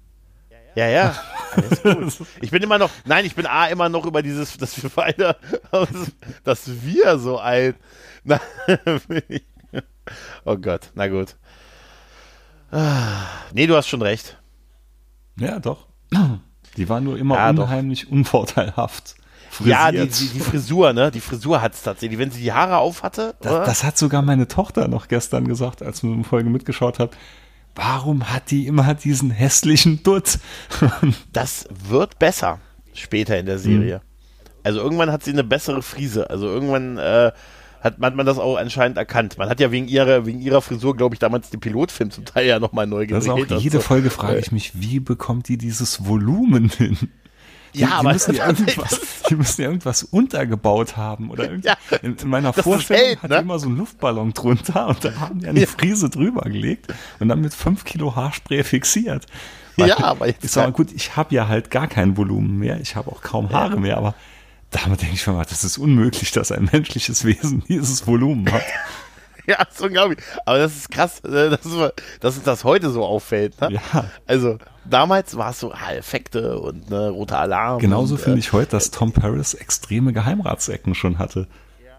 [0.76, 1.16] Ja, ja,
[1.52, 2.28] alles gut.
[2.42, 5.36] Ich bin immer noch, nein, ich bin A immer noch über dieses, dass wir beide,
[6.44, 7.76] dass wir so alt.
[10.46, 11.36] oh Gott, na gut.
[13.52, 14.38] Nee, du hast schon recht.
[15.38, 15.88] Ja, doch.
[16.78, 18.12] Die war nur immer ja, unheimlich doch.
[18.12, 19.16] unvorteilhaft.
[19.50, 19.78] Frisiert.
[19.78, 21.10] Ja, die, die, die, Frisur, ne?
[21.12, 22.20] Die Frisur hat es tatsächlich.
[22.20, 23.36] Wenn sie die Haare auf hatte.
[23.42, 27.18] Das, das, hat sogar meine Tochter noch gestern gesagt, als wir eine Folge mitgeschaut hat
[27.76, 30.40] warum hat die immer diesen hässlichen Dutt?
[31.34, 32.60] das wird besser
[32.94, 33.98] später in der Serie.
[33.98, 34.02] Mhm.
[34.64, 36.30] Also irgendwann hat sie eine bessere Frise.
[36.30, 37.32] Also irgendwann äh,
[37.82, 39.38] hat, man, man das auch anscheinend erkannt.
[39.38, 42.46] Man hat ja wegen ihrer, wegen ihrer Frisur, glaube ich, damals den Pilotfilm zum Teil
[42.46, 43.28] ja nochmal neu gedreht.
[43.28, 43.82] Das auch jede so.
[43.82, 46.98] Folge frage ich mich, wie bekommt die dieses Volumen hin?
[47.74, 51.30] Die, ja, aber die müssen ja, irgendwas, die müssen ja irgendwas untergebaut haben.
[51.32, 53.38] Oder ja, in, in, meiner Vorstellung hält, hat ne?
[53.38, 57.42] immer so einen Luftballon drunter und da haben die eine Frise drüber gelegt und dann
[57.42, 59.26] mit 5 Kilo Haarspray fixiert.
[59.78, 60.44] Weil, ja, aber jetzt.
[60.44, 63.22] Ich sag mal, gut, ich habe ja halt gar kein Volumen mehr, ich habe auch
[63.22, 63.80] kaum Haare ja.
[63.80, 64.16] mehr, aber
[64.72, 68.64] damit denke ich mir mal, das ist unmöglich, dass ein menschliches Wesen dieses Volumen hat.
[69.50, 70.20] Ja, so unglaublich.
[70.46, 71.62] Aber das ist krass, äh, dass,
[72.20, 73.60] dass uns das heute so auffällt.
[73.62, 73.74] Ne?
[73.74, 74.06] Ja.
[74.28, 77.80] Also, damals war es so ah, Effekte und ne, roter Alarm.
[77.80, 81.48] Genauso finde äh, ich heute, dass Tom Paris extreme Geheimratsecken schon hatte.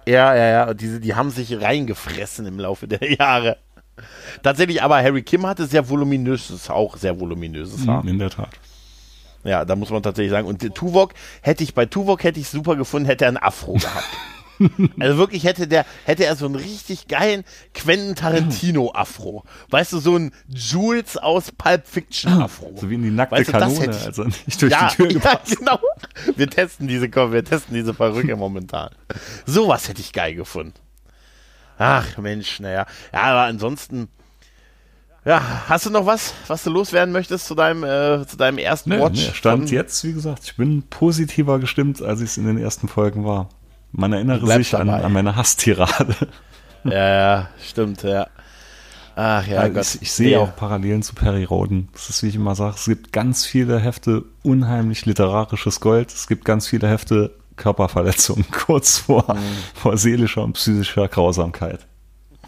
[0.07, 0.69] Ja, ja, ja.
[0.69, 3.57] Und diese, die haben sich reingefressen im Laufe der Jahre.
[4.43, 8.05] Tatsächlich, aber Harry Kim hatte sehr voluminöses, auch sehr voluminöses Haar.
[8.07, 8.49] In der Tat.
[9.45, 10.47] Ja, da muss man tatsächlich sagen.
[10.47, 14.09] Und Tuvok hätte ich bei Tuvok hätte ich super gefunden, hätte er einen Afro gehabt.
[14.99, 19.45] Also wirklich hätte der, hätte er so einen richtig geilen Quentin Tarantino Afro.
[19.71, 22.75] Weißt du, so ein Jules aus Pulp Fiction Afro.
[22.77, 25.09] So wie in die nackte weißt du, Kanone, ich, also nicht durch ja, die Tür
[25.15, 25.51] gepasst.
[25.51, 25.79] Ja, genau.
[26.37, 28.91] Wir testen diese, wir testen diese Perücke momentan.
[29.47, 30.75] Sowas hätte ich geil gefunden.
[31.79, 32.85] Ach Mensch, naja.
[33.13, 34.09] Ja, aber ansonsten,
[35.25, 38.91] ja, hast du noch was, was du loswerden möchtest zu deinem, äh, zu deinem ersten
[38.91, 39.29] nee, Watch?
[39.29, 42.89] Nee, stand jetzt, wie gesagt, ich bin positiver gestimmt, als ich es in den ersten
[42.89, 43.49] Folgen war.
[43.93, 46.15] Man erinnere sich an, an, meine Hasstirade.
[46.85, 48.27] Ja, ja, stimmt, ja.
[49.17, 49.85] Ach ja, Gott.
[49.97, 50.39] Ich, ich sehe ja.
[50.39, 51.89] auch Parallelen zu Perry Roden.
[51.93, 56.11] Das ist, wie ich immer sage, es gibt ganz viele Hefte unheimlich literarisches Gold.
[56.11, 59.41] Es gibt ganz viele Hefte Körperverletzungen kurz vor, mhm.
[59.75, 61.87] vor seelischer und psychischer Grausamkeit.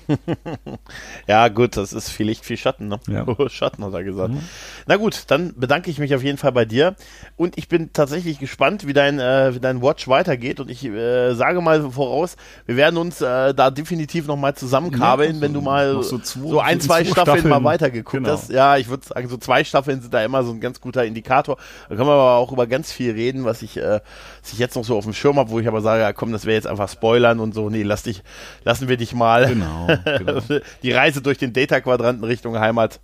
[1.27, 3.01] ja, gut, das ist viel Licht, viel Schatten, ne?
[3.09, 3.27] Ja.
[3.49, 4.35] Schatten hat er gesagt.
[4.35, 4.41] Mhm.
[4.87, 6.95] Na gut, dann bedanke ich mich auf jeden Fall bei dir
[7.37, 11.35] und ich bin tatsächlich gespannt, wie dein, äh, wie dein Watch weitergeht und ich äh,
[11.35, 12.37] sage mal voraus,
[12.67, 16.61] wir werden uns äh, da definitiv nochmal zusammenkabeln, ja, wenn du mal so, zwei, so,
[16.61, 18.31] ein, zwei, zwei Staffeln, Staffeln, mal weitergeguckt genau.
[18.31, 18.51] hast.
[18.51, 21.57] Ja, ich würde sagen, so zwei Staffeln sind da immer so ein ganz guter Indikator.
[21.89, 24.01] Da können wir aber auch über ganz viel reden, was ich, äh,
[24.43, 26.33] was ich jetzt noch so auf dem Schirm habe, wo ich aber sage, ja, komm,
[26.33, 27.71] das wäre jetzt einfach Spoilern und so.
[27.71, 28.23] Nee, lass dich,
[28.65, 30.41] lassen wir dich mal genau, genau.
[30.83, 33.01] die Reise durch den Data-Quadranten Richtung Heimat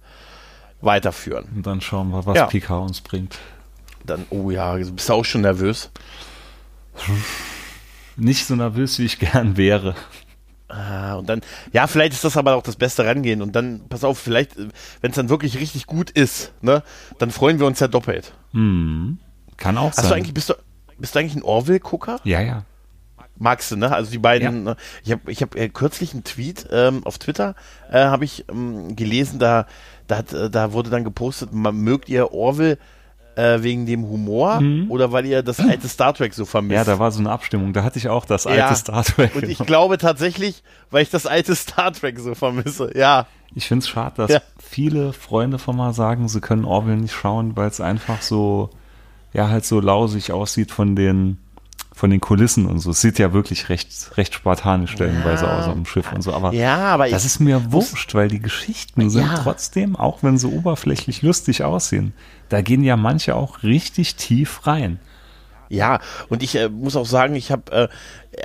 [0.81, 1.47] weiterführen.
[1.55, 2.47] Und dann schauen wir, was ja.
[2.47, 3.39] PK uns bringt.
[4.05, 5.91] Dann, oh ja, bist du auch schon nervös?
[8.17, 9.95] Nicht so nervös, wie ich gern wäre.
[10.69, 11.41] Ah, und dann,
[11.73, 13.41] ja, vielleicht ist das aber auch das beste Rangehen.
[13.41, 16.83] Und dann, pass auf, vielleicht, wenn es dann wirklich richtig gut ist, ne,
[17.19, 18.33] dann freuen wir uns ja doppelt.
[18.53, 19.19] Hm.
[19.57, 20.09] Kann auch Hast sein.
[20.09, 20.55] Du eigentlich, bist, du,
[20.99, 22.21] bist du eigentlich ein Orville-Gucker?
[22.25, 22.65] Ja, ja.
[23.39, 23.93] Magst du, ne?
[23.93, 24.73] Also die beiden, ja.
[24.73, 24.77] Ne?
[25.05, 27.55] ich habe ich hab, äh, kürzlich einen Tweet ähm, auf Twitter,
[27.91, 29.67] äh, habe ich ähm, gelesen, da,
[30.09, 32.79] da, hat, äh, da wurde dann gepostet, man, mögt ihr Orville
[33.37, 34.91] äh, wegen dem Humor mhm.
[34.91, 36.75] oder weil ihr das alte Star Trek so vermisst?
[36.75, 38.75] Ja, da war so eine Abstimmung, da hatte ich auch das alte ja.
[38.75, 39.37] Star Trek.
[39.37, 43.27] Und ich glaube tatsächlich, weil ich das alte Star Trek so vermisse, ja.
[43.55, 44.41] Ich finde es schade, dass ja.
[44.59, 48.71] viele Freunde von mal sagen, sie können Orville nicht schauen, weil es einfach so,
[49.33, 51.39] ja, halt so lausig aussieht von den
[51.99, 52.93] von den Kulissen und so.
[52.93, 55.59] Es sieht ja wirklich recht, recht spartanisch stellenweise ja.
[55.59, 56.33] aus auf dem Schiff und so.
[56.33, 59.41] Aber, ja, aber das ist mir wurscht, weil die Geschichten sind ja.
[59.43, 62.13] trotzdem, auch wenn sie oberflächlich lustig aussehen,
[62.51, 65.01] da gehen ja manche auch richtig tief rein.
[65.69, 67.89] Ja, und ich äh, muss auch sagen, ich habe, äh,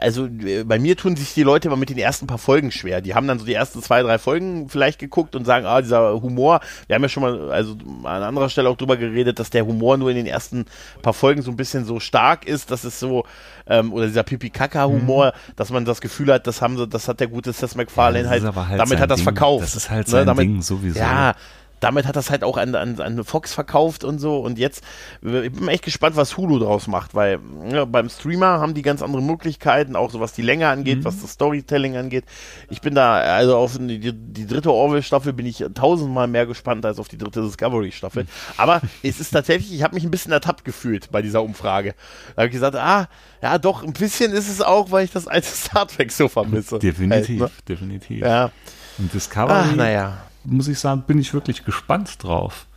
[0.02, 3.02] also äh, bei mir tun sich die Leute immer mit den ersten paar Folgen schwer.
[3.02, 6.22] Die haben dann so die ersten zwei, drei Folgen vielleicht geguckt und sagen, ah, dieser
[6.22, 9.66] Humor, wir haben ja schon mal, also an anderer Stelle auch drüber geredet, dass der
[9.66, 10.66] Humor nur in den ersten
[11.02, 13.26] paar Folgen so ein bisschen so stark ist, dass es so,
[13.68, 15.54] ähm, oder dieser Pipi-Kaka-Humor, mhm.
[15.56, 18.30] dass man das Gefühl hat, das haben sie, das hat der gute Seth MacFarlane ja,
[18.30, 19.64] halt, halt, damit hat das verkauft.
[19.64, 21.00] Das ist halt ne, sein ne, damit, Ding sowieso.
[21.00, 21.36] Ja,
[21.84, 24.40] damit hat das halt auch an, an, an Fox verkauft und so.
[24.40, 24.84] Und jetzt,
[25.22, 29.02] ich bin echt gespannt, was Hulu draus macht, weil ja, beim Streamer haben die ganz
[29.02, 31.06] andere Möglichkeiten, auch so was die Länge angeht, mhm.
[31.06, 32.24] was das Storytelling angeht.
[32.70, 37.00] Ich bin da, also auf die, die dritte Orwell-Staffel bin ich tausendmal mehr gespannt als
[37.00, 38.24] auf die dritte Discovery-Staffel.
[38.24, 38.30] Mhm.
[38.56, 41.96] Aber es ist tatsächlich, ich habe mich ein bisschen ertappt gefühlt bei dieser Umfrage.
[42.36, 43.10] Da habe ich gesagt, ah,
[43.42, 46.80] ja doch, ein bisschen ist es auch, weil ich das alte Star Trek so vermisse.
[46.80, 47.64] Definitiv, halt, ne?
[47.68, 48.22] definitiv.
[48.22, 48.52] Ja.
[48.98, 49.52] Und Discovery.
[49.52, 52.68] Ach, naja muss ich sagen, bin ich wirklich gespannt drauf.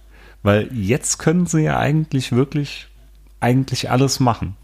[0.43, 2.89] Weil jetzt können sie ja eigentlich wirklich
[3.41, 4.57] eigentlich alles machen.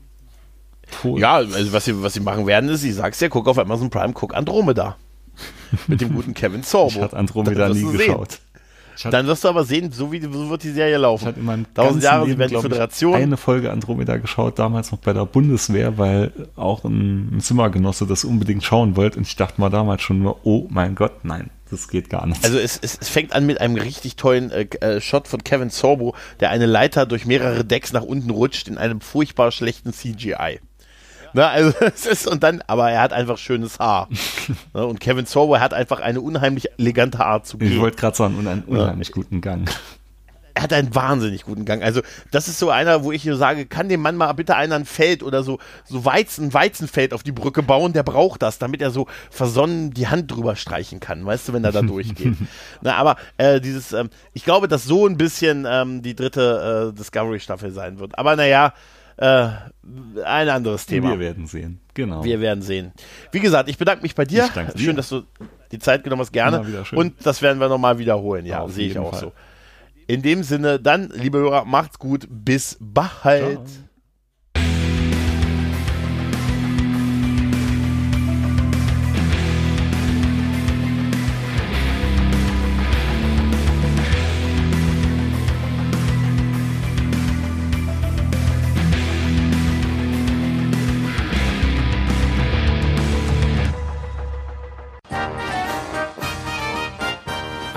[1.02, 1.20] Cool.
[1.20, 3.90] Ja, also was sie, was sie machen werden, ist, ich sag's ja, guck auf Amazon
[3.90, 4.96] Prime, guck Andromeda.
[5.86, 6.96] Mit dem guten Kevin Sorbo.
[6.96, 8.40] Ich hatte Andromeda nie geschaut.
[9.10, 11.22] Dann wirst du aber sehen, so wie so wird die Serie laufen.
[11.22, 13.14] Ich hatte in meinem Tausend Jahre, Leben, die Föderation.
[13.14, 18.24] eine Folge Andromeda geschaut, damals noch bei der Bundeswehr, weil auch ein, ein Zimmergenosse das
[18.24, 19.18] unbedingt schauen wollte.
[19.18, 22.44] Und ich dachte mal damals schon nur, oh mein Gott, nein, das geht gar nicht.
[22.44, 25.70] Also es, es, es fängt an mit einem richtig tollen äh, äh, Shot von Kevin
[25.70, 30.60] Sorbo, der eine Leiter durch mehrere Decks nach unten rutscht in einem furchtbar schlechten CGI.
[31.34, 34.08] Ne, also es ist und dann, aber er hat einfach schönes Haar.
[34.74, 37.72] ne, und Kevin Sorbo hat einfach eine unheimlich elegante Art zu gehen.
[37.72, 39.14] Ich wollte gerade sagen, einen unheimlich ja.
[39.14, 39.68] guten Gang
[40.54, 41.82] er hat einen wahnsinnig guten Gang.
[41.82, 44.76] Also, das ist so einer, wo ich nur sage, kann dem Mann mal bitte einer
[44.76, 48.82] ein Feld oder so, so Weizen, Weizenfeld auf die Brücke bauen, der braucht das, damit
[48.82, 52.34] er so versonnen die Hand drüber streichen kann, weißt du, wenn er da durchgeht.
[52.82, 56.98] Na, aber äh, dieses, ähm, ich glaube, dass so ein bisschen ähm, die dritte äh,
[56.98, 58.18] Discovery-Staffel sein wird.
[58.18, 58.70] Aber naja, äh,
[59.22, 61.10] ein anderes Thema.
[61.10, 62.24] Wir werden sehen, genau.
[62.24, 62.92] Wir werden sehen.
[63.30, 64.48] Wie gesagt, ich bedanke mich bei dir.
[64.76, 65.22] Schön, dass du
[65.70, 66.84] die Zeit genommen hast, gerne.
[66.92, 69.20] Und das werden wir nochmal wiederholen, ja, sehe ich auch Fall.
[69.20, 69.32] so.
[70.06, 72.26] In dem Sinne, dann, liebe Hörer, macht's gut.
[72.28, 73.12] Bis bald.
[73.22, 73.64] Ciao.